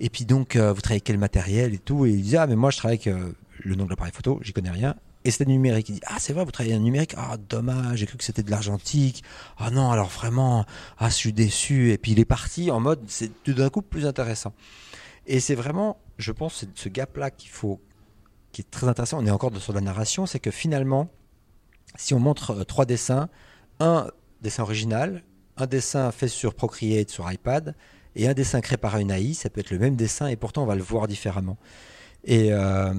Et 0.00 0.08
puis 0.08 0.24
donc 0.24 0.56
vous 0.56 0.80
travaillez 0.80 0.96
avec 0.96 1.04
quel 1.04 1.18
matériel 1.18 1.74
et 1.74 1.78
tout 1.78 2.06
et 2.06 2.10
il 2.10 2.22
disait 2.22 2.38
ah 2.38 2.46
mais 2.46 2.56
moi 2.56 2.70
je 2.70 2.78
travaille 2.78 3.00
avec 3.04 3.32
le 3.58 3.74
nom 3.74 3.84
de 3.84 3.90
l'appareil 3.90 4.12
photo, 4.14 4.40
j'y 4.42 4.54
connais 4.54 4.70
rien 4.70 4.94
et 5.26 5.30
c'était 5.32 5.50
numérique. 5.50 5.88
Il 5.88 5.96
dit 5.96 6.00
Ah, 6.06 6.18
c'est 6.20 6.32
vrai, 6.32 6.44
vous 6.44 6.52
travaillez 6.52 6.76
en 6.76 6.80
numérique 6.80 7.14
Ah, 7.18 7.36
dommage, 7.36 7.98
j'ai 7.98 8.06
cru 8.06 8.16
que 8.16 8.22
c'était 8.22 8.44
de 8.44 8.50
l'argentique. 8.50 9.24
Ah 9.58 9.70
non, 9.70 9.90
alors 9.90 10.08
vraiment, 10.08 10.64
ah, 10.98 11.08
je 11.08 11.14
suis 11.14 11.32
déçu. 11.32 11.90
Et 11.90 11.98
puis 11.98 12.12
il 12.12 12.20
est 12.20 12.24
parti 12.24 12.70
en 12.70 12.78
mode 12.78 13.00
C'est 13.08 13.42
tout 13.42 13.52
d'un 13.52 13.68
coup 13.68 13.82
plus 13.82 14.06
intéressant. 14.06 14.54
Et 15.26 15.40
c'est 15.40 15.56
vraiment, 15.56 15.98
je 16.18 16.30
pense, 16.30 16.64
ce 16.74 16.88
gap-là 16.88 17.32
qu'il 17.32 17.50
faut, 17.50 17.80
qui 18.52 18.60
est 18.60 18.70
très 18.70 18.86
intéressant. 18.86 19.18
On 19.20 19.26
est 19.26 19.30
encore 19.30 19.50
sur 19.58 19.72
la 19.72 19.80
narration 19.80 20.26
c'est 20.26 20.38
que 20.38 20.52
finalement, 20.52 21.10
si 21.96 22.14
on 22.14 22.20
montre 22.20 22.52
euh, 22.52 22.64
trois 22.64 22.84
dessins, 22.84 23.28
un 23.80 24.06
dessin 24.42 24.62
original, 24.62 25.24
un 25.56 25.66
dessin 25.66 26.12
fait 26.12 26.28
sur 26.28 26.54
Procreate, 26.54 27.10
sur 27.10 27.30
iPad, 27.30 27.74
et 28.14 28.28
un 28.28 28.32
dessin 28.32 28.60
créé 28.60 28.78
par 28.78 28.96
une 28.98 29.10
AI, 29.10 29.34
ça 29.34 29.50
peut 29.50 29.60
être 29.60 29.72
le 29.72 29.80
même 29.80 29.96
dessin 29.96 30.28
et 30.28 30.36
pourtant 30.36 30.62
on 30.62 30.66
va 30.66 30.76
le 30.76 30.84
voir 30.84 31.08
différemment. 31.08 31.56
Et. 32.22 32.52
Euh, 32.52 32.94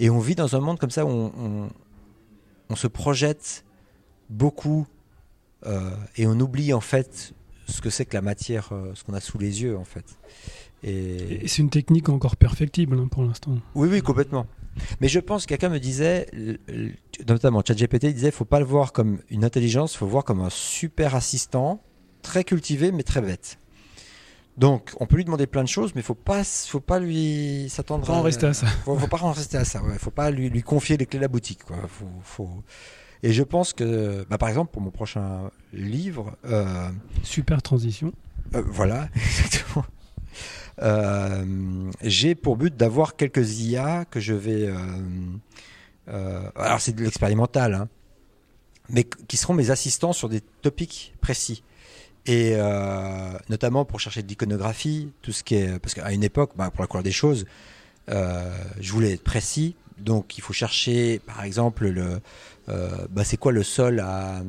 et 0.00 0.10
on 0.10 0.18
vit 0.18 0.34
dans 0.34 0.56
un 0.56 0.60
monde 0.60 0.78
comme 0.78 0.90
ça 0.90 1.06
où 1.06 1.10
on, 1.10 2.76
se 2.76 2.86
projette 2.86 3.64
beaucoup 4.28 4.86
euh, 5.66 5.90
et 6.16 6.26
on 6.26 6.38
oublie 6.40 6.72
en 6.72 6.80
fait 6.80 7.34
ce 7.66 7.80
que 7.80 7.90
c'est 7.90 8.06
que 8.06 8.14
la 8.14 8.22
matière, 8.22 8.70
ce 8.94 9.04
qu'on 9.04 9.12
a 9.12 9.20
sous 9.20 9.38
les 9.38 9.62
yeux 9.62 9.76
en 9.76 9.84
fait. 9.84 10.18
Et, 10.82 11.46
c'est 11.46 11.62
une 11.62 11.70
technique 11.70 12.08
encore 12.08 12.36
perfectible 12.36 12.98
hein, 12.98 13.08
pour 13.08 13.22
l'instant. 13.22 13.58
Oui, 13.74 13.88
oui, 13.90 14.02
complètement. 14.02 14.46
Mais 15.00 15.08
je 15.08 15.20
pense 15.20 15.44
que 15.44 15.50
quelqu'un 15.50 15.68
me 15.68 15.78
disait, 15.78 16.26
notamment 17.28 17.62
ChatGPT, 17.66 18.04
il 18.04 18.14
disait, 18.14 18.30
faut 18.30 18.44
pas 18.44 18.60
le 18.60 18.64
voir 18.64 18.92
comme 18.92 19.18
une 19.28 19.44
intelligence, 19.44 19.96
faut 19.96 20.06
le 20.06 20.10
voir 20.10 20.24
comme 20.24 20.40
un 20.40 20.50
super 20.50 21.14
assistant, 21.14 21.82
très 22.22 22.44
cultivé 22.44 22.92
mais 22.92 23.02
très 23.02 23.20
bête. 23.20 23.58
Donc, 24.60 24.90
on 25.00 25.06
peut 25.06 25.16
lui 25.16 25.24
demander 25.24 25.46
plein 25.46 25.64
de 25.64 25.68
choses, 25.68 25.94
mais 25.94 26.02
faut 26.02 26.14
pas, 26.14 26.44
faut 26.44 26.80
pas 26.80 27.00
lui 27.00 27.70
s'attendre. 27.70 28.04
Faut 28.04 28.12
en 28.12 28.20
rester 28.20 28.44
à 28.44 28.52
ça. 28.52 28.66
Faut, 28.84 28.94
faut 28.94 29.06
pas 29.06 29.22
en 29.22 29.32
rester 29.32 29.56
à 29.56 29.64
ça. 29.64 29.82
Ouais. 29.82 29.96
Faut 29.98 30.10
pas 30.10 30.30
lui, 30.30 30.50
lui 30.50 30.62
confier 30.62 30.98
les 30.98 31.06
clés 31.06 31.18
de 31.18 31.22
la 31.22 31.28
boutique. 31.28 31.64
Quoi. 31.64 31.78
Faut, 31.88 32.04
faut... 32.22 32.50
Et 33.22 33.32
je 33.32 33.42
pense 33.42 33.72
que, 33.72 34.26
bah, 34.28 34.36
par 34.36 34.50
exemple, 34.50 34.70
pour 34.70 34.82
mon 34.82 34.90
prochain 34.90 35.50
livre, 35.72 36.36
euh... 36.44 36.90
super 37.22 37.62
transition. 37.62 38.12
Euh, 38.54 38.62
voilà, 38.66 39.08
exactement. 39.14 39.86
Euh, 40.82 41.90
j'ai 42.02 42.34
pour 42.34 42.58
but 42.58 42.76
d'avoir 42.76 43.16
quelques 43.16 43.60
IA 43.60 44.04
que 44.04 44.20
je 44.20 44.34
vais. 44.34 44.70
Alors, 46.06 46.82
c'est 46.82 46.94
de 46.94 47.02
l'expérimental, 47.02 47.72
hein, 47.72 47.88
mais 48.90 49.04
qui 49.04 49.38
seront 49.38 49.54
mes 49.54 49.70
assistants 49.70 50.12
sur 50.12 50.28
des 50.28 50.42
topics 50.42 51.14
précis. 51.22 51.62
Et 52.26 52.56
notamment 53.48 53.84
pour 53.84 54.00
chercher 54.00 54.22
de 54.22 54.28
l'iconographie, 54.28 55.10
tout 55.22 55.32
ce 55.32 55.42
qui. 55.42 55.64
Parce 55.82 55.94
qu'à 55.94 56.12
une 56.12 56.22
époque, 56.22 56.52
bah, 56.56 56.70
pour 56.70 56.82
la 56.82 56.86
couleur 56.86 57.02
des 57.02 57.12
choses, 57.12 57.46
je 58.08 58.92
voulais 58.92 59.12
être 59.12 59.24
précis. 59.24 59.74
Donc, 59.98 60.38
il 60.38 60.40
faut 60.40 60.54
chercher, 60.54 61.18
par 61.18 61.44
exemple, 61.44 61.88
le, 61.88 62.20
bah, 63.10 63.24
c'est 63.24 63.36
quoi 63.36 63.52
le 63.52 63.62
sol 63.62 64.00
à, 64.00 64.42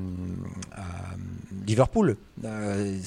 Liverpool? 1.66 2.18
Euh, 2.44 3.00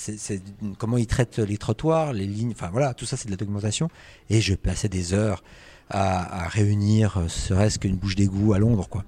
comment 0.79 0.97
ils 0.97 1.07
traitent 1.07 1.39
les 1.39 1.59
trottoirs, 1.59 2.13
les 2.13 2.27
lignes, 2.27 2.53
enfin 2.53 2.71
voilà, 2.71 2.95
tout 2.95 3.05
ça 3.05 3.17
c'est 3.17 3.27
de 3.27 3.31
la 3.31 3.37
documentation. 3.37 3.91
Et 4.31 4.41
je 4.41 4.55
passais 4.55 4.89
des 4.89 5.13
heures 5.13 5.43
à, 5.91 6.49
réunir, 6.49 7.19
euh, 7.19 7.29
serait-ce 7.29 7.79
qu'une 7.79 7.97
bouche 7.97 8.17
d'égout 8.17 8.53
à 8.53 8.59
Londres, 8.59 8.89
quoi. 8.89 9.05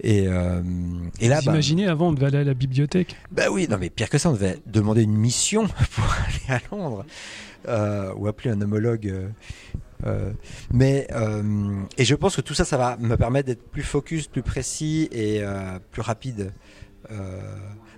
Et, 0.00 0.26
euh, 0.28 0.62
et 1.20 1.28
là, 1.28 1.40
Vous 1.40 1.46
bah, 1.46 1.52
imaginez 1.52 1.86
avant, 1.86 2.08
on 2.08 2.12
devait 2.12 2.26
aller 2.26 2.38
à 2.38 2.44
la 2.44 2.54
bibliothèque. 2.54 3.16
Bah 3.32 3.50
oui, 3.50 3.66
non 3.68 3.78
mais 3.78 3.90
pire 3.90 4.08
que 4.08 4.18
ça, 4.18 4.30
on 4.30 4.32
devait 4.32 4.58
demander 4.66 5.02
une 5.02 5.16
mission 5.16 5.66
pour 5.92 6.04
aller 6.04 6.60
à 6.60 6.60
Londres 6.70 7.04
ou 8.16 8.26
appeler 8.28 8.50
un 8.50 8.60
homologue. 8.60 9.12
mais 10.72 11.08
et 11.98 12.04
je 12.04 12.14
pense 12.14 12.36
que 12.36 12.40
tout 12.40 12.54
ça, 12.54 12.64
ça 12.64 12.76
va 12.76 12.96
me 12.98 13.16
permettre 13.16 13.48
d'être 13.48 13.68
plus 13.70 13.82
focus, 13.82 14.28
plus 14.28 14.42
précis 14.42 15.08
et 15.10 15.42
plus 15.90 16.02
rapide. 16.02 16.52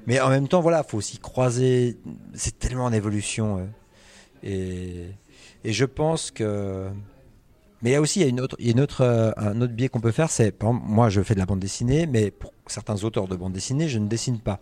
Mais 0.06 0.20
en 0.20 0.28
même 0.28 0.48
temps, 0.48 0.60
voilà, 0.60 0.82
faut 0.82 0.98
aussi 0.98 1.18
croiser. 1.18 1.96
C'est 2.34 2.58
tellement 2.58 2.86
en 2.86 2.92
évolution. 2.92 3.58
Euh, 3.58 3.64
et, 4.42 5.68
et, 5.68 5.72
je 5.72 5.84
pense 5.84 6.30
que. 6.30 6.88
Mais 7.82 7.90
il 7.90 7.92
y 7.94 7.96
a 7.96 8.00
aussi 8.00 8.20
il 8.20 8.22
y 8.22 8.26
a 8.26 8.28
une 8.28 8.40
autre, 8.40 8.56
une 8.58 8.86
euh, 9.00 9.32
un 9.36 9.60
autre 9.60 9.72
biais 9.72 9.88
qu'on 9.88 10.00
peut 10.00 10.12
faire. 10.12 10.30
C'est, 10.30 10.54
moi, 10.62 11.08
je 11.08 11.22
fais 11.22 11.34
de 11.34 11.38
la 11.38 11.46
bande 11.46 11.60
dessinée, 11.60 12.06
mais 12.06 12.30
pour 12.30 12.52
certains 12.66 13.02
auteurs 13.04 13.26
de 13.26 13.36
bande 13.36 13.52
dessinée, 13.52 13.88
je 13.88 13.98
ne 13.98 14.06
dessine 14.06 14.38
pas. 14.38 14.60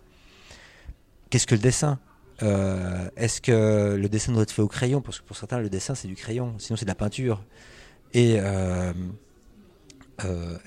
Qu'est-ce 1.29 1.47
que 1.47 1.55
le 1.55 1.61
dessin? 1.61 1.99
Euh, 2.41 3.09
Est-ce 3.17 3.41
que 3.41 3.95
le 3.95 4.09
dessin 4.09 4.31
doit 4.31 4.43
être 4.43 4.51
fait 4.51 4.61
au 4.61 4.67
crayon? 4.67 5.01
Parce 5.01 5.19
que 5.19 5.25
pour 5.25 5.35
certains, 5.35 5.59
le 5.59 5.69
dessin, 5.69 5.95
c'est 5.95 6.07
du 6.07 6.15
crayon. 6.15 6.55
Sinon, 6.57 6.77
c'est 6.77 6.85
de 6.85 6.89
la 6.89 6.95
peinture. 6.95 7.43
Et 8.13 8.37
euh, 8.39 8.93
euh 10.23 10.57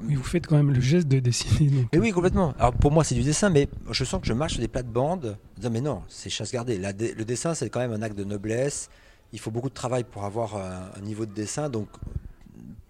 vous 0.00 0.22
faites 0.22 0.46
quand 0.46 0.56
même 0.56 0.72
le 0.72 0.80
geste 0.80 1.08
de 1.08 1.20
dessiner. 1.20 1.86
Mais 1.92 1.98
oui, 1.98 2.10
complètement. 2.10 2.54
Alors 2.58 2.74
pour 2.74 2.90
moi, 2.90 3.04
c'est 3.04 3.14
du 3.14 3.22
dessin, 3.22 3.50
mais 3.50 3.68
je 3.90 4.04
sens 4.04 4.20
que 4.20 4.26
je 4.26 4.32
marche 4.32 4.54
sur 4.54 4.60
des 4.60 4.68
plates-bandes. 4.68 5.38
Mais 5.70 5.80
non, 5.80 6.02
c'est 6.08 6.30
chasse 6.30 6.52
gardée. 6.52 6.78
le 6.78 7.24
dessin, 7.24 7.54
c'est 7.54 7.70
quand 7.70 7.80
même 7.80 7.92
un 7.92 8.02
acte 8.02 8.16
de 8.16 8.24
noblesse. 8.24 8.90
Il 9.32 9.38
faut 9.38 9.50
beaucoup 9.50 9.68
de 9.68 9.74
travail 9.74 10.04
pour 10.04 10.24
avoir 10.24 10.56
un, 10.56 11.00
niveau 11.00 11.26
de 11.26 11.32
dessin. 11.32 11.68
Donc, 11.68 11.88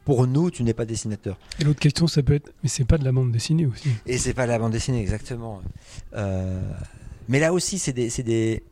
pour 0.05 0.27
nous, 0.27 0.51
tu 0.51 0.63
n'es 0.63 0.75
pas 0.75 0.85
dessinateur. 0.85 1.39
Et 1.59 1.65
l'autre 1.65 1.81
question, 1.81 2.07
ça 2.07 2.23
peut 2.23 2.35
être, 2.35 2.53
mais 2.63 2.69
c'est 2.69 2.85
pas 2.85 2.99
de 2.99 3.05
la 3.05 3.13
bande 3.13 3.33
dessinée 3.33 3.67
aussi. 3.67 3.89
Et 4.07 4.19
c'est 4.19 4.35
pas 4.35 4.47
de 4.47 4.53
la 4.53 4.59
bande 4.59 4.73
dessinée, 4.73 5.01
exactement. 5.01 5.61
Euh, 6.15 6.63
mais 7.29 7.41
là 7.41 7.53
aussi, 7.53 7.79
c'est 7.79 7.93
des, 7.93 8.09
c'est 8.09 8.23
des, 8.23 8.63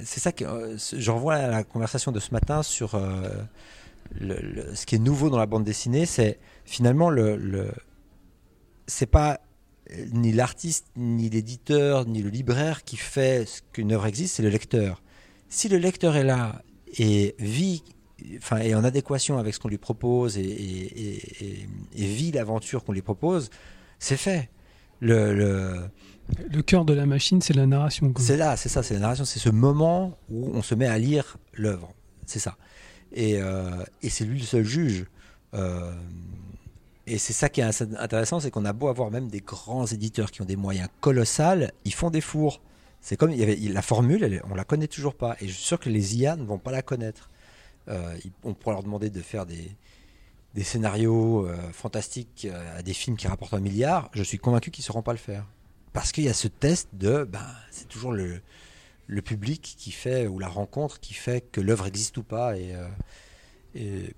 c'est 0.00 0.20
ça 0.20 0.32
que 0.32 0.44
euh, 0.44 0.76
je 0.78 1.10
revois 1.10 1.38
la 1.38 1.64
conversation 1.64 2.12
de 2.12 2.20
ce 2.20 2.30
matin 2.30 2.62
sur 2.62 2.98
ce 4.20 4.86
qui 4.86 4.94
est 4.94 4.98
nouveau 4.98 5.30
dans 5.30 5.38
la 5.38 5.46
bande 5.46 5.64
dessinée, 5.64 6.06
c'est 6.06 6.38
finalement 6.64 7.10
le, 7.10 7.36
le 7.36 7.72
c'est 8.86 9.06
pas 9.06 9.40
ni 10.12 10.32
l'artiste, 10.32 10.86
ni 10.96 11.28
l'éditeur, 11.28 12.06
ni 12.06 12.22
le 12.22 12.30
libraire 12.30 12.84
qui 12.84 12.96
fait 12.96 13.46
ce 13.46 13.60
qu'une 13.72 13.92
œuvre 13.92 14.06
existe, 14.06 14.36
c'est 14.36 14.42
le 14.42 14.48
lecteur. 14.48 15.02
Si 15.48 15.68
le 15.68 15.78
lecteur 15.78 16.16
est 16.16 16.24
là 16.24 16.62
et 16.98 17.34
vit, 17.38 17.82
enfin, 18.38 18.58
est 18.58 18.74
en 18.74 18.84
adéquation 18.84 19.38
avec 19.38 19.54
ce 19.54 19.60
qu'on 19.60 19.68
lui 19.68 19.78
propose 19.78 20.38
et, 20.38 21.66
vit 21.94 22.32
l'aventure 22.32 22.84
qu'on 22.84 22.92
lui 22.92 23.02
propose, 23.02 23.50
c'est 23.98 24.16
fait. 24.16 24.50
Le, 25.00 25.34
le, 25.34 25.90
le 26.50 26.62
cœur 26.62 26.84
de 26.84 26.94
la 26.94 27.04
machine, 27.04 27.42
c'est 27.42 27.52
la 27.52 27.66
narration. 27.66 28.12
C'est 28.18 28.36
là, 28.36 28.56
c'est 28.56 28.68
ça, 28.68 28.82
c'est 28.82 28.94
la 28.94 29.00
narration, 29.00 29.24
c'est 29.24 29.40
ce 29.40 29.50
moment 29.50 30.16
où 30.30 30.50
on 30.54 30.62
se 30.62 30.74
met 30.74 30.86
à 30.86 30.98
lire 30.98 31.36
l'œuvre. 31.52 31.92
C'est 32.26 32.38
ça. 32.38 32.56
Euh, 33.16 33.84
et, 34.02 34.10
c'est 34.10 34.24
lui 34.24 34.40
le 34.40 34.46
seul 34.46 34.64
juge. 34.64 35.06
Euh, 35.54 35.92
et 37.06 37.18
c'est 37.18 37.32
ça 37.32 37.48
qui 37.48 37.60
est 37.60 37.82
intéressant, 37.98 38.40
c'est 38.40 38.50
qu'on 38.50 38.64
a 38.64 38.72
beau 38.72 38.88
avoir 38.88 39.10
même 39.10 39.28
des 39.28 39.40
grands 39.40 39.86
éditeurs 39.86 40.30
qui 40.30 40.42
ont 40.42 40.46
des 40.46 40.56
moyens 40.56 40.88
colossaux, 41.00 41.66
ils 41.84 41.94
font 41.94 42.10
des 42.10 42.22
fours. 42.22 42.60
C'est 43.06 43.18
comme 43.18 43.30
il 43.32 43.38
y 43.38 43.42
avait 43.42 43.56
la 43.56 43.82
formule, 43.82 44.40
on 44.50 44.54
la 44.54 44.64
connaît 44.64 44.88
toujours 44.88 45.14
pas. 45.14 45.36
Et 45.42 45.46
je 45.46 45.52
suis 45.52 45.62
sûr 45.62 45.78
que 45.78 45.90
les 45.90 46.16
IA 46.16 46.36
ne 46.36 46.44
vont 46.44 46.56
pas 46.56 46.72
la 46.72 46.80
connaître. 46.80 47.28
Euh, 47.88 48.16
on 48.44 48.54
pourra 48.54 48.72
leur 48.72 48.82
demander 48.82 49.10
de 49.10 49.20
faire 49.20 49.44
des, 49.44 49.70
des 50.54 50.64
scénarios 50.64 51.46
fantastiques 51.74 52.48
à 52.78 52.82
des 52.82 52.94
films 52.94 53.18
qui 53.18 53.28
rapportent 53.28 53.52
un 53.52 53.60
milliard. 53.60 54.08
Je 54.14 54.22
suis 54.22 54.38
convaincu 54.38 54.70
qu'ils 54.70 54.84
ne 54.84 54.86
sauront 54.86 55.02
pas 55.02 55.12
le 55.12 55.18
faire. 55.18 55.44
Parce 55.92 56.12
qu'il 56.12 56.24
y 56.24 56.30
a 56.30 56.32
ce 56.32 56.48
test 56.48 56.88
de, 56.94 57.24
ben, 57.24 57.44
c'est 57.70 57.88
toujours 57.88 58.10
le, 58.10 58.40
le 59.06 59.20
public 59.20 59.74
qui 59.76 59.92
fait, 59.92 60.26
ou 60.26 60.38
la 60.38 60.48
rencontre 60.48 60.98
qui 60.98 61.12
fait 61.12 61.42
que 61.52 61.60
l'œuvre 61.60 61.86
existe 61.86 62.16
ou 62.16 62.22
pas. 62.22 62.56
Et, 62.56 62.74
euh, 62.74 62.88
et, 63.74 64.14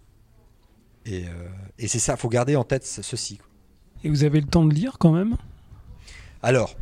et, 1.07 1.27
euh, 1.27 1.49
et 1.81 1.89
c'est 1.89 1.99
ça, 1.99 2.13
il 2.13 2.19
faut 2.21 2.29
garder 2.29 2.55
en 2.55 2.63
tête 2.63 2.87
ceci. 2.87 3.41
Et 4.05 4.11
vous 4.11 4.23
avez 4.23 4.41
le 4.41 4.47
temps 4.47 4.65
de 4.65 4.73
lire 4.73 4.99
quand 4.99 5.11
même? 5.11 5.37
Alors, 6.41 6.77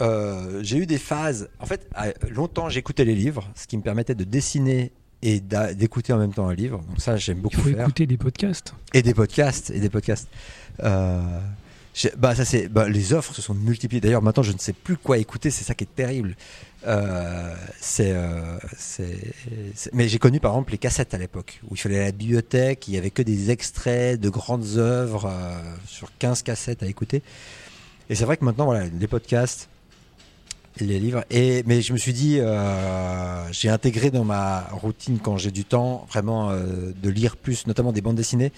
euh, 0.00 0.60
j'ai 0.62 0.78
eu 0.78 0.86
des 0.86 0.98
phases. 0.98 1.48
En 1.58 1.66
fait, 1.66 1.88
longtemps, 2.30 2.68
j'écoutais 2.68 3.04
les 3.04 3.14
livres, 3.14 3.48
ce 3.54 3.66
qui 3.66 3.76
me 3.76 3.82
permettait 3.82 4.14
de 4.14 4.24
dessiner 4.24 4.92
et 5.22 5.40
d'écouter 5.40 6.12
en 6.12 6.18
même 6.18 6.32
temps 6.32 6.48
un 6.48 6.54
livre. 6.54 6.78
Donc 6.88 7.00
ça, 7.00 7.16
j'aime 7.16 7.40
beaucoup 7.40 7.56
Il 7.58 7.74
faut 7.74 7.80
écouter 7.80 8.06
des 8.06 8.16
podcasts. 8.16 8.74
Et 8.94 9.02
des 9.02 9.14
podcasts, 9.14 9.70
et 9.70 9.80
des 9.80 9.90
podcasts. 9.90 10.28
bah, 10.78 12.34
ça 12.34 12.44
c'est, 12.44 12.68
bah, 12.68 12.88
les 12.88 13.12
offres 13.12 13.34
se 13.34 13.42
sont 13.42 13.54
multipliées. 13.54 14.00
D'ailleurs, 14.00 14.22
maintenant, 14.22 14.42
je 14.42 14.52
ne 14.52 14.58
sais 14.58 14.72
plus 14.72 14.96
quoi 14.96 15.18
écouter. 15.18 15.50
C'est 15.50 15.64
ça 15.64 15.74
qui 15.74 15.84
est 15.84 15.94
terrible. 15.94 16.36
Euh, 16.86 17.54
euh, 18.00 18.58
c'est, 18.76 19.14
mais 19.92 20.08
j'ai 20.08 20.18
connu 20.18 20.40
par 20.40 20.52
exemple 20.52 20.72
les 20.72 20.78
cassettes 20.78 21.12
à 21.12 21.18
l'époque 21.18 21.60
où 21.68 21.74
il 21.74 21.78
fallait 21.78 22.00
à 22.00 22.04
la 22.04 22.12
bibliothèque, 22.12 22.88
il 22.88 22.94
y 22.94 22.98
avait 22.98 23.10
que 23.10 23.20
des 23.20 23.50
extraits 23.50 24.18
de 24.18 24.30
grandes 24.30 24.76
œuvres 24.76 25.26
euh, 25.26 25.60
sur 25.86 26.08
15 26.18 26.42
cassettes 26.42 26.82
à 26.82 26.86
écouter. 26.86 27.22
Et 28.08 28.14
c'est 28.14 28.24
vrai 28.24 28.36
que 28.36 28.44
maintenant, 28.44 28.64
voilà, 28.64 28.86
les 28.86 29.06
podcasts, 29.06 29.68
les 30.86 30.98
livres. 30.98 31.24
Et 31.30 31.62
mais 31.66 31.82
je 31.82 31.92
me 31.92 31.98
suis 31.98 32.12
dit, 32.12 32.38
j'ai 33.52 33.68
intégré 33.68 34.10
dans 34.10 34.24
ma 34.24 34.60
routine 34.72 35.18
quand 35.22 35.36
j'ai 35.36 35.50
du 35.50 35.64
temps 35.64 36.06
vraiment 36.10 36.52
de 36.52 37.10
lire 37.10 37.36
plus, 37.36 37.66
notamment 37.66 37.92
des 37.92 38.00
bandes 38.00 38.16
dessinées. 38.16 38.52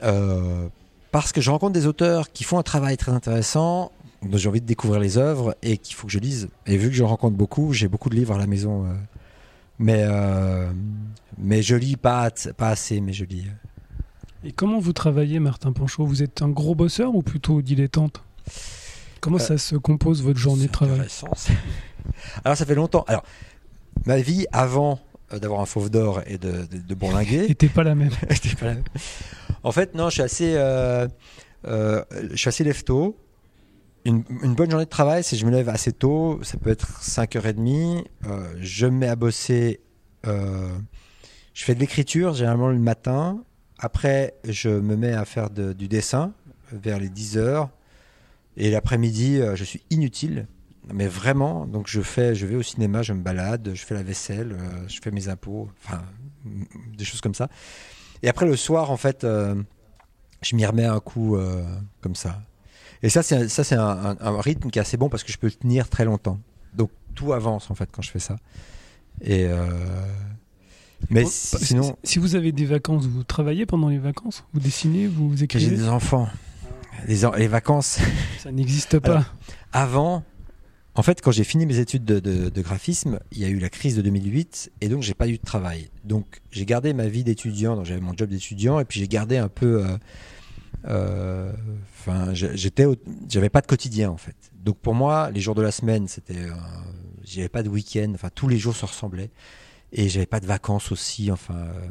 parce 0.00 1.32
que 1.32 1.40
je 1.40 1.50
rencontre 1.50 1.72
des 1.72 1.86
auteurs 1.86 2.32
qui 2.32 2.44
font 2.44 2.58
un 2.58 2.62
travail 2.62 2.96
très 2.96 3.12
intéressant 3.12 3.92
j'ai 4.32 4.48
envie 4.48 4.60
de 4.60 4.66
découvrir 4.66 5.00
les 5.00 5.18
œuvres 5.18 5.56
et 5.62 5.78
qu'il 5.78 5.94
faut 5.94 6.06
que 6.06 6.12
je 6.12 6.18
lise. 6.18 6.48
Et 6.66 6.76
vu 6.76 6.88
que 6.88 6.94
je 6.94 7.04
rencontre 7.04 7.36
beaucoup, 7.36 7.72
j'ai 7.72 7.88
beaucoup 7.88 8.10
de 8.10 8.14
livres 8.14 8.34
à 8.34 8.38
la 8.38 8.46
maison. 8.46 8.84
Euh, 8.84 8.94
mais, 9.78 10.04
euh, 10.06 10.70
mais 11.38 11.62
je 11.62 11.76
lis 11.76 11.96
pas, 11.96 12.30
pas 12.56 12.70
assez, 12.70 13.00
mais 13.00 13.12
je 13.12 13.24
lis. 13.24 13.46
Et 14.44 14.52
comment 14.52 14.78
vous 14.78 14.92
travaillez, 14.92 15.40
Martin 15.40 15.72
Panchaud? 15.72 16.06
Vous 16.06 16.22
êtes 16.22 16.42
un 16.42 16.48
gros 16.48 16.74
bosseur 16.74 17.14
ou 17.14 17.22
plutôt 17.22 17.62
dilettante? 17.62 18.22
Comment 19.20 19.38
ça 19.38 19.54
euh, 19.54 19.58
se 19.58 19.76
compose 19.76 20.22
votre 20.22 20.38
journée 20.38 20.66
de 20.66 20.72
travail 20.72 21.08
Alors, 22.44 22.56
ça 22.56 22.66
fait 22.66 22.74
longtemps. 22.74 23.04
Alors, 23.08 23.24
ma 24.06 24.18
vie 24.18 24.46
avant 24.52 25.00
d'avoir 25.30 25.60
un 25.60 25.66
fauve 25.66 25.90
d'or 25.90 26.22
et 26.26 26.38
de, 26.38 26.66
de, 26.66 26.78
de 26.78 26.94
bourlinguer. 26.94 27.40
n'était 27.48 27.68
pas 27.68 27.82
la 27.84 27.94
même. 27.94 28.10
pas 28.58 28.66
la 28.66 28.74
même. 28.74 28.84
En 29.62 29.72
fait, 29.72 29.94
non, 29.94 30.08
je 30.08 30.14
suis 30.14 30.22
assez, 30.22 30.52
je 30.54 32.36
suis 32.36 32.48
assez 32.48 32.64
lève 32.64 32.82
une, 34.08 34.54
bonne 34.54 34.70
journée 34.70 34.84
de 34.84 34.90
travail, 34.90 35.22
si 35.22 35.36
je 35.36 35.44
me 35.44 35.50
lève 35.50 35.68
assez 35.68 35.92
tôt, 35.92 36.40
ça 36.42 36.56
peut 36.58 36.70
être 36.70 37.00
5h30, 37.02 38.04
euh, 38.26 38.54
je 38.58 38.86
me 38.86 38.92
mets 38.92 39.08
à 39.08 39.16
bosser, 39.16 39.80
euh, 40.26 40.76
je 41.54 41.64
fais 41.64 41.74
de 41.74 41.80
l'écriture 41.80 42.34
généralement 42.34 42.68
le 42.68 42.78
matin, 42.78 43.42
après 43.78 44.34
je 44.44 44.68
me 44.68 44.96
mets 44.96 45.12
à 45.12 45.24
faire 45.24 45.50
du 45.50 45.88
dessin 45.88 46.32
vers 46.72 46.98
les 46.98 47.08
10h, 47.08 47.68
et 48.58 48.70
l'après-midi 48.70 49.40
euh, 49.40 49.56
je 49.56 49.64
suis 49.64 49.82
inutile, 49.88 50.46
mais 50.92 51.06
vraiment. 51.06 51.66
Donc 51.66 51.86
je 51.88 52.02
fais, 52.02 52.34
je 52.34 52.44
vais 52.44 52.56
au 52.56 52.62
cinéma, 52.62 53.02
je 53.02 53.14
me 53.14 53.22
balade, 53.22 53.70
je 53.72 53.84
fais 53.84 53.94
la 53.94 54.02
vaisselle, 54.02 54.56
je 54.86 55.00
fais 55.02 55.10
mes 55.10 55.28
impôts, 55.28 55.70
enfin 55.82 56.02
des 56.44 57.04
choses 57.04 57.22
comme 57.22 57.34
ça. 57.34 57.48
Et 58.22 58.28
après 58.28 58.46
le 58.46 58.56
soir, 58.56 58.90
en 58.90 58.96
fait, 58.96 59.24
je 59.24 60.56
m'y 60.56 60.66
remets 60.66 60.86
un 60.86 61.00
coup 61.00 61.36
comme 62.00 62.14
ça. 62.14 62.40
Et 63.02 63.08
ça, 63.08 63.22
c'est 63.22 63.48
ça, 63.48 63.64
c'est 63.64 63.76
un, 63.76 64.16
rythme 64.40 64.70
qui 64.70 64.78
est 64.78 64.82
assez 64.82 64.96
bon 64.96 65.08
parce 65.08 65.22
que 65.22 65.32
je 65.32 65.38
peux 65.38 65.50
tenir 65.50 65.88
très 65.88 66.04
longtemps. 66.04 66.38
Donc 66.74 66.90
tout 67.14 67.32
avance 67.32 67.70
en 67.70 67.74
fait 67.74 67.88
quand 67.92 68.02
je 68.02 68.10
fais 68.10 68.18
ça. 68.18 68.36
Et 69.20 69.46
euh, 69.46 69.66
mais 71.10 71.24
sinon, 71.26 71.96
si 72.02 72.18
vous 72.18 72.34
avez 72.34 72.52
des 72.52 72.64
vacances, 72.64 73.06
vous 73.06 73.22
travaillez 73.22 73.66
pendant 73.66 73.88
les 73.88 73.98
vacances, 73.98 74.44
vous 74.52 74.60
dessinez, 74.60 75.06
vous 75.06 75.42
écrivez? 75.42 75.64
J'ai 75.64 75.76
des 75.76 75.88
enfants. 75.88 76.28
Les, 77.06 77.20
les 77.36 77.48
vacances. 77.48 77.98
Ça 78.38 78.52
n'existe 78.52 78.98
pas. 78.98 79.26
avant, 79.72 80.24
en 80.94 81.02
fait, 81.02 81.20
quand 81.22 81.30
j'ai 81.30 81.44
fini 81.44 81.64
mes 81.64 81.78
études 81.78 82.04
de, 82.04 82.60
graphisme, 82.60 83.20
il 83.30 83.38
y 83.38 83.44
a 83.44 83.48
eu 83.48 83.58
la 83.58 83.68
crise 83.68 83.96
de 83.96 84.02
2008 84.02 84.72
et 84.80 84.88
donc 84.88 85.02
j'ai 85.02 85.14
pas 85.14 85.28
eu 85.28 85.38
de 85.38 85.44
travail. 85.44 85.90
Donc 86.04 86.40
j'ai 86.50 86.66
gardé 86.66 86.92
ma 86.92 87.06
vie 87.06 87.22
d'étudiant, 87.22 87.76
donc 87.76 87.84
j'avais 87.84 88.00
mon 88.00 88.16
job 88.16 88.28
d'étudiant 88.28 88.80
et 88.80 88.84
puis 88.84 89.00
j'ai 89.00 89.08
gardé 89.08 89.36
un 89.36 89.48
peu 89.48 89.84
euh, 89.84 89.96
euh, 90.86 91.52
enfin, 92.00 92.34
j'étais, 92.34 92.84
j'avais 93.28 93.48
pas 93.48 93.60
de 93.60 93.66
quotidien 93.66 94.10
en 94.10 94.16
fait. 94.16 94.34
Donc 94.54 94.78
pour 94.78 94.94
moi, 94.94 95.30
les 95.30 95.40
jours 95.40 95.54
de 95.54 95.62
la 95.62 95.70
semaine, 95.70 96.08
c'était, 96.08 96.46
j'avais 97.24 97.48
pas 97.48 97.62
de 97.62 97.68
week-end. 97.68 98.10
Enfin, 98.14 98.30
tous 98.34 98.48
les 98.48 98.58
jours 98.58 98.74
se 98.74 98.84
ressemblaient. 98.84 99.30
Et 99.92 100.08
j'avais 100.08 100.26
pas 100.26 100.40
de 100.40 100.46
vacances 100.46 100.92
aussi. 100.92 101.30
Enfin, 101.30 101.54
euh, 101.54 101.88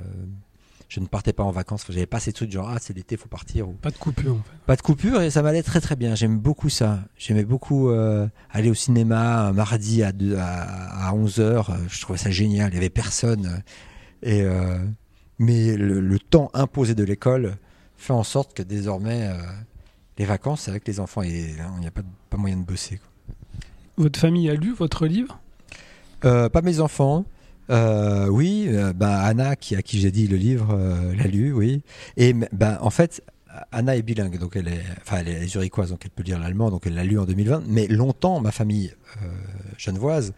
je 0.87 0.99
ne 0.99 1.05
partais 1.05 1.33
pas 1.33 1.43
en 1.43 1.51
vacances. 1.51 1.85
J'avais 1.89 2.05
pas 2.05 2.19
ces 2.19 2.33
trucs 2.33 2.51
genre 2.51 2.69
ah 2.69 2.77
c'est 2.79 2.95
l'été, 2.95 3.17
faut 3.17 3.27
partir. 3.27 3.69
Ou... 3.69 3.73
Pas 3.73 3.91
de 3.91 3.97
coupure. 3.97 4.33
En 4.33 4.37
fait. 4.37 4.57
Pas 4.65 4.75
de 4.75 4.81
coupure 4.81 5.21
et 5.21 5.29
ça 5.29 5.41
m'allait 5.41 5.63
très 5.63 5.81
très 5.81 5.95
bien. 5.95 6.15
J'aime 6.15 6.37
beaucoup 6.37 6.69
ça. 6.69 6.99
J'aimais 7.17 7.45
beaucoup 7.45 7.89
euh, 7.89 8.27
aller 8.51 8.69
au 8.69 8.73
cinéma 8.73 9.47
un 9.47 9.53
mardi 9.53 10.03
à, 10.03 10.11
à, 10.39 11.13
11 11.13 11.39
h 11.39 11.65
Je 11.89 12.01
trouvais 12.01 12.19
ça 12.19 12.31
génial. 12.31 12.71
Il 12.71 12.75
y 12.75 12.77
avait 12.77 12.89
personne. 12.89 13.61
Et 14.23 14.43
mais 15.39 15.77
le, 15.77 15.99
le, 15.99 16.19
temps 16.19 16.49
imposé 16.55 16.95
de 16.95 17.03
l'école 17.03 17.57
fait 17.97 18.13
en 18.13 18.23
sorte 18.23 18.53
que 18.53 18.63
désormais, 18.63 19.27
euh, 19.27 19.37
les 20.17 20.25
vacances, 20.25 20.61
c'est 20.61 20.71
avec 20.71 20.87
les 20.87 20.99
enfants 20.99 21.23
et 21.23 21.55
il 21.57 21.79
n'y 21.79 21.87
a 21.87 21.91
pas, 21.91 22.01
pas 22.29 22.37
moyen 22.37 22.57
de 22.57 22.63
bosser. 22.65 22.99
Votre 23.97 24.19
famille 24.19 24.49
a 24.49 24.53
lu 24.53 24.73
votre 24.73 25.07
livre? 25.07 25.39
Euh, 26.25 26.49
Pas 26.49 26.61
mes 26.61 26.79
enfants. 26.79 27.25
Euh, 27.69 28.27
oui, 28.27 28.69
bah, 28.95 29.19
Anna, 29.21 29.55
qui, 29.55 29.75
à 29.75 29.81
qui 29.81 29.99
j'ai 29.99 30.11
dit 30.11 30.27
le 30.27 30.37
livre, 30.37 30.77
l'a 31.17 31.27
lu, 31.27 31.51
oui. 31.51 31.81
Et 32.15 32.33
bah, 32.33 32.77
en 32.81 32.89
fait, 32.89 33.23
Anna 33.71 33.95
est 33.95 34.01
bilingue, 34.01 34.37
donc 34.37 34.55
elle 34.55 34.67
est, 34.67 34.83
enfin, 35.01 35.17
elle 35.19 35.29
est 35.29 35.47
zurichoise, 35.47 35.89
donc 35.89 36.01
elle 36.03 36.11
peut 36.11 36.23
lire 36.23 36.39
l'allemand, 36.39 36.69
donc 36.69 36.87
elle 36.87 36.95
l'a 36.95 37.03
lu 37.03 37.19
en 37.19 37.25
2020. 37.25 37.63
Mais 37.67 37.87
longtemps, 37.87 38.39
ma 38.39 38.51
famille 38.51 38.93
genevoise 39.77 40.33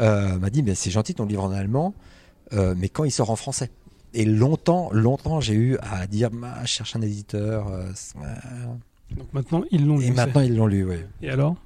m'a 0.00 0.50
dit, 0.50 0.62
mais 0.62 0.74
c'est 0.74 0.90
gentil 0.90 1.14
ton 1.14 1.26
livre 1.26 1.44
en 1.44 1.50
allemand, 1.52 1.94
mais 2.52 2.88
quand 2.88 3.04
il 3.04 3.10
sort 3.10 3.30
en 3.30 3.36
français 3.36 3.70
et 4.14 4.24
longtemps, 4.24 4.90
longtemps, 4.92 5.40
j'ai 5.40 5.54
eu 5.54 5.76
à 5.78 6.06
dire, 6.06 6.30
je 6.62 6.66
cherche 6.66 6.96
un 6.96 7.02
éditeur. 7.02 7.68
Euh, 7.68 7.92
Donc 9.16 9.32
maintenant, 9.32 9.64
ils 9.70 9.86
l'ont 9.86 9.98
lu. 9.98 10.06
Et 10.06 10.10
maintenant, 10.10 10.40
ils 10.40 10.56
l'ont 10.56 10.66
lu, 10.66 10.84
oui. 10.84 10.96
Et 11.22 11.30
alors? 11.30 11.56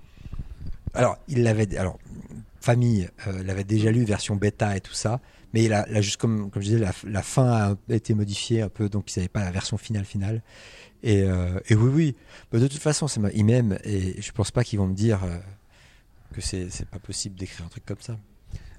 Alors, 0.94 1.18
il 1.28 1.42
l'avait. 1.42 1.76
Alors, 1.76 1.98
famille 2.62 3.08
euh, 3.26 3.42
l'avait 3.42 3.64
déjà 3.64 3.90
lu, 3.90 4.04
version 4.04 4.36
bêta 4.36 4.76
et 4.76 4.80
tout 4.80 4.94
ça. 4.94 5.20
Mais 5.54 5.68
là, 5.68 5.84
juste 6.00 6.18
comme, 6.18 6.50
je 6.54 6.60
disais, 6.60 6.78
la, 6.78 7.22
fin 7.22 7.46
a 7.46 7.76
été 7.90 8.14
modifiée 8.14 8.62
un 8.62 8.70
peu, 8.70 8.88
donc 8.88 9.14
ils 9.14 9.18
n'avaient 9.18 9.28
pas 9.28 9.44
la 9.44 9.50
version 9.50 9.76
finale 9.76 10.06
finale. 10.06 10.42
Et, 11.02 11.22
euh, 11.22 11.58
et 11.68 11.74
oui, 11.74 12.16
oui. 12.52 12.58
de 12.58 12.66
toute 12.66 12.80
façon, 12.80 13.06
c'est 13.06 13.20
ils 13.34 13.44
m'aiment 13.44 13.76
et 13.84 14.20
je 14.22 14.32
pense 14.32 14.50
pas 14.50 14.64
qu'ils 14.64 14.78
vont 14.78 14.86
me 14.86 14.94
dire 14.94 15.20
que 16.32 16.40
c'est 16.40 16.88
pas 16.90 16.98
possible 16.98 17.38
d'écrire 17.38 17.66
un 17.66 17.68
truc 17.68 17.84
comme 17.84 18.00
ça. 18.00 18.16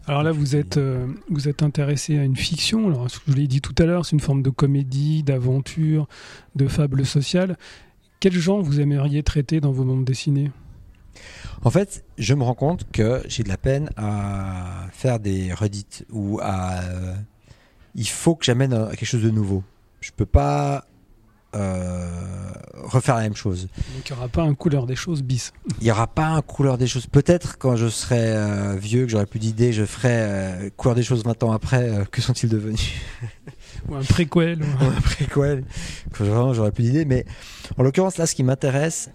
Alors 0.06 0.24
là, 0.24 0.32
vous 0.34 0.56
êtes, 0.56 0.78
euh, 0.78 1.08
vous 1.30 1.48
êtes 1.48 1.64
intéressé 1.64 2.18
à 2.18 2.24
une 2.24 2.36
fiction. 2.36 2.88
Alors, 2.88 3.08
je 3.08 3.20
vous 3.26 3.34
l'ai 3.34 3.48
dit 3.48 3.62
tout 3.62 3.76
à 3.78 3.86
l'heure, 3.86 4.06
c'est 4.06 4.12
une 4.12 4.20
forme 4.20 4.42
de 4.42 4.50
comédie, 4.50 5.24
d'aventure, 5.24 6.08
de 6.56 6.68
fable 6.68 7.06
sociale. 7.06 7.58
Quel 8.20 8.34
genre 8.34 8.62
vous 8.62 8.82
aimeriez 8.82 9.24
traiter 9.24 9.62
dans 9.62 9.72
vos 9.72 9.86
bandes 9.86 10.04
dessinées? 10.04 10.52
En 11.64 11.70
fait, 11.70 12.04
je 12.18 12.34
me 12.34 12.44
rends 12.44 12.56
compte 12.56 12.90
que 12.92 13.24
j'ai 13.28 13.44
de 13.44 13.50
la 13.50 13.58
peine 13.58 13.90
à 13.96 14.88
faire 14.92 15.20
des 15.20 15.54
redites 15.54 16.06
ou 16.12 16.40
à. 16.42 16.82
Euh, 16.82 17.14
il 17.96 18.08
faut 18.08 18.36
que 18.36 18.44
j'amène 18.46 18.90
quelque 18.90 19.06
chose 19.06 19.24
de 19.24 19.30
nouveau. 19.30 19.64
Je 20.02 20.12
peux 20.12 20.26
pas 20.26 20.86
euh, 21.56 22.10
refaire 22.74 23.16
la 23.16 23.22
même 23.22 23.36
chose. 23.36 23.68
Donc 23.96 24.10
il 24.10 24.14
n'y 24.14 24.18
aura 24.18 24.28
pas 24.28 24.42
un 24.42 24.56
couleur 24.56 24.88
des 24.88 24.96
choses 24.96 25.22
bis. 25.22 25.54
Il 25.80 25.84
n'y 25.84 25.92
aura 25.92 26.08
pas 26.08 26.26
un 26.26 26.42
couleur 26.42 26.80
des 26.80 26.88
choses. 26.88 27.06
Peut-être 27.06 27.60
quand 27.60 27.76
je 27.76 27.88
serai 27.90 28.36
euh, 28.36 28.76
vieux, 28.76 29.06
que 29.06 29.12
j'aurai 29.12 29.28
plus 29.28 29.40
d'idées, 29.40 29.72
je 29.72 29.86
ferai 29.86 30.10
euh, 30.12 30.70
couleur 30.76 30.96
des 30.96 31.04
choses 31.04 31.24
20 31.24 31.44
ans 31.44 31.52
après. 31.52 32.06
que 32.12 32.22
sont-ils 32.22 32.50
devenus 32.50 32.94
Ou 33.88 33.96
un 33.96 34.02
préquel. 34.02 34.64
Ou... 34.64 34.86
un 34.86 35.02
préquel. 35.02 35.64
Quand 36.18 36.54
j'aurai 36.54 36.72
plus 36.72 36.84
d'idées. 36.86 37.06
Mais 37.06 37.26
en 37.78 37.84
l'occurrence, 37.84 38.18
là, 38.18 38.26
ce 38.26 38.34
qui 38.34 38.44
m'intéresse, 38.44 39.12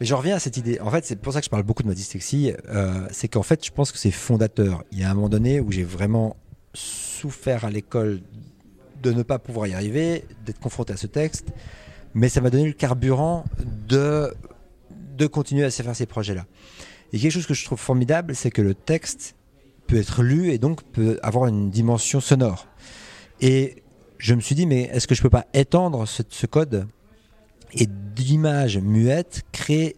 mais 0.00 0.06
je 0.06 0.14
reviens 0.14 0.36
à 0.36 0.40
cette 0.40 0.56
idée. 0.56 0.80
En 0.80 0.90
fait, 0.90 1.04
c'est 1.04 1.16
pour 1.16 1.32
ça 1.32 1.40
que 1.40 1.44
je 1.44 1.50
parle 1.50 1.62
beaucoup 1.62 1.82
de 1.82 1.88
ma 1.88 1.94
dyslexie. 1.94 2.54
c'est 3.10 3.28
qu'en 3.28 3.42
fait, 3.42 3.64
je 3.64 3.70
pense 3.70 3.92
que 3.92 3.98
c'est 3.98 4.10
fondateur. 4.10 4.82
Il 4.92 4.98
y 4.98 5.04
a 5.04 5.10
un 5.10 5.14
moment 5.14 5.28
donné 5.28 5.60
où 5.60 5.70
j'ai 5.70 5.84
vraiment 5.84 6.36
souffert 6.72 7.64
à 7.64 7.70
l'école 7.70 8.20
de 9.02 9.12
ne 9.12 9.22
pas 9.22 9.38
pouvoir 9.38 9.66
y 9.66 9.74
arriver, 9.74 10.24
d'être 10.44 10.58
confronté 10.60 10.92
à 10.92 10.96
ce 10.96 11.06
texte 11.06 11.48
mais 12.14 12.28
ça 12.28 12.40
m'a 12.40 12.50
donné 12.50 12.66
le 12.66 12.72
carburant 12.72 13.44
de, 13.88 14.34
de 15.16 15.26
continuer 15.26 15.64
à 15.64 15.70
faire 15.70 15.94
ces 15.94 16.06
projets-là. 16.06 16.46
Et 17.12 17.18
quelque 17.18 17.32
chose 17.32 17.46
que 17.46 17.54
je 17.54 17.64
trouve 17.64 17.78
formidable, 17.78 18.34
c'est 18.34 18.50
que 18.50 18.62
le 18.62 18.74
texte 18.74 19.36
peut 19.86 19.96
être 19.96 20.22
lu 20.22 20.50
et 20.50 20.58
donc 20.58 20.82
peut 20.84 21.18
avoir 21.22 21.46
une 21.46 21.70
dimension 21.70 22.20
sonore. 22.20 22.66
Et 23.40 23.82
je 24.18 24.34
me 24.34 24.40
suis 24.40 24.54
dit, 24.54 24.66
mais 24.66 24.82
est-ce 24.92 25.06
que 25.06 25.14
je 25.14 25.22
peux 25.22 25.30
pas 25.30 25.46
étendre 25.54 26.06
ce 26.06 26.46
code 26.46 26.86
et 27.72 27.86
d'images 27.86 28.78
muettes 28.78 29.42
créer 29.52 29.96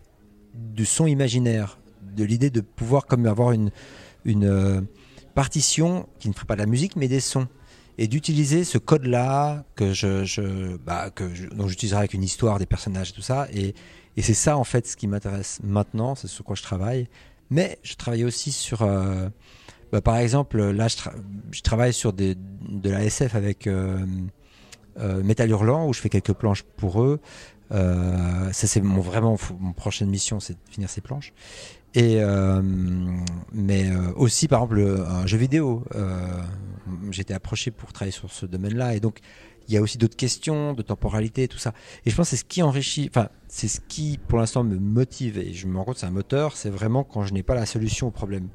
du 0.54 0.84
son 0.84 1.06
imaginaire, 1.06 1.78
de 2.14 2.24
l'idée 2.24 2.50
de 2.50 2.60
pouvoir 2.60 3.06
comme 3.06 3.26
avoir 3.26 3.52
une, 3.52 3.70
une 4.24 4.44
euh, 4.44 4.80
partition 5.34 6.08
qui 6.18 6.28
ne 6.28 6.34
ferait 6.34 6.46
pas 6.46 6.54
de 6.54 6.60
la 6.60 6.66
musique 6.66 6.96
mais 6.96 7.08
des 7.08 7.20
sons 7.20 7.48
et 7.98 8.06
d'utiliser 8.06 8.64
ce 8.64 8.78
code-là 8.78 9.64
que 9.74 9.92
je, 9.92 10.24
je 10.24 10.76
bah, 10.78 11.10
que 11.10 11.24
dont 11.54 11.68
j'utiliserai 11.68 12.00
avec 12.00 12.14
une 12.14 12.22
histoire 12.22 12.58
des 12.58 12.66
personnages 12.66 13.12
tout 13.12 13.22
ça. 13.22 13.48
Et, 13.52 13.74
et 14.16 14.22
c'est 14.22 14.34
ça 14.34 14.56
en 14.56 14.64
fait 14.64 14.86
ce 14.86 14.96
qui 14.96 15.06
m'intéresse 15.06 15.60
maintenant, 15.62 16.14
c'est 16.14 16.28
sur 16.28 16.44
quoi 16.44 16.56
je 16.56 16.62
travaille. 16.62 17.08
Mais 17.50 17.78
je 17.82 17.94
travaille 17.94 18.24
aussi 18.24 18.50
sur, 18.50 18.82
euh, 18.82 19.28
bah, 19.92 20.00
par 20.00 20.16
exemple, 20.16 20.70
là 20.70 20.88
je, 20.88 20.96
je, 21.50 21.60
travaille 21.60 21.92
sur 21.92 22.12
des, 22.14 22.34
de 22.34 22.90
la 22.90 23.04
SF 23.04 23.34
avec 23.34 23.66
euh, 23.66 24.04
Metal 24.96 25.48
Hurlant 25.48 25.88
où 25.88 25.92
je 25.92 26.00
fais 26.00 26.08
quelques 26.08 26.32
planches 26.32 26.62
pour 26.76 27.02
eux. 27.02 27.20
Euh, 27.72 28.52
ça 28.52 28.66
c'est 28.66 28.80
mon 28.80 29.00
vraiment 29.00 29.36
mon 29.58 29.72
prochaine 29.72 30.08
mission, 30.08 30.40
c'est 30.40 30.54
de 30.54 30.58
finir 30.70 30.90
ces 30.90 31.00
planches. 31.00 31.32
Et 31.94 32.18
euh, 32.20 32.62
mais 33.52 33.90
euh, 33.90 34.12
aussi 34.16 34.48
par 34.48 34.62
exemple 34.62 35.04
un 35.06 35.26
jeu 35.26 35.38
vidéo. 35.38 35.84
Euh, 35.94 36.42
J'étais 37.10 37.32
approché 37.32 37.70
pour 37.70 37.92
travailler 37.92 38.12
sur 38.12 38.30
ce 38.32 38.44
domaine-là 38.44 38.94
et 38.96 39.00
donc 39.00 39.20
il 39.68 39.74
y 39.74 39.76
a 39.76 39.80
aussi 39.80 39.98
d'autres 39.98 40.16
questions 40.16 40.72
de 40.74 40.82
temporalité, 40.82 41.46
tout 41.46 41.58
ça. 41.58 41.72
Et 42.04 42.10
je 42.10 42.16
pense 42.16 42.30
c'est 42.30 42.36
ce 42.36 42.44
qui 42.44 42.62
enrichit, 42.62 43.08
enfin 43.08 43.28
c'est 43.48 43.68
ce 43.68 43.80
qui 43.80 44.18
pour 44.28 44.38
l'instant 44.38 44.64
me 44.64 44.76
motive 44.76 45.38
et 45.38 45.52
je 45.54 45.66
me 45.66 45.78
rends 45.78 45.84
compte 45.84 45.98
c'est 45.98 46.06
un 46.06 46.10
moteur, 46.10 46.56
c'est 46.56 46.70
vraiment 46.70 47.04
quand 47.04 47.24
je 47.24 47.32
n'ai 47.32 47.42
pas 47.42 47.54
la 47.54 47.66
solution 47.66 48.08
au 48.08 48.10
problème. 48.10 48.48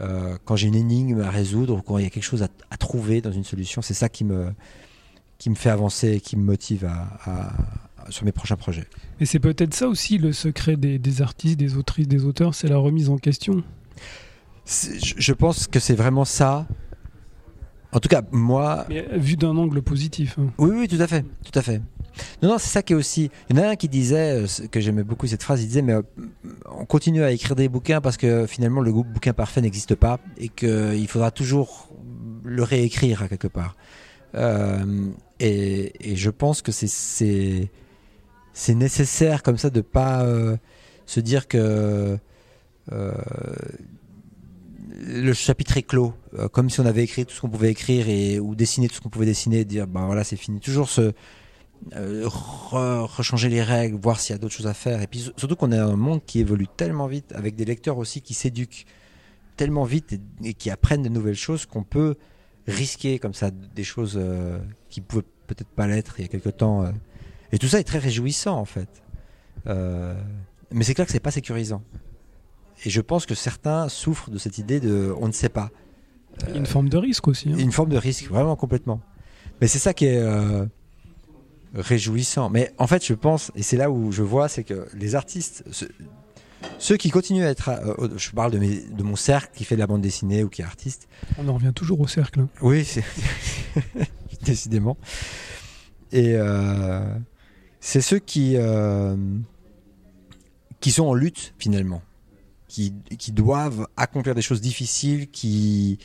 Euh, 0.00 0.36
quand 0.44 0.56
j'ai 0.56 0.68
une 0.68 0.74
énigme 0.74 1.20
à 1.20 1.30
résoudre 1.30 1.76
ou 1.76 1.82
quand 1.82 1.98
il 1.98 2.04
y 2.04 2.06
a 2.06 2.10
quelque 2.10 2.24
chose 2.24 2.42
à 2.42 2.76
trouver 2.78 3.20
dans 3.20 3.32
une 3.32 3.44
solution, 3.44 3.80
c'est 3.82 3.94
ça 3.94 4.08
qui 4.08 4.24
me 4.24 4.52
qui 5.42 5.50
me 5.50 5.56
fait 5.56 5.70
avancer, 5.70 6.12
et 6.12 6.20
qui 6.20 6.36
me 6.36 6.44
motive 6.44 6.84
à, 6.84 7.18
à, 7.26 8.10
sur 8.12 8.24
mes 8.24 8.30
prochains 8.30 8.54
projets. 8.54 8.86
Et 9.18 9.26
c'est 9.26 9.40
peut-être 9.40 9.74
ça 9.74 9.88
aussi 9.88 10.16
le 10.16 10.32
secret 10.32 10.76
des, 10.76 11.20
artistes, 11.20 11.58
des 11.58 11.76
autrices, 11.76 12.06
des 12.06 12.24
auteurs, 12.24 12.54
c'est 12.54 12.68
la 12.68 12.76
remise 12.76 13.08
en 13.08 13.18
question. 13.18 13.64
Je 14.64 15.32
pense 15.32 15.66
que 15.66 15.80
c'est 15.80 15.96
vraiment 15.96 16.24
ça. 16.24 16.68
En 17.90 17.98
tout 17.98 18.08
cas, 18.08 18.22
moi. 18.30 18.86
Mais 18.88 19.04
vu 19.14 19.34
d'un 19.34 19.56
angle 19.56 19.82
positif. 19.82 20.38
Hein. 20.38 20.52
Oui, 20.58 20.70
oui, 20.72 20.86
tout 20.86 21.02
à 21.02 21.08
fait, 21.08 21.24
tout 21.44 21.58
à 21.58 21.62
fait. 21.62 21.80
Non, 22.40 22.50
non, 22.50 22.58
c'est 22.58 22.68
ça 22.70 22.84
qui 22.84 22.92
est 22.92 22.96
aussi. 22.96 23.28
Il 23.50 23.56
y 23.56 23.58
en 23.58 23.64
a 23.64 23.70
un 23.70 23.74
qui 23.74 23.88
disait, 23.88 24.44
euh, 24.44 24.66
que 24.70 24.78
j'aimais 24.78 25.02
beaucoup 25.02 25.26
cette 25.26 25.42
phrase, 25.42 25.60
il 25.60 25.66
disait, 25.66 25.82
mais 25.82 25.94
euh, 25.94 26.02
on 26.70 26.84
continue 26.84 27.24
à 27.24 27.32
écrire 27.32 27.56
des 27.56 27.68
bouquins 27.68 28.00
parce 28.00 28.16
que 28.16 28.46
finalement 28.46 28.80
le 28.80 28.92
bouquin 28.92 29.32
parfait 29.32 29.60
n'existe 29.60 29.96
pas 29.96 30.20
et 30.38 30.48
qu'il 30.48 31.08
faudra 31.08 31.32
toujours 31.32 31.88
le 32.44 32.62
réécrire 32.62 33.24
à 33.24 33.28
quelque 33.28 33.48
part. 33.48 33.74
Euh, 34.34 35.10
et, 35.40 36.16
je 36.16 36.30
pense 36.30 36.62
que 36.62 36.72
c'est 36.72 37.68
nécessaire 38.68 39.42
comme 39.42 39.58
ça 39.58 39.70
de 39.70 39.80
pas 39.80 40.22
euh, 40.24 40.56
se 41.06 41.20
dire 41.20 41.48
que 41.48 42.18
euh, 42.92 43.12
le 45.00 45.32
chapitre 45.32 45.76
est 45.76 45.82
clos, 45.82 46.14
comme 46.52 46.70
si 46.70 46.80
on 46.80 46.86
avait 46.86 47.04
écrit 47.04 47.26
tout 47.26 47.34
ce 47.34 47.40
qu'on 47.40 47.50
pouvait 47.50 47.70
écrire 47.70 48.08
et 48.08 48.38
ou 48.38 48.54
dessiné 48.54 48.88
tout 48.88 48.94
ce 48.94 49.00
qu'on 49.00 49.08
pouvait 49.08 49.26
dessiner, 49.26 49.60
et 49.60 49.64
dire 49.64 49.86
ben 49.86 50.06
voilà 50.06 50.22
c'est 50.24 50.36
fini. 50.36 50.60
Toujours 50.60 50.88
ce 50.88 51.12
euh, 51.94 52.26
rechanger 52.26 53.48
les 53.48 53.62
règles, 53.62 53.96
voir 53.96 54.20
s'il 54.20 54.32
y 54.34 54.36
a 54.36 54.38
d'autres 54.38 54.54
choses 54.54 54.68
à 54.68 54.74
faire. 54.74 55.02
Et 55.02 55.06
puis 55.06 55.30
surtout 55.36 55.56
qu'on 55.56 55.72
est 55.72 55.78
un 55.78 55.96
monde 55.96 56.20
qui 56.24 56.38
évolue 56.38 56.68
tellement 56.68 57.06
vite, 57.06 57.32
avec 57.34 57.56
des 57.56 57.64
lecteurs 57.64 57.98
aussi 57.98 58.22
qui 58.22 58.34
s'éduquent 58.34 58.86
tellement 59.56 59.84
vite 59.84 60.18
et, 60.44 60.54
qui 60.54 60.70
apprennent 60.70 61.02
de 61.02 61.08
nouvelles 61.08 61.34
choses 61.34 61.66
qu'on 61.66 61.82
peut 61.82 62.14
risquer 62.66 63.18
comme 63.18 63.34
ça 63.34 63.50
des 63.50 63.84
choses 63.84 64.16
euh, 64.16 64.58
qui 64.88 65.00
pouvaient 65.00 65.24
peut-être 65.46 65.68
pas 65.68 65.86
l'être 65.86 66.14
il 66.18 66.22
y 66.22 66.24
a 66.24 66.28
quelque 66.28 66.48
temps. 66.48 66.84
Euh. 66.84 66.90
Et 67.52 67.58
tout 67.58 67.68
ça 67.68 67.80
est 67.80 67.84
très 67.84 67.98
réjouissant 67.98 68.56
en 68.56 68.64
fait. 68.64 69.02
mais 69.66 70.84
c'est 70.84 70.94
clair 70.94 71.06
que 71.06 71.12
c'est 71.12 71.20
pas 71.20 71.30
sécurisant. 71.30 71.82
Et 72.84 72.90
je 72.90 73.00
pense 73.00 73.26
que 73.26 73.34
certains 73.34 73.88
souffrent 73.88 74.30
de 74.30 74.38
cette 74.38 74.58
idée 74.58 74.80
de 74.80 75.14
on 75.20 75.28
ne 75.28 75.32
sait 75.32 75.48
pas. 75.48 75.70
Une 76.54 76.66
forme 76.66 76.88
de 76.88 76.96
risque 76.96 77.28
aussi. 77.28 77.50
Hein. 77.50 77.58
Une 77.58 77.72
forme 77.72 77.90
de 77.90 77.98
risque, 77.98 78.28
vraiment 78.28 78.56
complètement. 78.56 79.00
Mais 79.60 79.68
c'est 79.68 79.78
ça 79.78 79.92
qui 79.94 80.06
est 80.06 80.20
réjouissant. 81.74 82.50
Mais 82.50 82.72
en 82.78 82.86
fait, 82.86 83.04
je 83.04 83.14
pense, 83.14 83.52
et 83.54 83.62
c'est 83.62 83.76
là 83.76 83.90
où 83.90 84.12
je 84.12 84.22
vois, 84.22 84.48
c'est 84.48 84.64
que 84.64 84.88
les 84.94 85.14
artistes, 85.14 85.64
ceux, 86.78 86.96
qui 86.96 87.10
continuent 87.10 87.44
à 87.44 87.50
être, 87.50 87.68
euh, 87.68 88.08
je 88.16 88.30
parle 88.30 88.52
de, 88.52 88.58
mes, 88.58 88.80
de, 88.80 89.02
mon 89.02 89.16
cercle 89.16 89.52
qui 89.54 89.64
fait 89.64 89.76
de 89.76 89.80
la 89.80 89.86
bande 89.86 90.00
dessinée 90.00 90.42
ou 90.42 90.48
qui 90.48 90.62
est 90.62 90.64
artiste. 90.64 91.08
On 91.38 91.48
en 91.48 91.54
revient 91.54 91.72
toujours 91.74 92.00
au 92.00 92.06
cercle. 92.06 92.40
Hein. 92.40 92.48
Oui, 92.60 92.84
c'est 92.84 93.04
décidément. 94.42 94.96
Et 96.10 96.34
euh, 96.34 97.14
c'est 97.80 98.00
ceux 98.00 98.18
qui 98.18 98.56
euh, 98.56 99.16
qui 100.80 100.90
sont 100.90 101.04
en 101.04 101.14
lutte 101.14 101.54
finalement, 101.58 102.02
qui, 102.68 102.94
qui 103.18 103.32
doivent 103.32 103.86
accomplir 103.96 104.34
des 104.34 104.42
choses 104.42 104.60
difficiles, 104.60 105.30
qui 105.30 105.98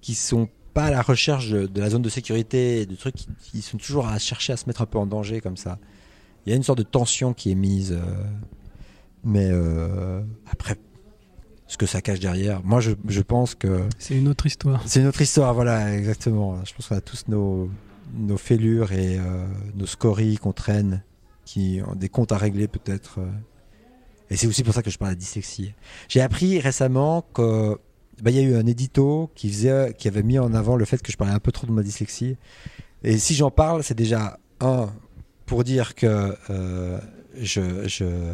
qui 0.00 0.14
sont 0.14 0.48
pas 0.74 0.86
à 0.86 0.90
la 0.90 1.02
recherche 1.02 1.50
de, 1.50 1.80
la 1.80 1.88
zone 1.88 2.02
de 2.02 2.08
sécurité, 2.08 2.84
de 2.84 2.96
trucs 2.96 3.14
qui, 3.40 3.62
sont 3.62 3.78
toujours 3.78 4.08
à 4.08 4.18
chercher 4.18 4.52
à 4.52 4.56
se 4.56 4.66
mettre 4.66 4.82
un 4.82 4.86
peu 4.86 4.98
en 4.98 5.06
danger 5.06 5.40
comme 5.40 5.56
ça. 5.56 5.78
Il 6.44 6.50
y 6.50 6.52
a 6.52 6.56
une 6.56 6.64
sorte 6.64 6.78
de 6.78 6.84
tension 6.84 7.32
qui 7.32 7.52
est 7.52 7.54
mise, 7.54 7.96
mais 9.24 9.48
euh, 9.50 10.20
après, 10.50 10.76
ce 11.66 11.76
que 11.76 11.86
ça 11.86 12.00
cache 12.00 12.20
derrière, 12.20 12.62
moi 12.64 12.80
je, 12.80 12.92
je 13.08 13.20
pense 13.20 13.54
que 13.54 13.82
c'est 13.98 14.16
une 14.16 14.28
autre 14.28 14.46
histoire. 14.46 14.82
C'est 14.86 15.00
une 15.00 15.06
autre 15.06 15.22
histoire, 15.22 15.54
voilà, 15.54 15.96
exactement. 15.96 16.64
Je 16.64 16.74
pense 16.74 16.88
qu'on 16.88 16.96
a 16.96 17.00
tous 17.00 17.24
nos, 17.28 17.70
nos 18.14 18.36
fêlures 18.36 18.92
et 18.92 19.18
euh, 19.18 19.46
nos 19.74 19.86
scories 19.86 20.36
qu'on 20.36 20.52
traîne, 20.52 21.02
qui 21.44 21.80
ont 21.86 21.94
des 21.94 22.08
comptes 22.08 22.32
à 22.32 22.36
régler 22.38 22.68
peut-être. 22.68 23.20
Et 24.30 24.36
c'est 24.36 24.46
aussi 24.46 24.62
pour 24.62 24.74
ça 24.74 24.82
que 24.82 24.90
je 24.90 24.98
parle 24.98 25.14
de 25.14 25.18
dyslexie. 25.18 25.74
J'ai 26.08 26.20
appris 26.20 26.58
récemment 26.58 27.24
que 27.34 27.78
bah, 28.22 28.30
il 28.30 28.36
y 28.36 28.40
a 28.40 28.42
eu 28.42 28.54
un 28.54 28.66
édito 28.66 29.30
qui, 29.34 29.48
faisait, 29.50 29.94
qui 29.96 30.08
avait 30.08 30.22
mis 30.22 30.38
en 30.38 30.54
avant 30.54 30.76
le 30.76 30.84
fait 30.84 31.02
que 31.02 31.12
je 31.12 31.16
parlais 31.16 31.34
un 31.34 31.40
peu 31.40 31.52
trop 31.52 31.66
de 31.66 31.72
ma 31.72 31.82
dyslexie. 31.82 32.36
Et 33.02 33.18
si 33.18 33.34
j'en 33.34 33.50
parle, 33.50 33.82
c'est 33.82 33.96
déjà 33.96 34.38
un 34.60 34.92
pour 35.46 35.62
dire 35.64 35.94
que 35.94 36.36
euh, 36.50 36.98
je, 37.38 37.86
je 37.86 38.32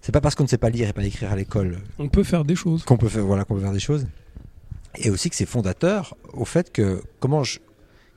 c'est 0.00 0.12
pas 0.12 0.20
parce 0.20 0.34
qu'on 0.34 0.44
ne 0.44 0.48
sait 0.48 0.58
pas 0.58 0.70
lire 0.70 0.88
et 0.88 0.92
pas 0.92 1.04
écrire 1.04 1.32
à 1.32 1.36
l'école. 1.36 1.78
On 1.98 2.08
peut 2.08 2.24
faire 2.24 2.44
des 2.44 2.54
choses. 2.54 2.84
Qu'on 2.84 2.96
peut 2.96 3.08
faire, 3.08 3.24
voilà, 3.24 3.44
qu'on 3.44 3.54
peut 3.54 3.60
faire 3.60 3.72
des 3.72 3.80
choses. 3.80 4.06
Et 4.96 5.10
aussi 5.10 5.30
que 5.30 5.36
c'est 5.36 5.46
fondateur 5.46 6.16
au 6.32 6.44
fait 6.44 6.72
que 6.72 7.02
comment 7.20 7.44
je, 7.44 7.60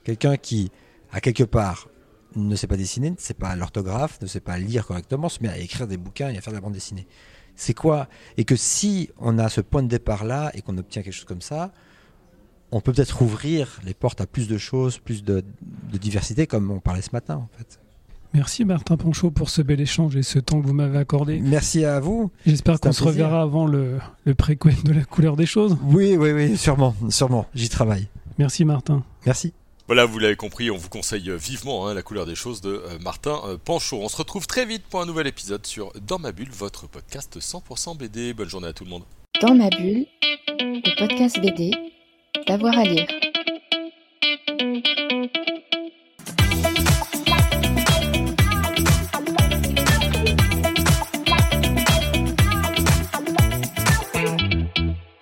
quelqu'un 0.04 0.38
qui 0.38 0.72
à 1.12 1.22
quelque 1.22 1.44
part 1.44 1.90
ne 2.36 2.56
sait 2.56 2.66
pas 2.66 2.78
dessiner, 2.78 3.12
ne 3.12 3.16
sait 3.20 3.36
pas 3.36 3.56
l'orthographe, 3.56 4.20
ne 4.22 4.28
sait 4.28 4.40
pas 4.40 4.58
lire 4.58 4.88
correctement, 4.88 5.30
se 5.30 5.44
met 5.44 5.50
à 5.50 5.58
écrire 5.60 5.88
des 5.88 5.98
bouquins 5.98 6.30
et 6.30 6.38
à 6.38 6.42
faire 6.42 6.52
de 6.52 6.58
la 6.58 6.62
bande 6.62 6.74
dessinée 6.74 7.06
c'est 7.56 7.74
quoi? 7.74 8.08
Et 8.38 8.46
que 8.46 8.56
si 8.56 9.10
on 9.20 9.38
a 9.40 9.50
ce 9.50 9.62
point 9.62 9.84
de 9.84 9.88
départ-là 9.88 10.52
et 10.54 10.62
qu'on 10.62 10.78
obtient 10.78 11.02
quelque 11.02 11.14
chose 11.14 11.26
comme 11.26 11.42
ça, 11.42 11.72
on 12.72 12.82
peut 12.82 12.92
peut-être 12.92 13.22
ouvrir 13.22 13.80
les 13.84 13.94
portes 13.94 14.22
à 14.22 14.26
plus 14.26 14.48
de 14.48 14.58
choses, 14.58 14.98
plus 14.98 15.24
de, 15.24 15.44
diversité, 15.92 16.48
comme 16.48 16.72
on 16.72 16.80
parlait 16.80 17.02
ce 17.02 17.12
matin 17.14 17.36
en 17.36 17.50
fait. 17.58 17.80
Merci 18.34 18.66
Martin 18.66 18.98
Ponchot 18.98 19.30
pour 19.30 19.50
ce 19.50 19.62
bel 19.62 19.80
échange 19.80 20.16
et 20.16 20.24
ce 20.24 20.40
temps 20.40 20.60
que 20.60 20.66
vous 20.66 20.74
m'avez 20.74 20.98
accordé. 20.98 21.40
Merci 21.40 21.86
à 21.86 22.00
vous. 22.00 22.32
J'espère 22.48 22.80
qu'on 22.80 22.92
se 22.92 23.04
reverra 23.04 23.42
avant 23.42 23.68
le, 23.68 24.00
le 24.26 24.34
préquel 24.34 24.76
de 24.84 24.92
la 24.92 25.06
couleur 25.06 25.36
des 25.36 25.46
choses. 25.46 25.78
Oui, 25.84 26.16
oui, 26.18 26.32
oui, 26.32 26.58
sûrement, 26.58 26.96
sûrement. 27.10 27.46
J'y 27.54 27.70
travaille. 27.70 28.08
Merci 28.40 28.66
Martin. 28.66 29.04
Merci. 29.26 29.54
Voilà, 29.88 30.06
vous 30.06 30.18
l'avez 30.18 30.38
compris, 30.38 30.72
on 30.72 30.78
vous 30.78 30.90
conseille 30.90 31.30
vivement 31.38 31.88
hein, 31.88 31.94
la 31.94 32.02
couleur 32.02 32.26
des 32.26 32.36
choses 32.36 32.62
de 32.62 32.70
euh, 32.70 32.98
Martin 33.02 33.42
euh, 33.46 33.58
Panchaud. 33.64 34.00
On 34.02 34.08
se 34.08 34.16
retrouve 34.16 34.48
très 34.48 34.66
vite 34.66 34.84
pour 34.90 35.02
un 35.02 35.06
nouvel 35.06 35.28
épisode 35.28 35.66
sur 35.66 35.92
Dans 36.08 36.20
ma 36.20 36.32
bulle, 36.32 36.50
votre 36.52 36.88
podcast 36.88 37.38
100% 37.38 37.98
BD. 37.98 38.34
Bonne 38.34 38.50
journée 38.50 38.70
à 38.70 38.74
tout 38.74 38.86
le 38.86 38.90
monde. 38.90 39.04
Dans 39.42 39.54
ma 39.54 39.70
bulle, 39.70 40.06
le 40.60 40.98
podcast 40.98 41.40
BD, 41.42 41.72
d'avoir 42.48 42.78
à 42.78 42.84
lire. 42.86 43.08